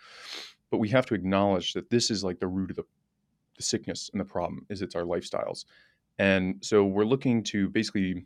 But 0.69 0.77
we 0.77 0.89
have 0.89 1.05
to 1.07 1.15
acknowledge 1.15 1.73
that 1.73 1.89
this 1.89 2.11
is 2.11 2.23
like 2.23 2.39
the 2.39 2.47
root 2.47 2.69
of 2.71 2.75
the, 2.75 2.85
the 3.57 3.63
sickness 3.63 4.09
and 4.13 4.19
the 4.19 4.25
problem 4.25 4.65
is 4.69 4.81
it's 4.81 4.95
our 4.95 5.03
lifestyles. 5.03 5.65
And 6.19 6.57
so 6.61 6.85
we're 6.85 7.05
looking 7.05 7.43
to 7.45 7.69
basically 7.69 8.25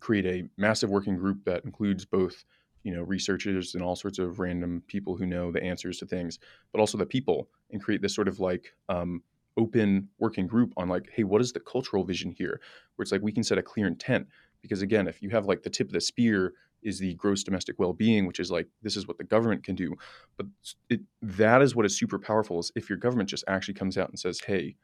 create 0.00 0.26
a 0.26 0.48
massive 0.60 0.90
working 0.90 1.16
group 1.16 1.44
that 1.44 1.64
includes 1.64 2.04
both, 2.04 2.44
you 2.82 2.94
know, 2.94 3.02
researchers 3.02 3.74
and 3.74 3.82
all 3.82 3.96
sorts 3.96 4.18
of 4.18 4.38
random 4.40 4.82
people 4.88 5.16
who 5.16 5.26
know 5.26 5.50
the 5.50 5.62
answers 5.62 5.98
to 5.98 6.06
things, 6.06 6.38
but 6.72 6.80
also 6.80 6.98
the 6.98 7.06
people 7.06 7.48
and 7.70 7.82
create 7.82 8.02
this 8.02 8.14
sort 8.14 8.28
of 8.28 8.40
like 8.40 8.74
um, 8.88 9.22
open 9.56 10.08
working 10.18 10.46
group 10.46 10.74
on 10.76 10.88
like, 10.88 11.08
hey, 11.14 11.24
what 11.24 11.40
is 11.40 11.52
the 11.52 11.60
cultural 11.60 12.04
vision 12.04 12.30
here? 12.30 12.60
Where 12.96 13.04
it's 13.04 13.12
like 13.12 13.22
we 13.22 13.32
can 13.32 13.44
set 13.44 13.56
a 13.56 13.62
clear 13.62 13.86
intent 13.86 14.26
because 14.62 14.82
again 14.82 15.06
if 15.06 15.22
you 15.22 15.30
have 15.30 15.46
like 15.46 15.62
the 15.62 15.70
tip 15.70 15.88
of 15.88 15.92
the 15.92 16.00
spear 16.00 16.54
is 16.82 16.98
the 16.98 17.14
gross 17.14 17.42
domestic 17.42 17.78
well-being 17.78 18.26
which 18.26 18.40
is 18.40 18.50
like 18.50 18.68
this 18.82 18.96
is 18.96 19.06
what 19.06 19.18
the 19.18 19.24
government 19.24 19.62
can 19.64 19.74
do 19.74 19.94
but 20.36 20.46
it, 20.90 21.00
that 21.22 21.62
is 21.62 21.74
what 21.74 21.86
is 21.86 21.96
super 21.96 22.18
powerful 22.18 22.58
is 22.58 22.72
if 22.74 22.88
your 22.88 22.98
government 22.98 23.28
just 23.28 23.44
actually 23.48 23.74
comes 23.74 23.96
out 23.96 24.08
and 24.08 24.18
says 24.18 24.40
hey 24.40 24.74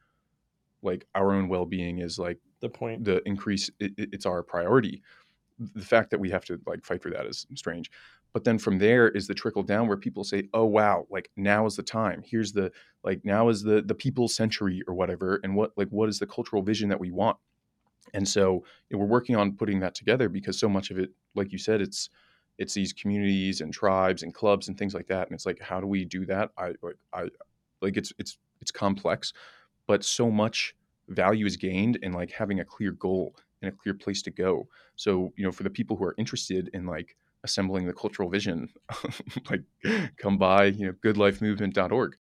like 0.83 1.07
our 1.15 1.33
own 1.33 1.47
well-being 1.47 1.99
is 1.99 2.19
like 2.19 2.39
the 2.59 2.69
point. 2.69 3.03
the 3.03 3.21
increase 3.27 3.69
it, 3.79 3.93
it's 3.97 4.25
our 4.25 4.43
priority. 4.43 5.01
The 5.59 5.85
fact 5.85 6.09
that 6.11 6.19
we 6.19 6.29
have 6.29 6.45
to 6.45 6.59
like 6.65 6.83
fight 6.83 7.01
for 7.01 7.11
that 7.11 7.25
is 7.25 7.47
strange. 7.55 7.91
But 8.33 8.43
then 8.43 8.57
from 8.57 8.79
there 8.79 9.09
is 9.09 9.27
the 9.27 9.35
trickle 9.35 9.61
down 9.63 9.87
where 9.87 9.97
people 9.97 10.23
say 10.23 10.49
oh 10.53 10.65
wow 10.65 11.05
like 11.09 11.29
now 11.35 11.65
is 11.65 11.75
the 11.75 11.83
time. 11.83 12.23
Here's 12.25 12.51
the 12.51 12.71
like 13.03 13.23
now 13.23 13.49
is 13.49 13.63
the 13.63 13.81
the 13.81 13.95
people's 13.95 14.35
century 14.35 14.81
or 14.87 14.93
whatever 14.93 15.39
and 15.43 15.55
what 15.55 15.71
like 15.77 15.89
what 15.89 16.09
is 16.09 16.19
the 16.19 16.27
cultural 16.27 16.61
vision 16.61 16.89
that 16.89 16.99
we 16.99 17.11
want? 17.11 17.37
And 18.13 18.27
so 18.27 18.63
you 18.89 18.97
know, 18.97 18.99
we're 18.99 19.09
working 19.09 19.35
on 19.35 19.53
putting 19.53 19.79
that 19.81 19.95
together 19.95 20.29
because 20.29 20.59
so 20.59 20.69
much 20.69 20.91
of 20.91 20.97
it 20.99 21.11
like 21.35 21.51
you 21.51 21.57
said 21.57 21.81
it's 21.81 22.09
it's 22.57 22.73
these 22.73 22.93
communities 22.93 23.61
and 23.61 23.73
tribes 23.73 24.23
and 24.23 24.33
clubs 24.33 24.67
and 24.67 24.77
things 24.77 24.93
like 24.93 25.07
that 25.07 25.27
and 25.27 25.35
it's 25.35 25.45
like 25.45 25.59
how 25.59 25.79
do 25.79 25.87
we 25.87 26.05
do 26.05 26.25
that? 26.25 26.51
I 26.57 26.73
like 26.81 26.97
i 27.13 27.27
like 27.81 27.97
it's 27.97 28.13
it's 28.17 28.37
it's 28.61 28.71
complex 28.71 29.33
but 29.87 30.03
so 30.03 30.29
much 30.31 30.75
value 31.09 31.45
is 31.45 31.57
gained 31.57 31.97
in 31.97 32.13
like 32.13 32.31
having 32.31 32.59
a 32.59 32.65
clear 32.65 32.91
goal 32.91 33.35
and 33.61 33.71
a 33.71 33.75
clear 33.75 33.93
place 33.93 34.21
to 34.23 34.31
go. 34.31 34.67
So 34.95 35.33
you 35.35 35.43
know 35.43 35.51
for 35.51 35.63
the 35.63 35.69
people 35.69 35.95
who 35.97 36.05
are 36.05 36.15
interested 36.17 36.69
in 36.73 36.85
like 36.85 37.15
assembling 37.43 37.85
the 37.85 37.93
cultural 37.93 38.29
vision 38.29 38.69
like 39.49 39.63
come 40.17 40.37
by 40.37 40.65
you 40.65 40.87
know 40.87 40.93
goodlifemovement.org 41.03 42.15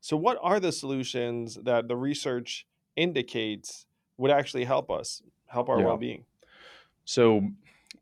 so 0.00 0.16
what 0.16 0.38
are 0.40 0.60
the 0.60 0.70
solutions 0.70 1.58
that 1.64 1.88
the 1.88 1.96
research 1.96 2.64
indicates 2.96 3.86
would 4.16 4.30
actually 4.30 4.64
help 4.64 4.90
us 4.90 5.22
help 5.46 5.68
our 5.68 5.78
Yeah. 5.78 5.86
well-being? 5.86 6.24
So, 7.04 7.50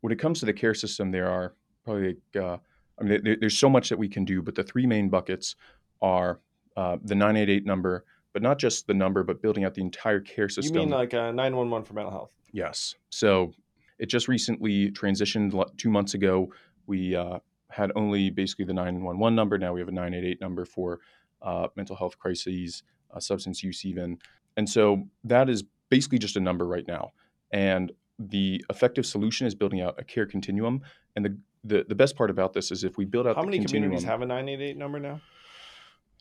when 0.01 0.11
it 0.11 0.19
comes 0.19 0.39
to 0.39 0.45
the 0.45 0.53
care 0.53 0.73
system, 0.73 1.11
there 1.11 1.29
are 1.29 1.53
probably, 1.83 2.07
like, 2.33 2.43
uh, 2.43 2.57
I 2.99 3.03
mean, 3.03 3.23
there, 3.23 3.37
there's 3.39 3.57
so 3.57 3.69
much 3.69 3.89
that 3.89 3.97
we 3.97 4.09
can 4.09 4.25
do, 4.25 4.41
but 4.41 4.55
the 4.55 4.63
three 4.63 4.85
main 4.85 5.09
buckets 5.09 5.55
are 6.01 6.39
uh, 6.75 6.97
the 7.03 7.15
988 7.15 7.65
number, 7.65 8.05
but 8.33 8.41
not 8.41 8.59
just 8.59 8.87
the 8.87 8.93
number, 8.93 9.23
but 9.23 9.41
building 9.41 9.65
out 9.65 9.73
the 9.73 9.81
entire 9.81 10.19
care 10.19 10.49
system. 10.49 10.75
you 10.75 10.81
mean 10.81 10.89
like 10.89 11.13
a 11.13 11.31
911 11.31 11.85
for 11.85 11.93
mental 11.93 12.11
health 12.11 12.31
yes. 12.51 12.95
So, 13.09 13.53
it 13.99 14.07
just 14.07 14.27
recently 14.27 14.91
transitioned 14.91 15.77
two 15.77 15.89
months 15.89 16.13
ago. 16.13 16.53
We 16.85 17.15
uh, 17.15 17.39
had 17.69 17.91
only 17.95 18.29
basically 18.29 18.65
the 18.65 18.73
911 18.73 19.35
number. 19.35 19.57
Now 19.57 19.73
we 19.73 19.79
have 19.79 19.89
a 19.89 19.91
988 19.91 20.39
number 20.39 20.65
for 20.65 20.99
uh, 21.41 21.67
mental 21.75 21.95
health 21.95 22.17
crises, 22.19 22.83
uh, 23.11 23.19
substance 23.19 23.63
use, 23.63 23.85
even. 23.85 24.19
And 24.55 24.69
so 24.69 25.07
that 25.23 25.49
is 25.49 25.63
basically 25.89 26.19
just 26.19 26.35
a 26.35 26.39
number 26.39 26.67
right 26.67 26.87
now. 26.87 27.11
And 27.51 27.91
the 28.19 28.63
effective 28.69 29.05
solution 29.05 29.47
is 29.47 29.55
building 29.55 29.81
out 29.81 29.95
a 29.97 30.03
care 30.03 30.25
continuum. 30.25 30.81
And 31.15 31.25
the 31.25 31.37
the, 31.63 31.85
the 31.89 31.95
best 31.95 32.15
part 32.15 32.29
about 32.29 32.53
this 32.53 32.71
is 32.71 32.85
if 32.85 32.97
we 32.97 33.03
build 33.03 33.27
out 33.27 33.35
how 33.35 33.43
many 33.43 33.59
communities 33.59 34.03
have 34.03 34.21
a 34.21 34.25
988 34.25 34.77
number 34.77 34.99
now? 34.99 35.19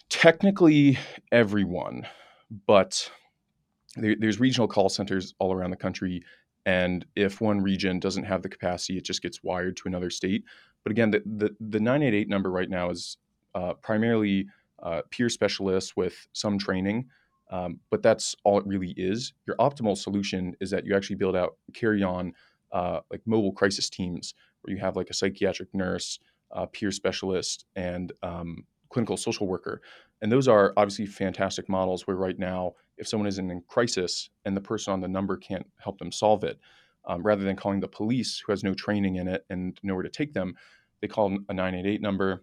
technically 0.09 0.99
everyone, 1.33 2.07
but 2.67 3.11
there, 3.97 4.15
there's 4.19 4.41
regional 4.41 4.69
call 4.69 4.89
centers 4.89 5.35
all 5.39 5.53
around 5.53 5.71
the 5.71 5.77
country. 5.77 6.23
And 6.65 7.05
if 7.15 7.41
one 7.41 7.61
region 7.61 8.01
doesn't 8.01 8.25
have 8.25 8.43
the 8.43 8.49
capacity, 8.49 8.99
it 8.99 9.05
just 9.05 9.23
gets 9.23 9.43
wired 9.43 9.77
to 9.79 9.89
another 9.89 10.11
state. 10.11 10.45
But 10.83 10.93
again, 10.93 11.11
the, 11.11 11.23
the, 11.25 11.57
the 11.61 11.81
988 11.81 12.29
number 12.29 12.51
right 12.51 12.69
now 12.69 12.91
is 12.91 13.17
uh, 13.55 13.75
primarily 13.75 14.47
uh, 14.83 15.03
peer 15.11 15.29
specialists 15.29 15.97
with 15.97 16.27
some 16.33 16.59
training. 16.59 17.07
Um, 17.51 17.79
but 17.91 18.03
that's 18.03 18.35
all 18.45 18.59
it 18.59 18.67
really 18.67 18.93
is. 18.97 19.33
Your 19.47 19.57
optimal 19.57 19.97
solution 19.97 20.57
is 20.61 20.71
that 20.71 20.85
you 20.85 20.97
actually 20.97 21.17
build 21.17 21.37
out, 21.37 21.57
carry 21.75 22.03
on 22.03 22.33
uh, 22.73 23.01
like 23.11 23.23
mobile 23.25 23.53
crisis 23.53 23.89
teams 23.89 24.35
where 24.63 24.75
you 24.75 24.81
have 24.81 24.97
like 24.97 25.11
a 25.11 25.15
psychiatric 25.15 25.69
nurse, 25.73 26.19
peer 26.73 26.91
specialist, 26.91 27.67
and 27.77 28.13
um, 28.23 28.65
clinical 28.91 29.17
social 29.17 29.47
worker. 29.47 29.81
And 30.23 30.33
those 30.33 30.49
are 30.49 30.73
obviously 30.77 31.07
fantastic 31.07 31.69
models 31.69 32.07
where 32.07 32.17
right 32.17 32.39
now, 32.39 32.73
if 32.97 33.07
someone 33.07 33.27
is 33.29 33.39
in 33.39 33.63
crisis 33.69 34.31
and 34.45 34.57
the 34.57 34.61
person 34.61 34.93
on 34.93 35.01
the 35.01 35.09
number 35.09 35.37
can't 35.37 35.67
help 35.79 35.99
them 35.99 36.11
solve 36.11 36.45
it, 36.45 36.59
um, 37.07 37.23
rather 37.23 37.45
than 37.45 37.57
calling 37.57 37.81
the 37.81 37.89
police 37.89 38.43
who 38.45 38.53
has 38.53 38.65
no 38.65 38.75
training 38.75 39.17
in 39.17 39.29
it 39.29 39.45
and 39.51 39.79
nowhere 39.83 40.03
to 40.03 40.09
take 40.09 40.33
them, 40.33 40.55
they 41.01 41.09
call 41.09 41.27
a 41.49 41.55
988 41.55 42.01
number. 42.01 42.43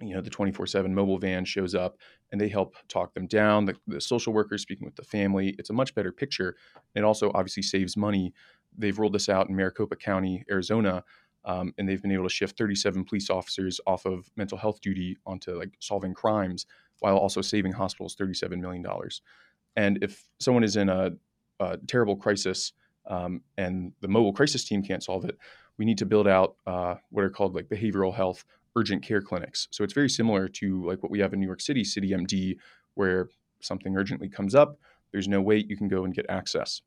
You 0.00 0.14
know, 0.14 0.20
the 0.20 0.30
24 0.30 0.66
7 0.66 0.94
mobile 0.94 1.18
van 1.18 1.44
shows 1.44 1.74
up 1.74 1.98
and 2.30 2.40
they 2.40 2.48
help 2.48 2.74
talk 2.88 3.14
them 3.14 3.26
down. 3.26 3.64
The, 3.64 3.76
the 3.86 4.00
social 4.00 4.32
workers 4.32 4.62
speaking 4.62 4.84
with 4.84 4.96
the 4.96 5.02
family. 5.02 5.54
It's 5.58 5.70
a 5.70 5.74
much 5.74 5.94
better 5.94 6.12
picture. 6.12 6.56
It 6.94 7.04
also 7.04 7.30
obviously 7.34 7.62
saves 7.62 7.96
money. 7.96 8.32
They've 8.76 8.98
rolled 8.98 9.14
this 9.14 9.28
out 9.28 9.48
in 9.48 9.56
Maricopa 9.56 9.96
County, 9.96 10.44
Arizona, 10.50 11.04
um, 11.44 11.72
and 11.78 11.88
they've 11.88 12.02
been 12.02 12.12
able 12.12 12.28
to 12.28 12.34
shift 12.34 12.58
37 12.58 13.04
police 13.04 13.30
officers 13.30 13.80
off 13.86 14.04
of 14.04 14.30
mental 14.36 14.58
health 14.58 14.80
duty 14.80 15.16
onto 15.26 15.58
like 15.58 15.74
solving 15.80 16.14
crimes 16.14 16.66
while 17.00 17.16
also 17.16 17.40
saving 17.40 17.72
hospitals 17.72 18.16
$37 18.16 18.58
million. 18.60 18.84
And 19.76 20.02
if 20.02 20.28
someone 20.40 20.64
is 20.64 20.76
in 20.76 20.88
a, 20.88 21.12
a 21.60 21.78
terrible 21.86 22.16
crisis 22.16 22.72
um, 23.06 23.42
and 23.56 23.92
the 24.00 24.08
mobile 24.08 24.32
crisis 24.32 24.64
team 24.64 24.82
can't 24.82 25.02
solve 25.02 25.24
it, 25.24 25.38
we 25.78 25.84
need 25.84 25.98
to 25.98 26.06
build 26.06 26.26
out 26.26 26.56
uh, 26.66 26.96
what 27.10 27.24
are 27.24 27.30
called 27.30 27.54
like 27.54 27.68
behavioral 27.68 28.14
health 28.14 28.44
urgent 28.76 29.02
care 29.02 29.20
clinics. 29.20 29.68
So 29.70 29.84
it's 29.84 29.92
very 29.92 30.08
similar 30.08 30.48
to 30.48 30.84
like 30.84 31.02
what 31.02 31.10
we 31.10 31.20
have 31.20 31.32
in 31.32 31.40
New 31.40 31.46
York 31.46 31.60
City, 31.60 31.84
City 31.84 32.10
MD, 32.10 32.56
where 32.94 33.28
something 33.60 33.96
urgently 33.96 34.28
comes 34.28 34.54
up, 34.54 34.78
there's 35.12 35.28
no 35.28 35.40
wait, 35.40 35.68
you 35.68 35.76
can 35.76 35.88
go 35.88 36.04
and 36.04 36.14
get 36.14 36.26
access. 36.28 36.82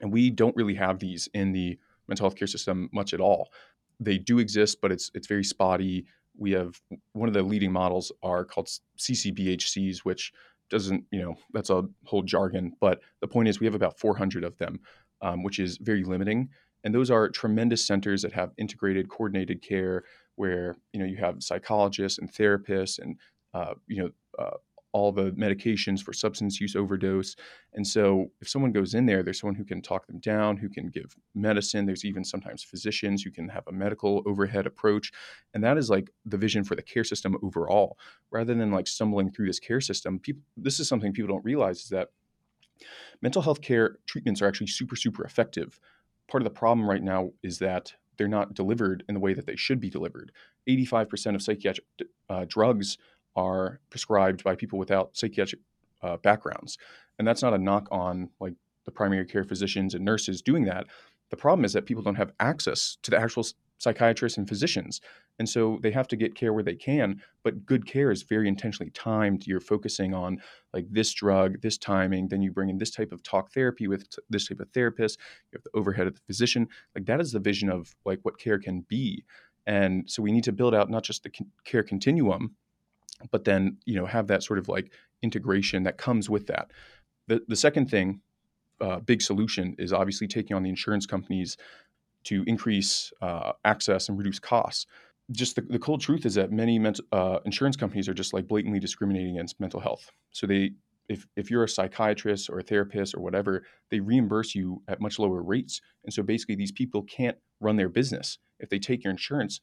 And 0.00 0.12
we 0.12 0.30
don't 0.30 0.54
really 0.56 0.74
have 0.74 0.98
these 0.98 1.28
in 1.32 1.52
the 1.52 1.78
mental 2.06 2.24
health 2.24 2.36
care 2.36 2.46
system 2.46 2.88
much 2.92 3.14
at 3.14 3.20
all. 3.20 3.50
They 3.98 4.18
do 4.18 4.38
exist, 4.38 4.80
but 4.82 4.92
it's 4.92 5.10
it's 5.14 5.26
very 5.26 5.42
spotty 5.42 6.06
we 6.38 6.52
have 6.52 6.80
one 7.12 7.28
of 7.28 7.34
the 7.34 7.42
leading 7.42 7.72
models 7.72 8.12
are 8.22 8.44
called 8.44 8.68
CCBHCs, 8.98 9.98
which 9.98 10.32
doesn't, 10.68 11.04
you 11.10 11.20
know, 11.20 11.36
that's 11.52 11.70
a 11.70 11.84
whole 12.04 12.22
jargon. 12.22 12.72
But 12.80 13.00
the 13.20 13.28
point 13.28 13.48
is, 13.48 13.60
we 13.60 13.66
have 13.66 13.74
about 13.74 13.98
400 13.98 14.44
of 14.44 14.56
them, 14.58 14.80
um, 15.22 15.42
which 15.42 15.58
is 15.58 15.78
very 15.78 16.04
limiting. 16.04 16.48
And 16.84 16.94
those 16.94 17.10
are 17.10 17.28
tremendous 17.28 17.84
centers 17.84 18.22
that 18.22 18.32
have 18.32 18.52
integrated, 18.58 19.08
coordinated 19.08 19.62
care, 19.62 20.04
where 20.36 20.76
you 20.92 21.00
know 21.00 21.06
you 21.06 21.16
have 21.16 21.42
psychologists 21.42 22.18
and 22.18 22.32
therapists, 22.32 22.98
and 22.98 23.18
uh, 23.54 23.74
you 23.86 24.02
know 24.02 24.10
uh, 24.38 24.56
all 24.96 25.12
the 25.12 25.30
medications 25.32 26.02
for 26.02 26.14
substance 26.14 26.58
use 26.58 26.74
overdose. 26.74 27.36
And 27.74 27.86
so, 27.86 28.30
if 28.40 28.48
someone 28.48 28.72
goes 28.72 28.94
in 28.94 29.04
there, 29.04 29.22
there's 29.22 29.40
someone 29.40 29.54
who 29.54 29.64
can 29.64 29.82
talk 29.82 30.06
them 30.06 30.20
down, 30.20 30.56
who 30.56 30.70
can 30.70 30.88
give 30.88 31.14
medicine. 31.34 31.84
There's 31.84 32.06
even 32.06 32.24
sometimes 32.24 32.62
physicians 32.62 33.22
who 33.22 33.30
can 33.30 33.46
have 33.50 33.64
a 33.68 33.72
medical 33.72 34.22
overhead 34.24 34.66
approach. 34.66 35.12
And 35.52 35.62
that 35.62 35.76
is 35.76 35.90
like 35.90 36.08
the 36.24 36.38
vision 36.38 36.64
for 36.64 36.76
the 36.76 36.82
care 36.82 37.04
system 37.04 37.36
overall. 37.42 37.98
Rather 38.30 38.54
than 38.54 38.70
like 38.70 38.88
stumbling 38.88 39.30
through 39.30 39.48
this 39.48 39.60
care 39.60 39.82
system, 39.82 40.18
people, 40.18 40.40
this 40.56 40.80
is 40.80 40.88
something 40.88 41.12
people 41.12 41.28
don't 41.28 41.44
realize 41.44 41.80
is 41.82 41.90
that 41.90 42.08
mental 43.20 43.42
health 43.42 43.60
care 43.60 43.98
treatments 44.06 44.40
are 44.40 44.46
actually 44.46 44.68
super, 44.68 44.96
super 44.96 45.24
effective. 45.24 45.78
Part 46.26 46.42
of 46.42 46.44
the 46.44 46.58
problem 46.58 46.88
right 46.88 47.02
now 47.02 47.32
is 47.42 47.58
that 47.58 47.92
they're 48.16 48.28
not 48.28 48.54
delivered 48.54 49.04
in 49.08 49.14
the 49.14 49.20
way 49.20 49.34
that 49.34 49.46
they 49.46 49.56
should 49.56 49.80
be 49.80 49.90
delivered. 49.90 50.32
85% 50.68 51.34
of 51.34 51.42
psychiatric 51.42 51.86
uh, 52.28 52.44
drugs 52.48 52.98
are 53.34 53.80
prescribed 53.90 54.42
by 54.42 54.54
people 54.54 54.78
without 54.78 55.16
psychiatric 55.16 55.60
uh, 56.02 56.16
backgrounds. 56.16 56.78
And 57.18 57.26
that's 57.26 57.42
not 57.42 57.54
a 57.54 57.58
knock 57.58 57.88
on 57.90 58.30
like 58.40 58.54
the 58.84 58.90
primary 58.90 59.26
care 59.26 59.44
physicians 59.44 59.94
and 59.94 60.04
nurses 60.04 60.42
doing 60.42 60.64
that. 60.64 60.86
The 61.30 61.36
problem 61.36 61.64
is 61.64 61.72
that 61.72 61.86
people 61.86 62.02
don't 62.02 62.14
have 62.14 62.32
access 62.40 62.98
to 63.02 63.10
the 63.10 63.18
actual 63.18 63.44
psychiatrists 63.78 64.38
and 64.38 64.48
physicians. 64.48 65.00
And 65.38 65.48
so 65.48 65.78
they 65.82 65.90
have 65.90 66.08
to 66.08 66.16
get 66.16 66.34
care 66.34 66.52
where 66.52 66.62
they 66.62 66.74
can, 66.74 67.22
but 67.42 67.66
good 67.66 67.86
care 67.86 68.10
is 68.10 68.22
very 68.22 68.48
intentionally 68.48 68.90
timed. 68.90 69.46
You're 69.46 69.60
focusing 69.60 70.14
on 70.14 70.38
like 70.72 70.86
this 70.90 71.12
drug, 71.12 71.60
this 71.60 71.76
timing, 71.76 72.28
then 72.28 72.42
you 72.42 72.50
bring 72.50 72.70
in 72.70 72.78
this 72.78 72.90
type 72.90 73.12
of 73.12 73.22
talk 73.22 73.52
therapy 73.52 73.86
with 73.86 74.08
t- 74.08 74.22
this 74.30 74.48
type 74.48 74.60
of 74.60 74.70
therapist, 74.70 75.18
you 75.52 75.58
have 75.58 75.64
the 75.64 75.78
overhead 75.78 76.06
of 76.06 76.14
the 76.14 76.20
physician. 76.26 76.68
Like 76.94 77.06
that 77.06 77.20
is 77.20 77.32
the 77.32 77.40
vision 77.40 77.70
of 77.70 77.94
like 78.04 78.20
what 78.22 78.38
care 78.38 78.58
can 78.58 78.80
be. 78.88 79.24
And 79.66 80.08
so 80.08 80.22
we 80.22 80.32
need 80.32 80.44
to 80.44 80.52
build 80.52 80.74
out 80.74 80.90
not 80.90 81.02
just 81.02 81.22
the 81.22 81.32
care 81.64 81.82
continuum, 81.82 82.54
but 83.30 83.44
then 83.44 83.78
you 83.84 83.96
know 83.96 84.06
have 84.06 84.28
that 84.28 84.42
sort 84.42 84.58
of 84.58 84.68
like 84.68 84.92
integration 85.22 85.82
that 85.84 85.98
comes 85.98 86.30
with 86.30 86.46
that. 86.46 86.70
The 87.26 87.42
the 87.48 87.56
second 87.56 87.90
thing, 87.90 88.20
uh, 88.80 89.00
big 89.00 89.22
solution 89.22 89.74
is 89.78 89.92
obviously 89.92 90.28
taking 90.28 90.56
on 90.56 90.62
the 90.62 90.70
insurance 90.70 91.06
companies 91.06 91.56
to 92.26 92.44
increase 92.46 93.12
uh, 93.20 93.52
access 93.64 94.08
and 94.08 94.18
reduce 94.18 94.38
costs. 94.38 94.86
Just 95.32 95.56
the, 95.56 95.62
the 95.62 95.78
cold 95.78 96.00
truth 96.00 96.24
is 96.24 96.34
that 96.34 96.52
many 96.52 96.78
mental, 96.78 97.04
uh, 97.12 97.38
insurance 97.44 97.76
companies 97.76 98.08
are 98.08 98.14
just 98.14 98.32
like 98.32 98.46
blatantly 98.46 98.78
discriminating 98.78 99.36
against 99.36 99.58
mental 99.58 99.80
health. 99.80 100.10
So 100.30 100.46
they 100.46 100.72
if, 101.08 101.24
if 101.36 101.52
you're 101.52 101.62
a 101.62 101.68
psychiatrist 101.68 102.50
or 102.50 102.58
a 102.58 102.64
therapist 102.64 103.14
or 103.14 103.20
whatever, 103.20 103.62
they 103.92 104.00
reimburse 104.00 104.56
you 104.56 104.82
at 104.88 105.00
much 105.00 105.20
lower 105.20 105.40
rates. 105.40 105.80
And 106.04 106.12
so 106.12 106.22
basically, 106.24 106.56
these 106.56 106.72
people 106.72 107.02
can't 107.02 107.36
run 107.60 107.76
their 107.76 107.88
business. 107.88 108.38
If 108.58 108.70
they 108.70 108.80
take 108.80 109.04
your 109.04 109.12
insurance, 109.12 109.60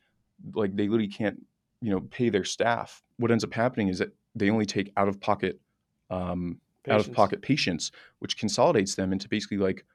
like 0.53 0.75
they 0.75 0.87
literally 0.87 1.07
can't 1.07 1.39
you 1.83 1.91
know 1.91 1.99
pay 1.99 2.29
their 2.29 2.45
staff 2.45 3.03
what 3.17 3.29
ends 3.29 3.43
up 3.43 3.53
happening 3.53 3.89
is 3.89 3.99
that 3.99 4.09
they 4.35 4.49
only 4.49 4.65
take 4.65 4.91
out 4.97 5.07
of 5.07 5.19
pocket 5.19 5.59
um, 6.09 6.59
out 6.89 6.99
of 6.99 7.11
pocket 7.13 7.41
patients 7.41 7.91
which 8.19 8.37
consolidates 8.37 8.95
them 8.95 9.11
into 9.11 9.27
basically 9.27 9.57
like 9.57 9.85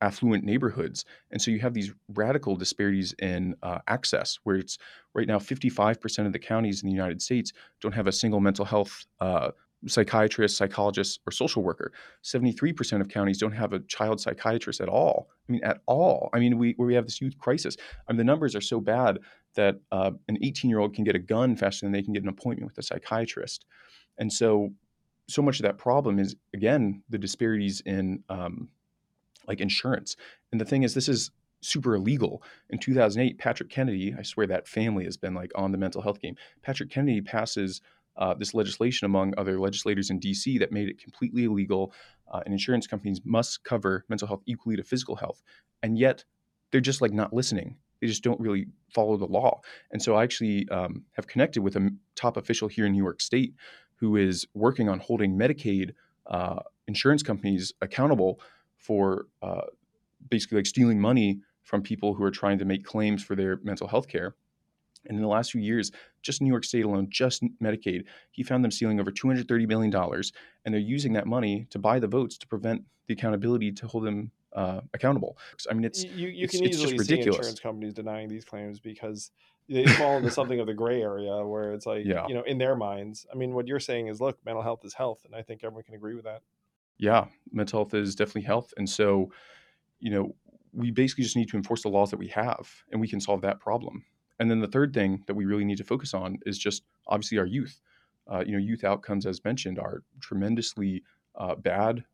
affluent 0.00 0.44
neighborhoods 0.44 1.04
and 1.30 1.40
so 1.40 1.50
you 1.50 1.58
have 1.58 1.74
these 1.74 1.92
radical 2.14 2.56
disparities 2.56 3.14
in 3.20 3.54
uh, 3.62 3.78
access 3.88 4.38
where 4.44 4.56
it's 4.56 4.78
right 5.14 5.26
now 5.26 5.38
55% 5.38 6.26
of 6.26 6.32
the 6.32 6.38
counties 6.38 6.82
in 6.82 6.88
the 6.88 6.94
united 6.94 7.20
states 7.22 7.52
don't 7.80 7.94
have 7.94 8.06
a 8.06 8.12
single 8.12 8.40
mental 8.40 8.64
health 8.64 9.06
uh, 9.20 9.50
psychiatrist, 9.86 10.56
psychologist, 10.56 11.20
or 11.26 11.30
social 11.30 11.62
worker. 11.62 11.92
73% 12.24 13.00
of 13.00 13.08
counties 13.08 13.38
don't 13.38 13.52
have 13.52 13.72
a 13.72 13.80
child 13.80 14.20
psychiatrist 14.20 14.80
at 14.80 14.88
all. 14.88 15.28
I 15.48 15.52
mean, 15.52 15.64
at 15.64 15.80
all. 15.86 16.30
I 16.32 16.38
mean, 16.38 16.58
we, 16.58 16.74
we 16.78 16.94
have 16.94 17.04
this 17.04 17.20
youth 17.20 17.38
crisis. 17.38 17.76
I 18.08 18.12
mean, 18.12 18.18
the 18.18 18.24
numbers 18.24 18.56
are 18.56 18.60
so 18.60 18.80
bad 18.80 19.18
that 19.54 19.76
uh, 19.92 20.12
an 20.28 20.38
18 20.42 20.70
year 20.70 20.80
old 20.80 20.94
can 20.94 21.04
get 21.04 21.14
a 21.14 21.20
gun 21.20 21.56
faster 21.56 21.86
than 21.86 21.92
they 21.92 22.02
can 22.02 22.12
get 22.12 22.22
an 22.22 22.28
appointment 22.28 22.70
with 22.70 22.78
a 22.78 22.82
psychiatrist. 22.82 23.64
And 24.18 24.32
so, 24.32 24.72
so 25.28 25.42
much 25.42 25.58
of 25.58 25.64
that 25.64 25.78
problem 25.78 26.18
is, 26.18 26.36
again, 26.54 27.02
the 27.08 27.18
disparities 27.18 27.82
in 27.84 28.22
um, 28.28 28.68
like 29.46 29.60
insurance. 29.60 30.16
And 30.52 30.60
the 30.60 30.64
thing 30.64 30.82
is, 30.82 30.94
this 30.94 31.08
is 31.08 31.30
super 31.60 31.94
illegal. 31.94 32.42
In 32.70 32.78
2008, 32.78 33.38
Patrick 33.38 33.70
Kennedy, 33.70 34.14
I 34.18 34.22
swear 34.22 34.46
that 34.46 34.68
family 34.68 35.04
has 35.04 35.16
been 35.16 35.34
like 35.34 35.52
on 35.54 35.72
the 35.72 35.78
mental 35.78 36.02
health 36.02 36.20
game. 36.20 36.36
Patrick 36.62 36.90
Kennedy 36.90 37.20
passes 37.20 37.80
uh, 38.16 38.34
this 38.34 38.54
legislation 38.54 39.04
among 39.04 39.34
other 39.36 39.58
legislators 39.58 40.10
in 40.10 40.20
DC 40.20 40.58
that 40.58 40.72
made 40.72 40.88
it 40.88 41.02
completely 41.02 41.44
illegal, 41.44 41.92
uh, 42.32 42.40
and 42.44 42.52
insurance 42.52 42.86
companies 42.86 43.20
must 43.24 43.62
cover 43.64 44.04
mental 44.08 44.26
health 44.26 44.42
equally 44.46 44.76
to 44.76 44.82
physical 44.82 45.16
health. 45.16 45.42
And 45.82 45.98
yet, 45.98 46.24
they're 46.70 46.80
just 46.80 47.00
like 47.00 47.12
not 47.12 47.32
listening. 47.32 47.76
They 48.00 48.06
just 48.06 48.22
don't 48.22 48.40
really 48.40 48.66
follow 48.90 49.16
the 49.16 49.26
law. 49.26 49.60
And 49.90 50.02
so 50.02 50.16
I 50.16 50.22
actually 50.22 50.68
um, 50.68 51.04
have 51.12 51.26
connected 51.26 51.62
with 51.62 51.76
a 51.76 51.90
top 52.14 52.36
official 52.36 52.68
here 52.68 52.86
in 52.86 52.92
New 52.92 53.02
York 53.02 53.20
State 53.20 53.54
who 53.96 54.16
is 54.16 54.46
working 54.54 54.88
on 54.88 54.98
holding 54.98 55.38
Medicaid 55.38 55.92
uh, 56.26 56.60
insurance 56.86 57.22
companies 57.22 57.72
accountable 57.80 58.40
for 58.86 59.26
uh, 59.42 59.62
basically 60.30 60.56
like 60.56 60.66
stealing 60.66 61.00
money 61.00 61.40
from 61.62 61.82
people 61.82 62.14
who 62.14 62.22
are 62.22 62.30
trying 62.30 62.58
to 62.58 62.64
make 62.64 62.84
claims 62.84 63.22
for 63.22 63.34
their 63.34 63.58
mental 63.64 63.88
health 63.88 64.06
care. 64.06 64.36
And 65.08 65.16
in 65.16 65.22
the 65.22 65.28
last 65.28 65.52
few 65.52 65.60
years, 65.60 65.90
just 66.22 66.40
New 66.40 66.48
York 66.48 66.64
State 66.64 66.84
alone, 66.84 67.08
just 67.10 67.42
Medicaid, 67.62 68.04
he 68.30 68.42
found 68.42 68.64
them 68.64 68.70
stealing 68.70 69.00
over 69.00 69.10
$230 69.10 69.68
million. 69.68 69.94
And 70.64 70.74
they're 70.74 70.80
using 70.80 71.12
that 71.14 71.26
money 71.26 71.66
to 71.70 71.78
buy 71.78 71.98
the 71.98 72.08
votes 72.08 72.38
to 72.38 72.46
prevent 72.46 72.82
the 73.06 73.14
accountability 73.14 73.72
to 73.72 73.86
hold 73.86 74.04
them 74.04 74.30
uh, 74.52 74.80
accountable. 74.94 75.36
I 75.70 75.74
mean, 75.74 75.84
it's 75.84 76.04
you 76.04 76.28
you 76.28 76.44
it's, 76.44 76.56
can 76.56 76.64
it's 76.64 76.76
easily 76.76 76.96
just 76.96 77.06
see 77.06 77.12
ridiculous. 77.12 77.38
insurance 77.38 77.60
companies 77.60 77.94
denying 77.94 78.28
these 78.28 78.44
claims 78.44 78.80
because 78.80 79.30
they 79.68 79.86
fall 79.86 80.16
into 80.16 80.30
something 80.30 80.60
of 80.60 80.66
the 80.66 80.74
gray 80.74 81.02
area 81.02 81.44
where 81.44 81.72
it's 81.74 81.86
like 81.86 82.04
Yeah. 82.04 82.26
you 82.26 82.34
know 82.34 82.42
in 82.42 82.58
their 82.58 82.74
minds. 82.74 83.26
I 83.32 83.36
mean, 83.36 83.52
what 83.54 83.66
you're 83.66 83.80
saying 83.80 84.08
is, 84.08 84.20
look, 84.20 84.38
mental 84.44 84.62
health 84.62 84.84
is 84.84 84.94
health, 84.94 85.20
and 85.24 85.34
I 85.34 85.42
think 85.42 85.62
everyone 85.62 85.84
can 85.84 85.94
agree 85.94 86.14
with 86.14 86.24
that. 86.24 86.42
Yeah, 86.98 87.26
mental 87.52 87.80
health 87.80 87.94
is 87.94 88.14
definitely 88.14 88.42
health, 88.42 88.72
and 88.76 88.88
so 88.88 89.30
you 90.00 90.10
know 90.10 90.34
we 90.72 90.90
basically 90.90 91.24
just 91.24 91.36
need 91.36 91.48
to 91.48 91.56
enforce 91.56 91.82
the 91.82 91.88
laws 91.88 92.10
that 92.10 92.18
we 92.18 92.28
have, 92.28 92.70
and 92.92 93.00
we 93.00 93.08
can 93.08 93.20
solve 93.20 93.40
that 93.42 93.60
problem. 93.60 94.04
And 94.38 94.50
then 94.50 94.60
the 94.60 94.68
third 94.68 94.92
thing 94.92 95.22
that 95.26 95.34
we 95.34 95.46
really 95.46 95.64
need 95.64 95.78
to 95.78 95.84
focus 95.84 96.12
on 96.12 96.38
is 96.44 96.58
just 96.58 96.82
obviously 97.06 97.38
our 97.38 97.46
youth. 97.46 97.80
Uh, 98.30 98.42
you 98.44 98.52
know, 98.52 98.58
youth 98.58 98.84
outcomes, 98.84 99.24
as 99.24 99.44
mentioned, 99.44 99.78
are 99.78 100.02
tremendously 100.20 101.02
uh, 101.36 101.54
bad 101.54 102.04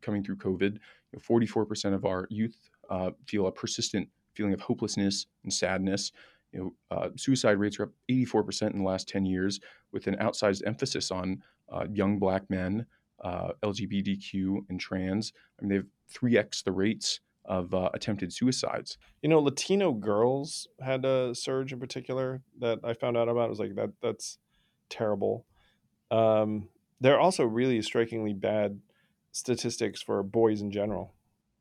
coming 0.00 0.24
through 0.24 0.36
COVID. 0.36 0.78
Forty-four 1.20 1.66
percent 1.66 1.94
of 1.94 2.04
our 2.04 2.26
youth 2.30 2.70
uh, 2.90 3.10
feel 3.26 3.46
a 3.46 3.52
persistent 3.52 4.08
feeling 4.34 4.54
of 4.54 4.60
hopelessness 4.60 5.26
and 5.42 5.52
sadness. 5.52 6.12
You 6.52 6.60
know, 6.60 6.96
uh, 6.96 7.08
suicide 7.16 7.58
rates 7.58 7.78
are 7.78 7.84
up 7.84 7.90
84% 8.10 8.70
in 8.70 8.78
the 8.78 8.84
last 8.84 9.08
10 9.08 9.26
years, 9.26 9.60
with 9.92 10.06
an 10.06 10.16
outsized 10.16 10.62
emphasis 10.66 11.10
on 11.10 11.42
uh, 11.70 11.86
young 11.92 12.18
Black 12.18 12.48
men, 12.48 12.86
uh, 13.22 13.52
LGBTQ, 13.62 14.64
and 14.68 14.80
trans. 14.80 15.32
I 15.58 15.64
mean, 15.64 15.70
they've 15.70 15.86
3x 16.14 16.64
the 16.64 16.72
rates 16.72 17.20
of 17.44 17.72
uh, 17.74 17.88
attempted 17.94 18.32
suicides. 18.32 18.98
You 19.22 19.28
know, 19.30 19.40
Latino 19.40 19.92
girls 19.92 20.68
had 20.80 21.04
a 21.04 21.34
surge 21.34 21.72
in 21.72 21.80
particular 21.80 22.42
that 22.60 22.78
I 22.84 22.92
found 22.92 23.16
out 23.16 23.28
about. 23.28 23.46
I 23.46 23.48
was 23.48 23.58
like, 23.58 23.74
that 23.76 23.90
that's 24.02 24.38
terrible. 24.90 25.46
Um, 26.10 26.68
they're 27.00 27.20
also 27.20 27.44
really 27.44 27.80
strikingly 27.82 28.34
bad 28.34 28.80
statistics 29.32 30.02
for 30.02 30.22
boys 30.22 30.60
in 30.60 30.70
general. 30.70 31.14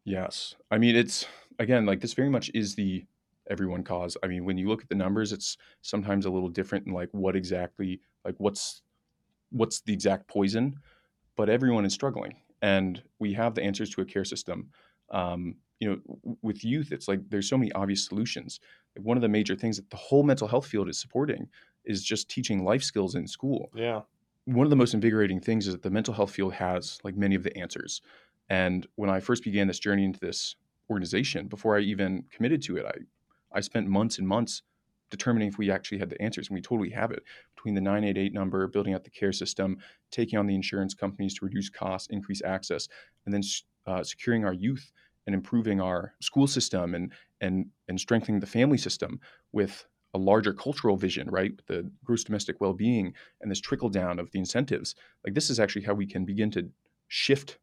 Yes. 0.03 0.55
I 0.71 0.77
mean, 0.77 0.95
it's 0.95 1.25
again 1.59 1.85
like 1.85 2.01
this 2.01 2.13
very 2.13 2.29
much 2.29 2.51
is 2.53 2.75
the 2.75 3.05
everyone 3.49 3.83
cause. 3.83 4.17
I 4.23 4.27
mean, 4.27 4.45
when 4.45 4.57
you 4.57 4.67
look 4.67 4.81
at 4.81 4.89
the 4.89 4.95
numbers, 4.95 5.31
it's 5.31 5.57
sometimes 5.81 6.25
a 6.25 6.29
little 6.29 6.49
different 6.49 6.87
in 6.87 6.93
like 6.93 7.09
what 7.11 7.35
exactly 7.35 8.01
like 8.25 8.35
what's 8.37 8.81
what's 9.51 9.81
the 9.81 9.93
exact 9.93 10.27
poison, 10.27 10.75
but 11.37 11.49
everyone 11.49 11.85
is 11.85 11.93
struggling, 11.93 12.41
and 12.61 13.03
we 13.19 13.33
have 13.33 13.55
the 13.55 13.63
answers 13.63 13.91
to 13.91 14.01
a 14.01 14.05
care 14.05 14.25
system. 14.25 14.71
Um, 15.11 15.57
you 15.79 15.89
know, 15.89 16.37
with 16.41 16.65
youth, 16.65 16.91
it's 16.91 17.07
like 17.07 17.29
there's 17.29 17.49
so 17.49 17.57
many 17.57 17.71
obvious 17.73 18.05
solutions. 18.05 18.59
One 18.99 19.17
of 19.17 19.21
the 19.21 19.29
major 19.29 19.55
things 19.55 19.77
that 19.77 19.91
the 19.91 19.97
whole 19.97 20.23
mental 20.23 20.47
health 20.47 20.67
field 20.67 20.89
is 20.89 20.99
supporting 20.99 21.49
is 21.85 22.03
just 22.03 22.29
teaching 22.29 22.65
life 22.65 22.83
skills 22.83 23.15
in 23.15 23.27
school 23.27 23.73
Yeah. 23.73 24.03
one 24.45 24.65
of 24.65 24.69
the 24.69 24.75
most 24.75 24.93
invigorating 24.93 25.39
things 25.41 25.67
is 25.67 25.73
that 25.73 25.83
the 25.83 25.89
mental 25.89 26.13
health 26.13 26.31
field 26.31 26.53
has 26.53 26.99
like 27.03 27.15
many 27.15 27.35
of 27.35 27.43
the 27.43 27.55
answers. 27.57 28.01
And 28.49 28.87
when 28.95 29.09
I 29.09 29.19
first 29.19 29.43
began 29.43 29.67
this 29.67 29.79
journey 29.79 30.05
into 30.05 30.19
this 30.19 30.55
organization, 30.89 31.47
before 31.47 31.77
I 31.77 31.81
even 31.81 32.23
committed 32.31 32.61
to 32.63 32.77
it, 32.77 32.85
I 32.85 32.93
I 33.51 33.61
spent 33.61 33.87
months 33.87 34.17
and 34.17 34.27
months 34.27 34.61
determining 35.09 35.47
if 35.47 35.57
we 35.57 35.71
actually 35.71 35.99
had 35.99 36.09
the 36.09 36.21
answers, 36.21 36.49
and 36.49 36.55
we 36.55 36.61
totally 36.61 36.89
have 36.89 37.11
it. 37.11 37.23
Between 37.55 37.75
the 37.75 37.81
988 37.81 38.33
number, 38.33 38.67
building 38.67 38.93
out 38.93 39.03
the 39.03 39.09
care 39.09 39.33
system, 39.33 39.77
taking 40.11 40.37
on 40.37 40.47
the 40.47 40.55
insurance 40.55 40.93
companies 40.93 41.33
to 41.35 41.45
reduce 41.45 41.69
costs, 41.69 42.07
increase 42.11 42.41
access, 42.43 42.87
and 43.25 43.33
then 43.33 43.41
uh, 43.85 44.03
securing 44.03 44.45
our 44.45 44.53
youth 44.53 44.91
and 45.25 45.33
improving 45.33 45.81
our 45.81 46.13
school 46.21 46.47
system 46.47 46.95
and 46.95 47.11
and 47.41 47.67
and 47.87 47.99
strengthening 47.99 48.39
the 48.39 48.47
family 48.47 48.77
system 48.77 49.19
with 49.51 49.85
a 50.13 50.17
larger 50.17 50.53
cultural 50.53 50.97
vision, 50.97 51.29
right? 51.29 51.51
With 51.55 51.65
the 51.67 51.91
gross 52.03 52.23
domestic 52.23 52.59
well-being 52.61 53.13
and 53.41 53.51
this 53.51 53.59
trickle 53.59 53.89
down 53.89 54.19
of 54.19 54.31
the 54.31 54.39
incentives. 54.39 54.95
Like 55.23 55.33
this 55.33 55.49
is 55.49 55.59
actually 55.59 55.83
how 55.83 55.93
we 55.93 56.07
can 56.07 56.25
begin 56.25 56.49
to 56.51 56.69
shift 57.07 57.59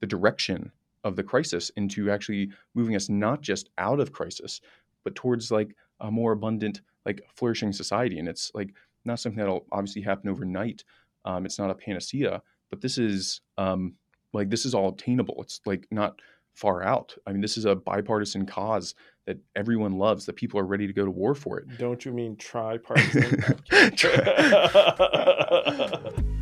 the 0.00 0.06
direction 0.06 0.72
of 1.04 1.16
the 1.16 1.22
crisis 1.22 1.70
into 1.76 2.10
actually 2.10 2.50
moving 2.74 2.94
us 2.94 3.08
not 3.08 3.40
just 3.40 3.70
out 3.78 3.98
of 3.98 4.12
crisis, 4.12 4.60
but 5.04 5.14
towards 5.14 5.50
like 5.50 5.74
a 6.00 6.10
more 6.10 6.32
abundant, 6.32 6.80
like 7.06 7.22
flourishing 7.34 7.72
society. 7.72 8.18
And 8.18 8.28
it's 8.28 8.50
like 8.54 8.74
not 9.04 9.20
something 9.20 9.38
that'll 9.38 9.66
obviously 9.72 10.02
happen 10.02 10.28
overnight. 10.28 10.84
Um, 11.24 11.46
it's 11.46 11.58
not 11.58 11.70
a 11.70 11.74
panacea, 11.74 12.42
but 12.70 12.80
this 12.80 12.98
is 12.98 13.40
um, 13.58 13.94
like 14.32 14.50
this 14.50 14.64
is 14.64 14.74
all 14.74 14.88
obtainable. 14.88 15.36
It's 15.40 15.60
like 15.66 15.86
not 15.90 16.20
far 16.54 16.82
out. 16.82 17.14
I 17.26 17.32
mean, 17.32 17.40
this 17.40 17.56
is 17.56 17.64
a 17.64 17.74
bipartisan 17.74 18.46
cause 18.46 18.94
that 19.26 19.38
everyone 19.56 19.98
loves. 19.98 20.26
That 20.26 20.36
people 20.36 20.60
are 20.60 20.64
ready 20.64 20.86
to 20.86 20.92
go 20.92 21.04
to 21.04 21.10
war 21.10 21.34
for 21.34 21.58
it. 21.58 21.78
Don't 21.78 22.04
you 22.04 22.12
mean 22.12 22.36
tripartisan? 22.36 23.42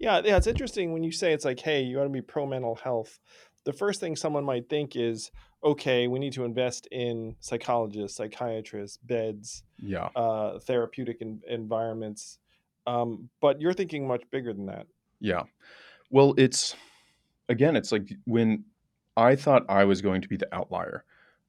yeah, 0.00 0.22
yeah, 0.24 0.38
it's 0.38 0.46
interesting 0.46 0.92
when 0.92 1.04
you 1.04 1.12
say 1.12 1.32
it's 1.32 1.44
like, 1.44 1.60
hey, 1.60 1.82
you 1.82 1.96
got 1.96 2.04
to 2.04 2.08
be 2.08 2.22
pro 2.22 2.46
mental 2.46 2.74
health. 2.74 3.20
The 3.64 3.72
first 3.72 4.00
thing 4.00 4.16
someone 4.16 4.44
might 4.44 4.68
think 4.68 4.96
is, 4.96 5.30
okay, 5.62 6.08
we 6.08 6.18
need 6.18 6.32
to 6.32 6.44
invest 6.44 6.88
in 6.90 7.36
psychologists, 7.40 8.16
psychiatrists, 8.16 8.96
beds, 8.96 9.62
yeah. 9.78 10.08
uh, 10.16 10.58
therapeutic 10.60 11.18
en- 11.20 11.42
environments. 11.46 12.38
Um, 12.86 13.28
but 13.42 13.60
you're 13.60 13.74
thinking 13.74 14.08
much 14.08 14.22
bigger 14.30 14.54
than 14.54 14.66
that. 14.66 14.86
Yeah. 15.20 15.42
Well, 16.10 16.34
it's 16.38 16.74
again, 17.50 17.76
it's 17.76 17.92
like 17.92 18.10
when 18.24 18.64
I 19.18 19.36
thought 19.36 19.66
I 19.68 19.84
was 19.84 20.00
going 20.00 20.22
to 20.22 20.28
be 20.28 20.38
the 20.38 20.52
outlier, 20.54 21.04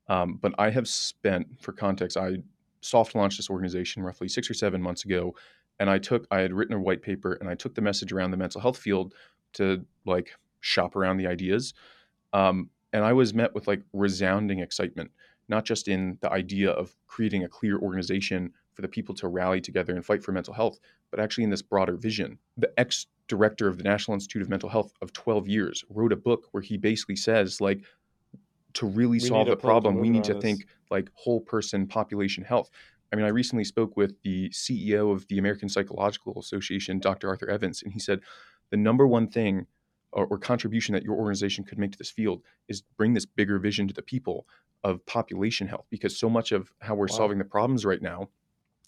um, 0.09 0.39
but 0.41 0.53
I 0.57 0.71
have 0.71 0.89
spent, 0.89 1.47
for 1.61 1.71
context, 1.71 2.17
I 2.17 2.37
soft 2.81 3.15
launched 3.15 3.37
this 3.37 3.49
organization 3.49 4.03
roughly 4.03 4.27
six 4.27 4.49
or 4.49 4.53
seven 4.53 4.81
months 4.81 5.05
ago, 5.05 5.35
and 5.81 5.89
I 5.89 5.97
took, 5.97 6.27
I 6.29 6.41
had 6.41 6.53
written 6.53 6.75
a 6.75 6.79
white 6.79 7.01
paper, 7.01 7.33
and 7.33 7.49
I 7.49 7.55
took 7.55 7.73
the 7.73 7.81
message 7.81 8.13
around 8.13 8.29
the 8.29 8.37
mental 8.37 8.61
health 8.61 8.77
field 8.77 9.15
to 9.53 9.83
like 10.05 10.29
shop 10.59 10.95
around 10.95 11.17
the 11.17 11.25
ideas, 11.25 11.73
um, 12.33 12.69
and 12.93 13.03
I 13.03 13.13
was 13.13 13.33
met 13.33 13.55
with 13.55 13.67
like 13.67 13.81
resounding 13.91 14.59
excitement, 14.59 15.09
not 15.49 15.65
just 15.65 15.87
in 15.87 16.19
the 16.21 16.31
idea 16.31 16.69
of 16.69 16.95
creating 17.07 17.43
a 17.43 17.47
clear 17.47 17.79
organization 17.79 18.53
for 18.73 18.83
the 18.83 18.87
people 18.87 19.15
to 19.15 19.27
rally 19.27 19.59
together 19.59 19.95
and 19.95 20.05
fight 20.05 20.23
for 20.23 20.31
mental 20.31 20.53
health, 20.53 20.79
but 21.09 21.19
actually 21.19 21.45
in 21.45 21.49
this 21.49 21.63
broader 21.63 21.95
vision. 21.95 22.37
The 22.57 22.71
ex 22.79 23.07
director 23.27 23.67
of 23.67 23.79
the 23.79 23.83
National 23.83 24.13
Institute 24.13 24.43
of 24.43 24.49
Mental 24.49 24.69
Health 24.69 24.93
of 25.01 25.13
12 25.13 25.47
years 25.47 25.83
wrote 25.89 26.11
a 26.11 26.15
book 26.15 26.47
where 26.51 26.61
he 26.61 26.77
basically 26.77 27.15
says, 27.15 27.59
like, 27.59 27.81
to 28.73 28.85
really 28.85 29.17
We 29.17 29.19
solve 29.21 29.47
the 29.47 29.55
problem, 29.55 29.97
we 29.97 30.09
need 30.09 30.25
to 30.25 30.35
on 30.35 30.41
think 30.41 30.67
like 30.91 31.09
whole 31.15 31.41
person 31.41 31.87
population 31.87 32.43
health. 32.43 32.69
I 33.11 33.15
mean, 33.15 33.25
I 33.25 33.29
recently 33.29 33.63
spoke 33.65 33.97
with 33.97 34.21
the 34.23 34.49
CEO 34.49 35.11
of 35.13 35.27
the 35.27 35.37
American 35.37 35.67
Psychological 35.69 36.39
Association, 36.39 36.99
Dr. 36.99 37.27
Arthur 37.27 37.49
Evans, 37.49 37.83
and 37.83 37.91
he 37.93 37.99
said 37.99 38.21
the 38.69 38.77
number 38.77 39.05
one 39.05 39.27
thing 39.27 39.67
or, 40.13 40.25
or 40.27 40.37
contribution 40.37 40.93
that 40.93 41.03
your 41.03 41.15
organization 41.15 41.63
could 41.63 41.77
make 41.77 41.91
to 41.91 41.97
this 41.97 42.09
field 42.11 42.41
is 42.67 42.81
bring 42.97 43.13
this 43.13 43.25
bigger 43.25 43.59
vision 43.59 43.87
to 43.87 43.93
the 43.93 44.01
people 44.01 44.45
of 44.83 45.05
population 45.05 45.67
health 45.67 45.85
because 45.89 46.17
so 46.17 46.29
much 46.29 46.51
of 46.51 46.71
how 46.79 46.95
we're 46.95 47.07
Wow. 47.07 47.17
solving 47.17 47.37
the 47.37 47.45
problems 47.45 47.85
right 47.85 48.01
now 48.01 48.29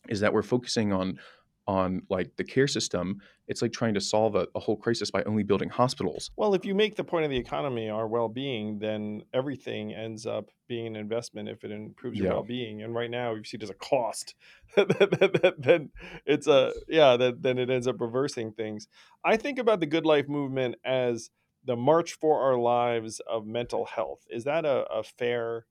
is 0.09 0.19
that 0.21 0.33
we're 0.33 0.41
focusing 0.41 0.91
on 0.91 1.19
on 1.67 2.01
like 2.09 2.35
the 2.35 2.43
care 2.43 2.67
system 2.67 3.19
it's 3.47 3.61
like 3.61 3.71
trying 3.73 3.93
to 3.93 4.01
solve 4.01 4.35
a, 4.35 4.47
a 4.55 4.59
whole 4.59 4.77
crisis 4.77 5.11
by 5.11 5.21
only 5.23 5.43
building 5.43 5.69
hospitals 5.69 6.31
Well, 6.37 6.53
if 6.53 6.63
you 6.65 6.73
make 6.73 6.95
the 6.95 7.03
point 7.03 7.25
of 7.25 7.31
the 7.31 7.37
economy 7.37 7.89
our 7.89 8.07
well-being, 8.07 8.79
then 8.79 9.23
everything 9.33 9.93
ends 9.93 10.25
up 10.25 10.49
being 10.67 10.87
an 10.87 10.95
investment 10.95 11.49
if 11.49 11.63
it 11.63 11.71
improves 11.71 12.17
your 12.17 12.27
Yeah. 12.27 12.33
well-being. 12.33 12.81
And 12.83 12.95
right 12.95 13.11
now, 13.11 13.35
you 13.35 13.43
see 13.43 13.57
it 13.57 13.63
as 13.63 13.69
a 13.69 13.73
cost. 13.73 14.35
then 14.77 15.89
it's 16.25 16.47
a 16.47 16.71
yeah. 16.87 17.17
Then 17.17 17.37
then 17.41 17.57
it 17.59 17.69
ends 17.69 17.85
up 17.87 17.99
reversing 17.99 18.53
things. 18.53 18.87
I 19.23 19.35
think 19.37 19.59
about 19.59 19.79
the 19.81 19.85
Good 19.85 20.05
Life 20.05 20.27
movement 20.29 20.75
as 20.85 21.29
the 21.65 21.75
march 21.75 22.13
for 22.13 22.41
our 22.41 22.57
lives 22.57 23.19
of 23.27 23.45
mental 23.45 23.85
health. 23.85 24.25
Is 24.29 24.45
that 24.45 24.65
a, 24.65 24.85
a 24.91 25.03
fair 25.03 25.65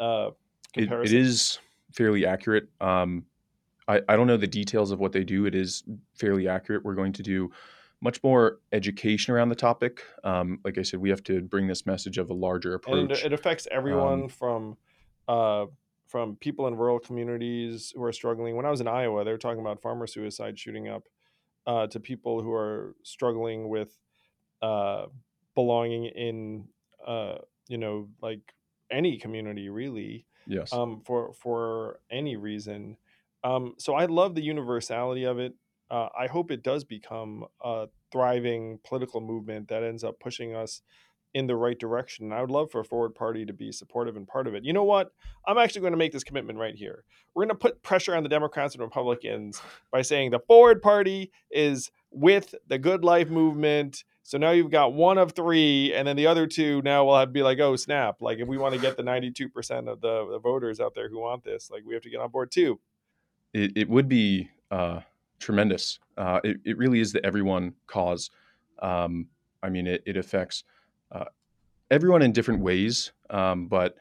uh, 0.00 0.30
it, 0.74 0.80
it 0.80 0.80
comparison? 0.82 1.18
is 1.18 1.58
fairly 1.92 2.26
accurate 2.26 2.68
um, 2.80 3.24
I, 3.88 4.00
I 4.08 4.16
don't 4.16 4.26
know 4.26 4.36
the 4.36 4.46
details 4.46 4.90
of 4.90 4.98
what 4.98 5.12
they 5.12 5.24
do 5.24 5.46
it 5.46 5.54
is 5.54 5.84
fairly 6.14 6.48
accurate 6.48 6.84
we're 6.84 6.94
going 6.94 7.12
to 7.14 7.22
do 7.22 7.50
much 8.00 8.22
more 8.22 8.58
education 8.72 9.32
around 9.34 9.48
the 9.48 9.54
topic 9.54 10.02
um, 10.24 10.58
like 10.64 10.78
i 10.78 10.82
said 10.82 11.00
we 11.00 11.10
have 11.10 11.22
to 11.24 11.40
bring 11.42 11.66
this 11.66 11.86
message 11.86 12.18
of 12.18 12.30
a 12.30 12.34
larger 12.34 12.74
and 12.74 12.84
approach 12.84 13.24
it, 13.24 13.26
it 13.26 13.32
affects 13.32 13.66
everyone 13.70 14.24
Um, 14.24 14.28
from 14.28 14.76
uh, 15.28 15.66
from 16.06 16.36
people 16.36 16.68
in 16.68 16.76
rural 16.76 16.98
communities 16.98 17.92
who 17.94 18.02
are 18.04 18.12
struggling. 18.12 18.56
When 18.56 18.64
I 18.64 18.70
was 18.70 18.80
in 18.80 18.88
Iowa, 18.88 19.24
they 19.24 19.32
were 19.32 19.38
talking 19.38 19.60
about 19.60 19.82
farmer 19.82 20.06
suicide 20.06 20.58
shooting 20.58 20.88
up 20.88 21.08
uh, 21.66 21.88
to 21.88 22.00
people 22.00 22.42
who 22.42 22.52
are 22.52 22.94
struggling 23.02 23.68
with 23.68 23.98
uh, 24.62 25.06
belonging 25.54 26.04
in 26.04 26.68
uh, 27.06 27.38
you 27.68 27.78
know 27.78 28.08
like 28.22 28.54
any 28.90 29.18
community 29.18 29.68
really 29.68 30.26
yes 30.46 30.72
um, 30.72 31.00
for 31.04 31.32
for 31.32 32.00
any 32.10 32.36
reason. 32.36 32.96
Um, 33.44 33.74
so 33.78 33.94
I 33.94 34.06
love 34.06 34.34
the 34.34 34.42
universality 34.42 35.24
of 35.24 35.38
it. 35.38 35.54
Uh, 35.90 36.08
I 36.18 36.26
hope 36.26 36.50
it 36.50 36.62
does 36.62 36.84
become 36.84 37.44
a 37.62 37.86
thriving 38.10 38.80
political 38.84 39.20
movement 39.20 39.68
that 39.68 39.82
ends 39.82 40.02
up 40.02 40.18
pushing 40.18 40.54
us 40.54 40.82
in 41.36 41.46
the 41.46 41.54
right 41.54 41.78
direction. 41.78 42.24
And 42.24 42.34
I 42.34 42.40
would 42.40 42.50
love 42.50 42.70
for 42.70 42.80
a 42.80 42.84
forward 42.84 43.14
party 43.14 43.44
to 43.44 43.52
be 43.52 43.70
supportive 43.70 44.16
and 44.16 44.26
part 44.26 44.46
of 44.46 44.54
it. 44.54 44.64
You 44.64 44.72
know 44.72 44.84
what? 44.84 45.12
I'm 45.46 45.58
actually 45.58 45.82
going 45.82 45.92
to 45.92 45.98
make 45.98 46.12
this 46.12 46.24
commitment 46.24 46.58
right 46.58 46.74
here. 46.74 47.04
We're 47.34 47.42
going 47.42 47.54
to 47.54 47.60
put 47.60 47.82
pressure 47.82 48.16
on 48.16 48.22
the 48.22 48.30
Democrats 48.30 48.74
and 48.74 48.82
Republicans 48.82 49.60
by 49.92 50.00
saying 50.00 50.30
the 50.30 50.40
forward 50.40 50.80
party 50.80 51.30
is 51.50 51.90
with 52.10 52.54
the 52.68 52.78
good 52.78 53.04
life 53.04 53.28
movement. 53.28 54.02
So 54.22 54.38
now 54.38 54.52
you've 54.52 54.70
got 54.70 54.94
one 54.94 55.18
of 55.18 55.32
three, 55.32 55.92
and 55.92 56.08
then 56.08 56.16
the 56.16 56.26
other 56.26 56.46
two 56.46 56.80
now 56.82 57.04
will 57.04 57.18
have 57.18 57.28
to 57.28 57.32
be 57.32 57.42
like, 57.42 57.60
oh 57.60 57.76
snap! 57.76 58.16
Like 58.20 58.38
if 58.38 58.48
we 58.48 58.58
want 58.58 58.74
to 58.74 58.80
get 58.80 58.96
the 58.96 59.04
92 59.04 59.50
percent 59.50 59.88
of 59.88 60.00
the, 60.00 60.26
the 60.32 60.40
voters 60.40 60.80
out 60.80 60.94
there 60.96 61.08
who 61.08 61.20
want 61.20 61.44
this, 61.44 61.70
like 61.70 61.84
we 61.86 61.94
have 61.94 62.02
to 62.02 62.10
get 62.10 62.20
on 62.20 62.30
board 62.30 62.50
too. 62.50 62.80
It, 63.56 63.72
it 63.74 63.88
would 63.88 64.06
be 64.06 64.50
uh, 64.70 65.00
tremendous. 65.38 65.98
Uh, 66.18 66.40
it, 66.44 66.58
it 66.66 66.76
really 66.76 67.00
is 67.00 67.10
the 67.12 67.24
everyone 67.24 67.72
cause. 67.86 68.28
Um, 68.80 69.28
I 69.62 69.70
mean, 69.70 69.86
it, 69.86 70.02
it 70.04 70.18
affects 70.18 70.62
uh, 71.10 71.24
everyone 71.90 72.20
in 72.20 72.32
different 72.32 72.60
ways, 72.60 73.12
um, 73.30 73.66
but 73.66 73.94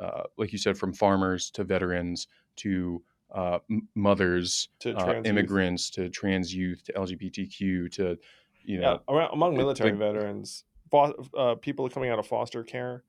uh, 0.00 0.24
like 0.36 0.50
you 0.52 0.58
said, 0.58 0.76
from 0.76 0.92
farmers 0.92 1.50
to 1.52 1.62
veterans 1.62 2.26
to 2.56 3.00
uh, 3.32 3.60
m- 3.70 3.86
mothers, 3.94 4.70
To 4.80 4.96
uh, 4.96 5.22
immigrants 5.22 5.88
to 5.90 6.08
trans 6.10 6.52
youth 6.52 6.82
to 6.86 6.92
LGBTQ 6.94 7.92
to 7.92 8.18
you 8.64 8.80
know 8.80 9.00
yeah, 9.08 9.14
around, 9.14 9.32
among 9.32 9.54
it- 9.54 9.58
military 9.58 9.92
veterans, 9.92 10.64
fo- 10.90 11.14
uh, 11.36 11.54
people 11.54 11.88
coming 11.88 12.10
out 12.10 12.18
of 12.18 12.26
foster 12.26 12.64
care, 12.64 13.04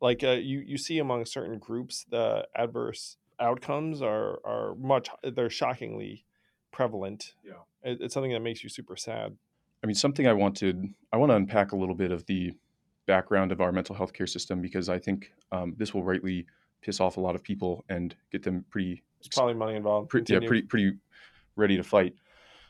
like 0.00 0.24
uh, 0.24 0.30
you 0.30 0.60
you 0.60 0.78
see 0.78 0.98
among 0.98 1.26
certain 1.26 1.58
groups, 1.58 2.06
the 2.08 2.46
adverse 2.56 3.18
outcomes 3.42 4.00
are 4.00 4.38
are 4.44 4.74
much 4.76 5.08
they're 5.22 5.50
shockingly 5.50 6.24
prevalent. 6.72 7.34
Yeah. 7.44 7.52
It, 7.82 7.98
it's 8.00 8.14
something 8.14 8.32
that 8.32 8.40
makes 8.40 8.62
you 8.62 8.68
super 8.68 8.96
sad. 8.96 9.36
I 9.82 9.86
mean, 9.86 9.94
something 9.94 10.26
I 10.26 10.32
wanted, 10.32 10.94
I 11.12 11.16
want 11.16 11.30
to 11.30 11.36
unpack 11.36 11.72
a 11.72 11.76
little 11.76 11.94
bit 11.94 12.12
of 12.12 12.24
the 12.26 12.52
background 13.06 13.50
of 13.50 13.60
our 13.60 13.72
mental 13.72 13.94
health 13.94 14.12
care 14.12 14.28
system 14.28 14.60
because 14.62 14.88
I 14.88 14.98
think 14.98 15.32
um, 15.50 15.74
this 15.76 15.92
will 15.92 16.04
rightly 16.04 16.46
piss 16.82 17.00
off 17.00 17.16
a 17.16 17.20
lot 17.20 17.34
of 17.34 17.42
people 17.42 17.84
and 17.88 18.14
get 18.30 18.44
them 18.44 18.64
pretty, 18.70 19.02
There's 19.20 19.28
probably 19.34 19.54
money 19.54 19.74
involved. 19.76 20.08
pre- 20.08 20.22
yeah, 20.28 20.38
pretty, 20.38 20.62
pretty 20.62 20.92
ready 21.56 21.76
to 21.76 21.82
fight. 21.82 22.14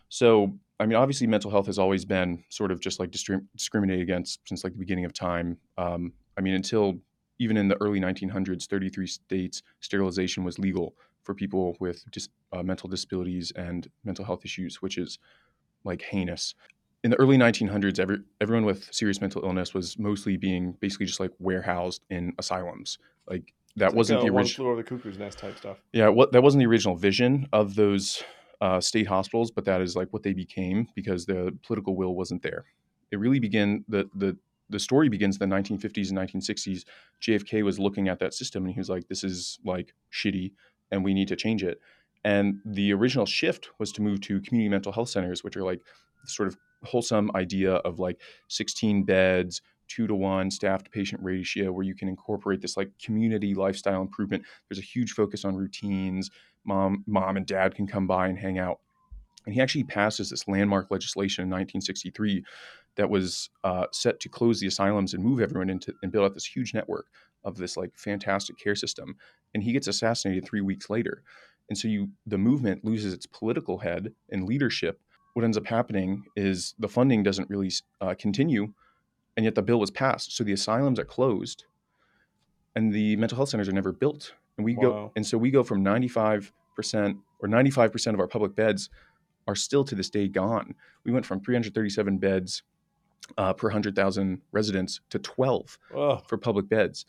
So, 0.09 0.55
I 0.81 0.87
mean, 0.87 0.97
obviously, 0.97 1.27
mental 1.27 1.51
health 1.51 1.67
has 1.67 1.79
always 1.79 2.05
been 2.05 2.45
sort 2.49 2.73
of 2.73 2.81
just 2.81 2.99
like 2.99 3.11
discrim- 3.11 3.47
discriminated 3.57 4.03
against 4.03 4.41
since 4.49 4.65
like 4.65 4.73
the 4.73 4.79
beginning 4.79 5.05
of 5.05 5.13
time. 5.13 5.59
Um, 5.77 6.13
I 6.37 6.41
mean, 6.41 6.55
until 6.55 6.99
even 7.39 7.57
in 7.57 7.69
the 7.69 7.81
early 7.81 8.01
1900s, 8.01 8.67
33 8.67 9.07
states, 9.07 9.63
sterilization 9.81 10.45
was 10.45 10.59
legal 10.59 10.95
for 11.25 11.35
people 11.35 11.77
with 11.81 12.05
dis- 12.11 12.29
uh, 12.53 12.63
mental 12.63 12.89
disabilities 12.89 13.53
and 13.57 13.89
mental 14.05 14.25
health 14.25 14.45
issues, 14.45 14.83
which 14.83 14.99
is 14.99 15.19
like 15.85 16.03
heinous. 16.03 16.55
In 17.05 17.11
the 17.11 17.19
early 17.19 17.37
1900s, 17.37 17.99
every, 17.99 18.19
everyone 18.41 18.65
with 18.65 18.93
serious 18.93 19.21
mental 19.21 19.43
illness 19.45 19.75
was 19.75 19.99
mostly 19.99 20.37
being 20.37 20.73
basically 20.81 21.07
just 21.07 21.19
like 21.21 21.33
warehoused 21.39 22.03
in 22.11 22.33
asylums. 22.39 22.99
Like 23.29 23.53
that 23.77 23.89
It's 23.89 23.97
wasn't 23.97 24.21
a 24.21 24.27
the 24.27 24.33
one 24.33 24.45
original. 24.45 24.65
flew 24.67 24.73
over 24.73 24.83
the 24.83 24.89
cuckoo's 24.89 25.19
nest 25.19 25.39
type 25.39 25.57
stuff. 25.59 25.79
Yeah, 25.93 26.09
what 26.09 26.33
that 26.33 26.43
wasn't 26.43 26.61
the 26.63 26.67
original 26.69 26.97
vision 26.97 27.49
of 27.53 27.75
those 27.75 28.23
uh, 28.61 28.81
state 28.81 29.09
hospitals, 29.09 29.51
but 29.51 29.65
that 29.65 29.81
is 29.81 29.97
like 29.97 30.09
what 30.13 30.23
they 30.23 30.33
became 30.33 30.89
because 30.95 31.27
the 31.27 31.57
political 31.67 31.97
will 31.97 32.15
wasn't 32.15 32.43
there. 32.43 32.65
It 33.11 33.19
really 33.19 33.41
began 33.41 33.85
the 33.89 34.09
the 34.15 34.37
the 34.71 34.79
story 34.79 35.09
begins 35.09 35.39
in 35.39 35.49
the 35.49 35.55
1950s 35.55 36.11
and 36.11 36.19
1960s. 36.19 36.85
JFK 37.21 37.63
was 37.63 37.79
looking 37.79 38.09
at 38.09 38.19
that 38.21 38.35
system 38.35 38.65
and 38.65 38.73
he 38.73 38.81
was 38.81 38.89
like, 38.89 39.09
"This 39.09 39.25
is 39.25 39.59
like 39.65 39.95
shitty, 40.13 40.53
and 40.91 41.05
we 41.05 41.15
need 41.15 41.29
to 41.29 41.37
change 41.37 41.63
it." 41.63 41.81
And 42.25 42.61
the 42.65 42.93
original 42.93 43.27
shift 43.27 43.71
was 43.79 43.93
to 43.93 44.03
move 44.03 44.21
to 44.23 44.41
community 44.41 44.69
mental 44.69 44.93
health 44.93 45.09
centers, 45.09 45.43
which 45.43 45.57
are 45.57 45.65
like 45.65 45.81
sort 46.27 46.49
of 46.49 46.57
wholesome 46.85 47.31
idea 47.35 47.75
of 47.75 47.99
like 47.99 48.21
16 48.49 49.05
beds, 49.05 49.63
two 49.89 50.07
to 50.07 50.15
one 50.15 50.51
staff 50.51 50.83
to 50.85 50.91
patient 50.91 51.23
ratio, 51.23 51.73
where 51.73 51.85
you 51.85 51.95
can 51.95 52.09
incorporate 52.09 52.61
this 52.61 52.77
like 52.77 52.91
community 53.03 53.55
lifestyle 53.55 54.01
improvement. 54.01 54.45
There's 54.69 54.79
a 54.79 54.83
huge 54.83 55.13
focus 55.13 55.45
on 55.45 55.57
routines. 55.57 56.31
Mom, 56.65 57.05
mom 57.07 57.37
and 57.37 57.47
dad 57.47 57.75
can 57.75 57.87
come 57.87 58.07
by 58.07 58.29
and 58.29 58.39
hang 58.39 58.59
out. 58.59 58.79
And 59.47 59.55
he 59.55 59.61
actually 59.61 59.85
passes 59.85 60.31
this 60.31 60.47
landmark 60.49 60.91
legislation 60.91 61.43
in 61.43 61.49
1963 61.49 62.45
that 62.97 63.11
was 63.11 63.51
uh, 63.65 63.87
set 63.93 64.21
to 64.21 64.29
close 64.29 64.61
the 64.61 64.67
asylums 64.67 65.15
and 65.15 65.25
move 65.25 65.41
everyone 65.41 65.71
into 65.71 65.95
and 66.03 66.13
build 66.13 66.25
out 66.25 66.35
this 66.35 66.45
huge 66.45 66.75
network 66.75 67.07
of 67.45 67.57
this 67.57 67.77
like 67.77 67.93
fantastic 67.97 68.59
care 68.59 68.75
system. 68.77 69.17
And 69.55 69.63
he 69.63 69.73
gets 69.73 69.87
assassinated 69.89 70.47
three 70.47 70.61
weeks 70.61 70.91
later. 70.91 71.23
And 71.69 71.79
so 71.79 71.89
you 71.89 72.11
the 72.27 72.39
movement 72.39 72.85
loses 72.85 73.15
its 73.15 73.27
political 73.27 73.79
head 73.79 74.13
and 74.31 74.45
leadership. 74.45 75.01
What 75.35 75.45
ends 75.45 75.57
up 75.57 75.67
happening 75.67 76.25
is 76.37 76.75
the 76.79 76.89
funding 76.89 77.23
doesn't 77.23 77.49
really 77.49 77.71
uh, 78.01 78.15
continue, 78.19 78.75
and 79.37 79.45
yet 79.45 79.55
the 79.55 79.63
bill 79.63 79.81
was 79.81 79.91
passed. 79.91 80.37
So 80.37 80.45
the 80.45 80.53
asylums 80.53 80.99
are 80.99 81.05
closed, 81.05 81.65
and 82.77 82.93
the 82.93 83.17
mental 83.17 83.37
health 83.37 83.49
centers 83.49 83.69
are 83.69 83.73
never 83.73 83.93
built. 83.93 84.35
And 84.59 84.65
we 84.65 84.75
Wow. 84.75 84.83
go 84.83 85.13
and 85.17 85.27
so 85.27 85.39
we 85.39 85.51
go 85.51 85.63
from 85.63 85.83
95% 85.83 86.51
or 87.41 87.49
95% 87.49 88.15
of 88.15 88.21
our 88.21 88.29
public 88.29 88.55
beds 88.55 88.91
are 89.47 89.55
still 89.55 89.85
to 89.85 89.95
this 89.95 90.11
day 90.11 90.29
gone. 90.29 90.75
We 91.05 91.13
went 91.13 91.27
from 91.27 91.41
337 91.41 92.19
beds 92.19 92.63
uh, 93.39 93.53
per 93.53 93.69
100,000 93.69 94.41
residents 94.53 95.01
to 95.11 95.19
12 95.19 95.79
Oh, 95.95 96.17
for 96.27 96.37
public 96.37 96.69
beds. 96.69 97.07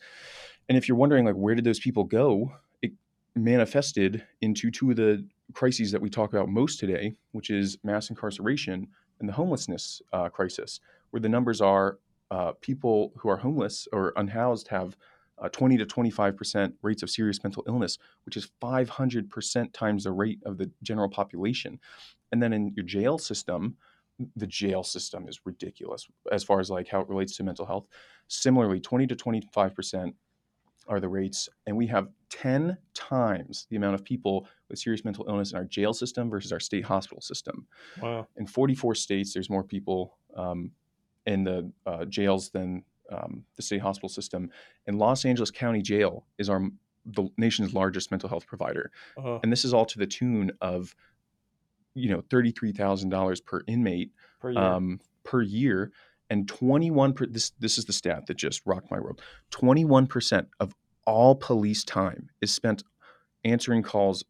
And 0.68 0.78
if 0.78 0.88
you're 0.88 0.96
wondering, 0.96 1.24
like, 1.24 1.34
where 1.34 1.54
did 1.54 1.64
those 1.64 1.80
people 1.80 2.04
go? 2.04 2.52
It 2.82 2.92
manifested 3.34 4.24
into 4.40 4.70
two 4.70 4.90
of 4.90 4.96
the 4.96 5.24
crises 5.52 5.92
that 5.92 6.00
we 6.00 6.08
talk 6.08 6.32
about 6.32 6.48
most 6.48 6.78
today, 6.80 7.14
which 7.32 7.50
is 7.50 7.78
mass 7.82 8.10
incarceration 8.10 8.88
and 9.20 9.28
the 9.28 9.32
homelessness 9.32 10.00
uh, 10.12 10.28
crisis, 10.28 10.80
where 11.10 11.20
the 11.20 11.28
numbers 11.28 11.60
are 11.60 11.98
uh, 12.30 12.52
people 12.60 13.12
who 13.16 13.28
are 13.28 13.36
homeless 13.36 13.86
or 13.92 14.12
unhoused 14.16 14.68
have 14.68 14.96
uh, 15.38 15.48
20 15.48 15.76
to 15.78 15.86
25% 15.86 16.72
rates 16.82 17.02
of 17.02 17.10
serious 17.10 17.42
mental 17.42 17.64
illness, 17.66 17.98
which 18.24 18.36
is 18.36 18.48
500% 18.62 19.72
times 19.72 20.04
the 20.04 20.12
rate 20.12 20.40
of 20.44 20.58
the 20.58 20.70
general 20.82 21.08
population. 21.08 21.80
And 22.32 22.42
then 22.42 22.52
in 22.52 22.72
your 22.76 22.84
jail 22.84 23.18
system, 23.18 23.76
the 24.36 24.46
jail 24.46 24.82
system 24.82 25.28
is 25.28 25.40
ridiculous 25.44 26.06
as 26.30 26.44
far 26.44 26.60
as 26.60 26.70
like 26.70 26.88
how 26.88 27.00
it 27.00 27.08
relates 27.08 27.36
to 27.36 27.42
mental 27.42 27.66
health. 27.66 27.86
Similarly, 28.28 28.80
20 28.80 29.08
to 29.08 29.16
25% 29.16 30.14
are 30.86 31.00
the 31.00 31.08
rates, 31.08 31.48
and 31.66 31.76
we 31.76 31.86
have 31.86 32.08
10 32.30 32.76
times 32.92 33.66
the 33.70 33.76
amount 33.76 33.94
of 33.94 34.04
people 34.04 34.46
with 34.68 34.78
serious 34.78 35.04
mental 35.04 35.24
illness 35.28 35.52
in 35.52 35.56
our 35.56 35.64
jail 35.64 35.92
system 35.92 36.28
versus 36.28 36.52
our 36.52 36.60
state 36.60 36.84
hospital 36.84 37.22
system. 37.22 37.66
wow. 38.00 38.26
In 38.36 38.46
44 38.46 38.94
states, 38.94 39.32
there's 39.32 39.50
more 39.50 39.64
people 39.64 40.18
um, 40.36 40.70
in 41.26 41.44
the 41.44 41.70
uh, 41.86 42.04
jails 42.04 42.50
than 42.50 42.84
um, 43.10 43.44
the 43.56 43.62
state 43.62 43.80
hospital 43.80 44.08
system. 44.08 44.50
And 44.86 44.98
Los 44.98 45.24
Angeles 45.24 45.50
County 45.50 45.82
Jail 45.82 46.24
is 46.38 46.48
our 46.48 46.62
the 47.06 47.28
nation's 47.36 47.74
largest 47.74 48.10
mental 48.10 48.28
health 48.30 48.46
provider, 48.46 48.90
Uh, 49.18 49.38
and 49.42 49.52
this 49.52 49.64
is 49.64 49.74
all 49.74 49.84
to 49.84 49.98
the 49.98 50.06
tune 50.06 50.50
of, 50.62 50.94
you 51.94 52.08
know, 52.08 52.22
thirty-three 52.30 52.72
thousand 52.72 53.10
dollars 53.10 53.40
per 53.42 53.60
inmate 53.66 54.10
per 54.40 54.50
year. 54.50 54.58
um, 54.62 55.00
per 55.22 55.42
year, 55.42 55.92
and 56.30 56.48
21 56.48 57.12
per, 57.12 57.26
this 57.26 57.50
this 57.58 57.76
is 57.78 57.84
the 57.84 57.92
stat 57.92 58.26
that 58.26 58.36
just 58.38 58.62
rocked 58.64 58.90
my 58.90 58.98
world. 58.98 59.20
21 59.50 60.06
percent 60.06 60.48
of 60.60 60.74
all 61.06 61.34
police 61.34 61.84
time 61.84 62.30
is 62.40 62.50
spent 62.50 62.82
answering 63.44 63.82
calls 63.82 64.24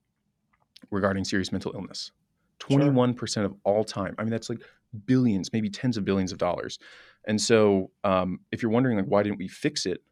regarding 0.91 1.25
serious 1.25 1.53
mental 1.53 1.73
illness. 1.75 2.11
21 2.59 3.15
percent 3.15 3.47
of 3.47 3.55
all 3.65 3.85
time. 3.85 4.15
I 4.19 4.23
mean, 4.25 4.31
that's 4.31 4.51
like 4.51 4.61
billions, 5.07 5.53
maybe 5.53 5.71
tens 5.71 5.97
of 5.97 6.05
billions 6.05 6.33
of 6.33 6.39
dollars. 6.39 6.79
And 7.27 7.41
so, 7.41 7.91
um, 8.05 8.41
if 8.53 8.63
you're 8.63 8.71
wondering 8.71 8.97
like 8.97 9.07
why 9.07 9.23
didn't 9.23 9.39
we 9.39 9.49
fix 9.49 9.87
it 9.87 10.03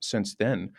since 0.00 0.34
then? 0.34 0.72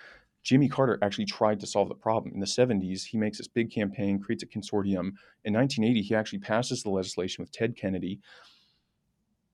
Jimmy 0.44 0.68
Carter 0.68 0.98
actually 1.04 1.26
tried 1.26 1.60
to 1.60 1.68
solve 1.68 1.88
the 1.88 1.94
problem. 1.96 2.34
In 2.34 2.40
the 2.40 2.48
70s, 2.48 3.04
he 3.04 3.18
makes 3.18 3.38
this 3.38 3.48
big 3.48 3.72
campaign, 3.72 4.20
creates 4.20 4.42
a 4.42 4.48
consortium. 4.48 5.14
In 5.46 5.54
1980, 5.54 6.02
he 6.02 6.16
actually 6.16 6.40
passes 6.40 6.82
the 6.82 6.90
legislation 6.90 7.44
with 7.44 7.52
Ted 7.52 7.76
Kennedy. 7.76 8.20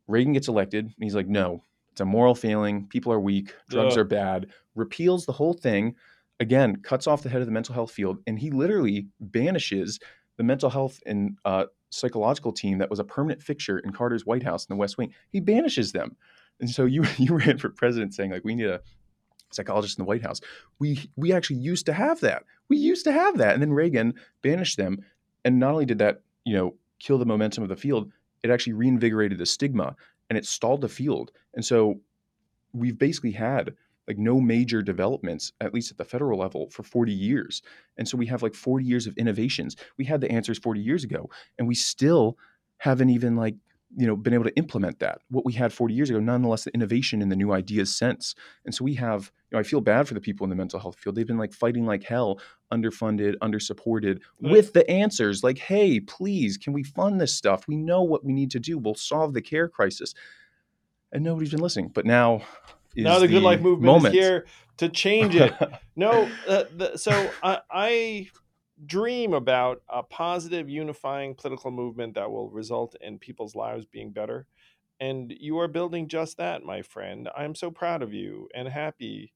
Reagan 0.07 0.33
gets 0.33 0.47
elected, 0.47 0.85
and 0.85 0.95
he's 0.99 1.15
like, 1.15 1.27
no, 1.27 1.63
it's 1.91 2.01
a 2.01 2.05
moral 2.05 2.35
failing. 2.35 2.88
People 2.88 3.11
are 3.11 3.19
weak. 3.19 3.53
Drugs 3.69 3.95
Yeah. 3.95 4.01
are 4.01 4.05
bad. 4.05 4.47
Repeals 4.75 5.25
the 5.25 5.33
whole 5.33 5.53
thing. 5.53 5.95
Again, 6.39 6.77
cuts 6.77 7.07
off 7.07 7.23
the 7.23 7.29
head 7.29 7.41
of 7.41 7.47
the 7.47 7.51
mental 7.51 7.73
health 7.75 7.91
field, 7.91 8.19
and 8.27 8.39
he 8.39 8.51
literally 8.51 9.07
banishes 9.19 9.99
the 10.38 10.43
mental 10.43 10.69
health 10.69 11.01
and 11.05 11.38
uh, 11.43 11.65
psychological 11.89 12.51
team 12.51 12.77
that 12.79 12.89
was 12.89 12.99
a 12.99 13.03
permanent 13.03 13.41
fixture 13.41 13.79
in 13.79 13.91
Carter's 13.91 14.25
White 14.25 14.43
House 14.43 14.65
in 14.65 14.73
the 14.73 14.79
West 14.79 14.97
Wing. 14.97 15.13
He 15.29 15.39
banishes 15.39 15.91
them. 15.91 16.15
And 16.59 16.69
so 16.69 16.85
you 16.85 17.05
you 17.17 17.38
ran 17.38 17.57
for 17.57 17.69
president 17.69 18.13
saying 18.13 18.31
like 18.31 18.43
we 18.43 18.55
need 18.55 18.67
a 18.67 18.81
psychologist 19.51 19.97
in 19.97 20.03
the 20.03 20.07
White 20.07 20.23
House. 20.23 20.41
We 20.79 21.09
we 21.15 21.31
actually 21.31 21.57
used 21.57 21.85
to 21.88 21.93
have 21.93 22.19
that. 22.21 22.43
We 22.69 22.77
used 22.77 23.05
to 23.05 23.11
have 23.11 23.38
that, 23.38 23.53
and 23.53 23.61
then 23.61 23.73
Reagan 23.73 24.13
banished 24.41 24.77
them. 24.77 24.99
And 25.45 25.59
not 25.59 25.71
only 25.71 25.85
did 25.85 25.99
that, 25.99 26.21
you 26.43 26.55
know, 26.55 26.75
kill 26.99 27.17
the 27.17 27.25
momentum 27.25 27.63
of 27.63 27.69
the 27.69 27.75
field, 27.75 28.11
it 28.43 28.49
actually 28.49 28.73
reinvigorated 28.73 29.38
the 29.38 29.45
stigma 29.45 29.95
and 30.29 30.38
it 30.38 30.45
stalled 30.45 30.81
the 30.81 30.89
field. 30.89 31.31
And 31.53 31.63
so 31.63 32.01
we've 32.73 32.97
basically 32.97 33.31
had 33.31 33.75
like 34.08 34.18
no 34.18 34.39
major 34.39 34.82
developments, 34.82 35.51
at 35.62 35.74
least 35.74 35.91
at 35.91 35.97
the 35.97 36.05
federal 36.05 36.39
level, 36.39 36.70
for 36.70 36.84
40 36.84 37.12
years. 37.12 37.62
And 37.97 38.08
so 38.08 38.18
we 38.18 38.26
have 38.28 38.41
like 38.41 38.55
40 38.55 38.86
years 38.86 39.08
of 39.08 39.18
innovations. 39.18 39.76
We 39.97 40.05
had 40.05 40.22
the 40.22 40.32
answers 40.32 40.58
40 40.60 40.80
years 40.80 41.03
ago, 41.03 41.30
and 41.60 41.68
we 41.68 41.76
still 41.76 42.38
haven't 42.78 43.10
even 43.10 43.36
like 43.36 43.55
you 43.95 44.05
know 44.05 44.18
been 44.18 44.34
able 44.34 44.43
to 44.43 44.55
implement 44.58 44.99
that 44.99 45.20
what 45.30 45.45
we 45.45 45.53
had 45.53 45.72
40 45.72 45.93
years 45.93 46.10
ago 46.10 46.20
nonetheless 46.20 46.66
the 46.66 46.74
innovation 46.74 47.22
and 47.22 47.32
the 47.32 47.38
new 47.38 47.53
ideas 47.53 47.95
sense 47.95 48.36
and 48.66 48.76
so 48.76 48.84
we 48.84 48.95
have 48.95 49.32
you 49.49 49.55
know 49.55 49.60
i 49.60 49.64
feel 49.64 49.80
bad 49.80 50.05
for 50.05 50.14
the 50.14 50.20
people 50.20 50.43
in 50.43 50.49
the 50.49 50.58
mental 50.58 50.78
health 50.78 50.97
field 50.99 51.16
they've 51.16 51.26
been 51.26 51.38
like 51.38 51.53
fighting 51.53 51.86
like 51.86 52.03
hell 52.03 52.38
underfunded 52.72 53.36
undersupported 53.41 54.20
Right. 54.41 54.51
with 54.51 54.74
the 54.74 54.88
answers 54.91 55.41
like 55.41 55.58
hey 55.58 56.01
please 56.01 56.58
can 56.58 56.74
we 56.74 56.84
fund 56.84 57.22
this 57.22 57.34
stuff 57.34 57.66
we 57.66 57.78
know 57.78 58.03
what 58.03 58.26
we 58.26 58.34
need 58.34 58.51
to 58.51 58.60
do 58.60 58.78
we'll 58.78 58.93
solve 58.95 59.34
the 59.34 59.41
care 59.41 59.70
crisis 59.70 60.14
and 61.14 61.24
nobody's 61.24 61.51
been 61.51 61.62
listening 61.62 61.88
but 61.88 62.05
now 62.05 62.41
now 63.04 63.20
the 63.20 63.28
good 63.28 63.43
life 63.43 63.62
movement 63.62 63.86
moment. 63.86 64.16
is 64.16 64.20
here 64.20 64.45
to 64.78 64.89
change 64.89 65.36
it. 65.36 65.54
no, 65.95 66.30
uh, 66.48 66.64
the, 66.76 66.98
so 66.98 67.32
I, 67.43 67.60
I 67.72 68.28
dream 68.86 69.34
about 69.34 69.82
a 69.89 70.04
positive, 70.04 70.70
unifying 70.70 71.36
political 71.36 71.72
movement 71.72 72.16
that 72.16 72.30
will 72.30 72.50
result 72.50 72.95
in 73.02 73.18
people's 73.18 73.56
lives 73.56 73.86
being 73.86 74.12
better. 74.12 74.45
And 75.00 75.34
you 75.39 75.60
are 75.60 75.68
building 75.68 76.08
just 76.08 76.38
that, 76.38 76.64
my 76.64 76.82
friend. 76.82 77.30
I'm 77.36 77.56
so 77.56 77.72
proud 77.72 78.02
of 78.02 78.14
you 78.14 78.50
and 78.54 78.68
happy. 78.68 79.34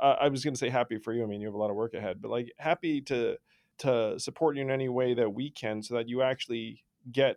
Uh, 0.00 0.16
I 0.20 0.28
was 0.28 0.44
going 0.44 0.54
to 0.54 0.58
say 0.58 0.68
happy 0.68 0.98
for 0.98 1.12
you. 1.12 1.22
I 1.22 1.26
mean, 1.26 1.40
you 1.40 1.46
have 1.46 1.54
a 1.54 1.58
lot 1.58 1.70
of 1.70 1.76
work 1.76 1.94
ahead, 1.94 2.20
but 2.20 2.30
like 2.30 2.52
happy 2.58 3.00
to 3.02 3.36
to 3.78 4.18
support 4.18 4.54
you 4.54 4.62
in 4.62 4.70
any 4.70 4.88
way 4.88 5.14
that 5.14 5.32
we 5.32 5.50
can, 5.50 5.82
so 5.82 5.94
that 5.94 6.08
you 6.08 6.22
actually 6.22 6.84
get 7.10 7.36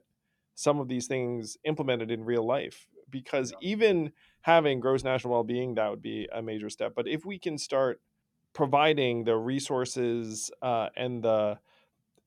some 0.53 0.79
of 0.79 0.87
these 0.87 1.07
things 1.07 1.57
implemented 1.63 2.11
in 2.11 2.23
real 2.23 2.45
life. 2.45 2.87
Because 3.09 3.53
even 3.61 4.11
having 4.45 4.79
gross 4.79 5.03
national 5.03 5.33
well-being, 5.33 5.73
that 5.73 5.89
would 5.89 6.03
be 6.03 6.29
a 6.31 6.39
major 6.39 6.69
step. 6.69 6.93
But 6.95 7.07
if 7.07 7.25
we 7.25 7.39
can 7.39 7.57
start 7.57 7.99
providing 8.53 9.23
the 9.23 9.35
resources 9.35 10.51
uh, 10.61 10.89
and 10.95 11.23
the 11.23 11.57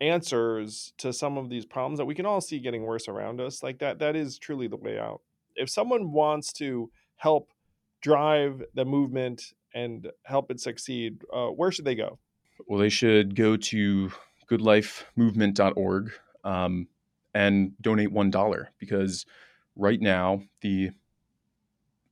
answers 0.00 0.92
to 0.98 1.12
some 1.12 1.38
of 1.38 1.48
these 1.48 1.64
problems 1.64 1.96
that 1.98 2.06
we 2.06 2.16
can 2.16 2.26
all 2.26 2.40
see 2.40 2.58
getting 2.58 2.82
worse 2.82 3.08
around 3.08 3.40
us 3.40 3.64
like 3.64 3.78
that 3.78 3.98
that 3.98 4.14
is 4.14 4.38
truly 4.38 4.68
the 4.68 4.76
way 4.76 4.96
out 4.96 5.20
if 5.56 5.68
someone 5.68 6.12
wants 6.12 6.52
to 6.52 6.88
help 7.16 7.50
drive 8.00 8.62
the 8.74 8.84
movement 8.84 9.54
and 9.74 10.08
help 10.22 10.52
it 10.52 10.60
succeed 10.60 11.24
uh, 11.32 11.48
where 11.48 11.72
should 11.72 11.84
they 11.84 11.96
go 11.96 12.16
Well, 12.68 12.78
they 12.78 12.88
should 12.88 13.34
go 13.34 13.56
to 13.56 14.12
goodlifemovement.org 14.48 16.12
um, 16.44 16.88
and 17.34 17.72
donate 17.80 18.10
$1 18.10 18.66
because 18.78 19.26
right 19.74 20.00
now 20.00 20.42
the 20.60 20.90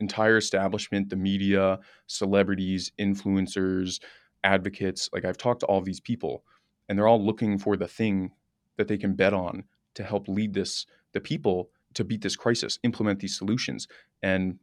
entire 0.00 0.36
establishment, 0.36 1.10
the 1.10 1.16
media, 1.16 1.78
celebrities, 2.06 2.92
influencers, 2.98 4.00
advocates, 4.44 5.08
like 5.12 5.24
I've 5.24 5.38
talked 5.38 5.60
to 5.60 5.66
all 5.66 5.80
these 5.80 6.00
people 6.00 6.44
and 6.88 6.98
they're 6.98 7.08
all 7.08 7.24
looking 7.24 7.58
for 7.58 7.76
the 7.76 7.88
thing 7.88 8.32
that 8.76 8.88
they 8.88 8.98
can 8.98 9.14
bet 9.14 9.32
on 9.32 9.64
to 9.94 10.04
help 10.04 10.28
lead 10.28 10.54
this, 10.54 10.86
the 11.12 11.20
people 11.20 11.70
to 11.94 12.04
beat 12.04 12.22
this 12.22 12.36
crisis, 12.36 12.78
implement 12.82 13.20
these 13.20 13.36
solutions 13.36 13.88
and 14.22 14.58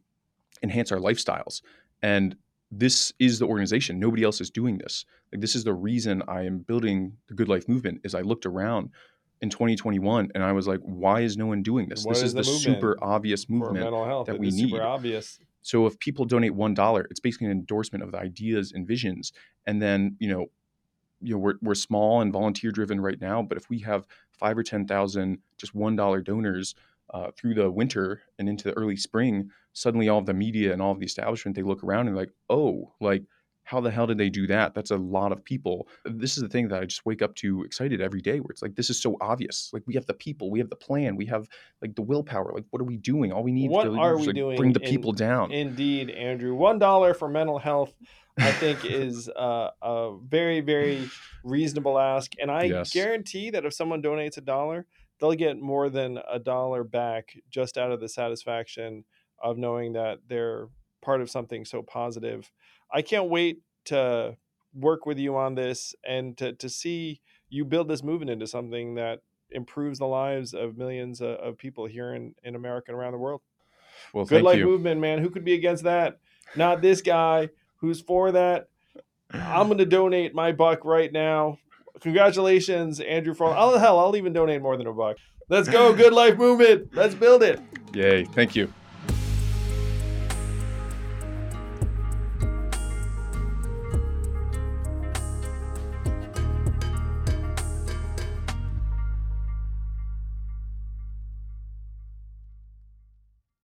enhance 0.62 0.92
our 0.92 0.98
lifestyles. 0.98 1.60
And 2.02 2.36
this 2.70 3.12
is 3.18 3.38
the 3.38 3.46
organization. 3.46 3.98
Nobody 3.98 4.22
else 4.22 4.40
is 4.40 4.50
doing 4.50 4.78
this. 4.78 5.04
Like 5.32 5.40
this 5.40 5.54
is 5.54 5.64
the 5.64 5.74
reason 5.74 6.22
I 6.28 6.42
am 6.42 6.58
building 6.58 7.14
the 7.28 7.34
Good 7.34 7.48
Life 7.48 7.68
movement. 7.68 8.00
Is 8.04 8.14
I 8.14 8.22
looked 8.22 8.46
around 8.46 8.90
in 9.44 9.50
2021 9.50 10.32
and 10.34 10.42
I 10.42 10.52
was 10.52 10.66
like, 10.66 10.80
why 10.80 11.20
is 11.20 11.36
no 11.36 11.46
one 11.46 11.62
doing 11.62 11.88
this? 11.88 12.04
What 12.04 12.14
this 12.14 12.22
is 12.22 12.32
the 12.32 12.40
the, 12.40 12.44
super 12.44 12.96
obvious 13.02 13.48
movement. 13.48 13.84
that 13.84 14.36
It 14.36 14.40
we 14.40 14.50
need. 14.50 14.80
obvious 14.80 15.38
So 15.62 15.86
if 15.86 15.98
people 15.98 16.24
donate 16.24 16.54
one 16.54 16.74
dollar, 16.74 17.06
it's 17.10 17.20
basically 17.20 17.46
an 17.46 17.52
endorsement 17.52 18.02
of 18.02 18.10
the 18.10 18.18
ideas 18.18 18.72
and 18.72 18.86
visions. 18.86 19.32
And 19.66 19.80
then 19.80 20.16
you 20.18 20.28
know, 20.28 20.46
you 21.20 21.34
know, 21.34 21.38
we're 21.38 21.54
we're 21.60 21.74
small 21.74 22.22
and 22.22 22.32
volunteer 22.32 22.70
driven 22.70 23.00
right 23.00 23.20
now, 23.20 23.42
but 23.42 23.58
if 23.58 23.68
we 23.68 23.78
have 23.80 24.06
five 24.32 24.58
or 24.58 24.62
ten 24.62 24.86
thousand 24.86 25.38
just 25.58 25.74
one 25.74 25.94
dollar 25.94 26.22
donors 26.22 26.74
uh, 27.12 27.30
through 27.36 27.54
the 27.54 27.70
winter 27.70 28.22
and 28.38 28.48
into 28.48 28.64
the 28.64 28.76
early 28.76 28.96
spring, 28.96 29.50
suddenly 29.74 30.08
all 30.08 30.18
of 30.18 30.26
the 30.26 30.34
media 30.34 30.72
and 30.72 30.80
all 30.80 30.92
of 30.92 31.00
the 31.00 31.06
establishment 31.06 31.54
they 31.54 31.62
look 31.62 31.84
around 31.84 32.08
and 32.08 32.16
like, 32.16 32.32
oh, 32.48 32.92
like 33.00 33.24
how 33.64 33.80
the 33.80 33.90
hell 33.90 34.06
did 34.06 34.18
they 34.18 34.28
do 34.30 34.46
that? 34.46 34.74
That's 34.74 34.90
a 34.90 34.96
lot 34.96 35.32
of 35.32 35.42
people. 35.44 35.88
This 36.04 36.36
is 36.36 36.42
the 36.42 36.48
thing 36.48 36.68
that 36.68 36.82
I 36.82 36.84
just 36.84 37.04
wake 37.06 37.22
up 37.22 37.34
to 37.36 37.62
excited 37.64 38.00
every 38.00 38.20
day 38.20 38.38
where 38.40 38.50
it's 38.50 38.62
like 38.62 38.74
this 38.76 38.90
is 38.90 39.00
so 39.00 39.16
obvious. 39.20 39.70
Like 39.72 39.82
we 39.86 39.94
have 39.94 40.06
the 40.06 40.14
people, 40.14 40.50
we 40.50 40.58
have 40.58 40.68
the 40.70 40.76
plan, 40.76 41.16
we 41.16 41.26
have 41.26 41.48
like 41.82 41.94
the 41.94 42.02
willpower. 42.02 42.52
Like 42.54 42.64
what 42.70 42.80
are 42.80 42.84
we 42.86 42.96
doing? 42.98 43.32
All 43.32 43.42
we 43.42 43.52
need 43.52 43.70
What 43.70 43.84
to 43.84 43.90
do 43.90 43.98
are 43.98 44.14
is 44.14 44.20
we 44.20 44.26
like, 44.28 44.36
doing 44.36 44.56
bring 44.56 44.72
the 44.74 44.80
in- 44.80 44.88
people 44.90 45.12
down. 45.12 45.50
Indeed, 45.50 46.10
Andrew. 46.10 46.54
One 46.54 46.78
dollar 46.78 47.14
for 47.14 47.28
mental 47.28 47.58
health, 47.58 47.94
I 48.38 48.52
think, 48.52 48.84
is 48.84 49.28
uh, 49.30 49.70
a 49.82 50.16
very, 50.26 50.60
very 50.60 51.08
reasonable 51.42 51.98
ask. 51.98 52.32
And 52.40 52.50
I 52.50 52.64
Yes. 52.64 52.92
guarantee 52.92 53.50
that 53.50 53.64
if 53.64 53.72
someone 53.72 54.02
donates 54.02 54.36
a 54.36 54.40
dollar, 54.42 54.86
they'll 55.20 55.32
get 55.34 55.58
more 55.58 55.88
than 55.88 56.18
a 56.30 56.38
dollar 56.38 56.84
back 56.84 57.34
just 57.48 57.78
out 57.78 57.92
of 57.92 58.00
the 58.00 58.08
satisfaction 58.08 59.04
of 59.42 59.56
knowing 59.56 59.92
that 59.94 60.18
they're 60.28 60.68
part 61.02 61.20
of 61.20 61.30
something 61.30 61.64
so 61.64 61.82
positive. 61.82 62.50
I 62.94 63.02
can't 63.02 63.28
wait 63.28 63.58
to 63.86 64.36
work 64.72 65.04
with 65.04 65.18
you 65.18 65.36
on 65.36 65.56
this 65.56 65.94
and 66.06 66.36
to, 66.38 66.52
to 66.54 66.68
see 66.68 67.20
you 67.50 67.64
build 67.64 67.88
this 67.88 68.02
movement 68.02 68.30
into 68.30 68.46
something 68.46 68.94
that 68.94 69.20
improves 69.50 69.98
the 69.98 70.06
lives 70.06 70.54
of 70.54 70.78
millions 70.78 71.20
of, 71.20 71.30
of 71.30 71.58
people 71.58 71.86
here 71.86 72.14
in, 72.14 72.34
in 72.44 72.54
America 72.54 72.86
and 72.90 72.98
around 72.98 73.12
the 73.12 73.18
world. 73.18 73.40
well, 74.12 74.24
Good 74.24 74.42
life 74.42 74.58
you. 74.58 74.64
movement, 74.66 75.00
man. 75.00 75.18
Who 75.18 75.28
could 75.28 75.44
be 75.44 75.54
against 75.54 75.84
that? 75.84 76.18
Not 76.56 76.82
this 76.82 77.02
guy 77.02 77.50
who's 77.76 78.00
for 78.00 78.32
that. 78.32 78.68
I'm 79.32 79.66
going 79.66 79.78
to 79.78 79.86
donate 79.86 80.34
my 80.34 80.52
buck 80.52 80.84
right 80.84 81.12
now. 81.12 81.58
Congratulations, 82.00 83.00
Andrew. 83.00 83.34
For 83.34 83.52
oh 83.56 83.78
hell, 83.78 83.98
I'll 83.98 84.16
even 84.16 84.32
donate 84.32 84.62
more 84.62 84.76
than 84.76 84.86
a 84.86 84.92
buck. 84.92 85.16
Let's 85.48 85.68
go, 85.68 85.92
good 85.96 86.12
life 86.12 86.36
movement. 86.36 86.94
Let's 86.94 87.14
build 87.14 87.42
it. 87.42 87.60
Yay! 87.92 88.24
Thank 88.24 88.54
you. 88.54 88.72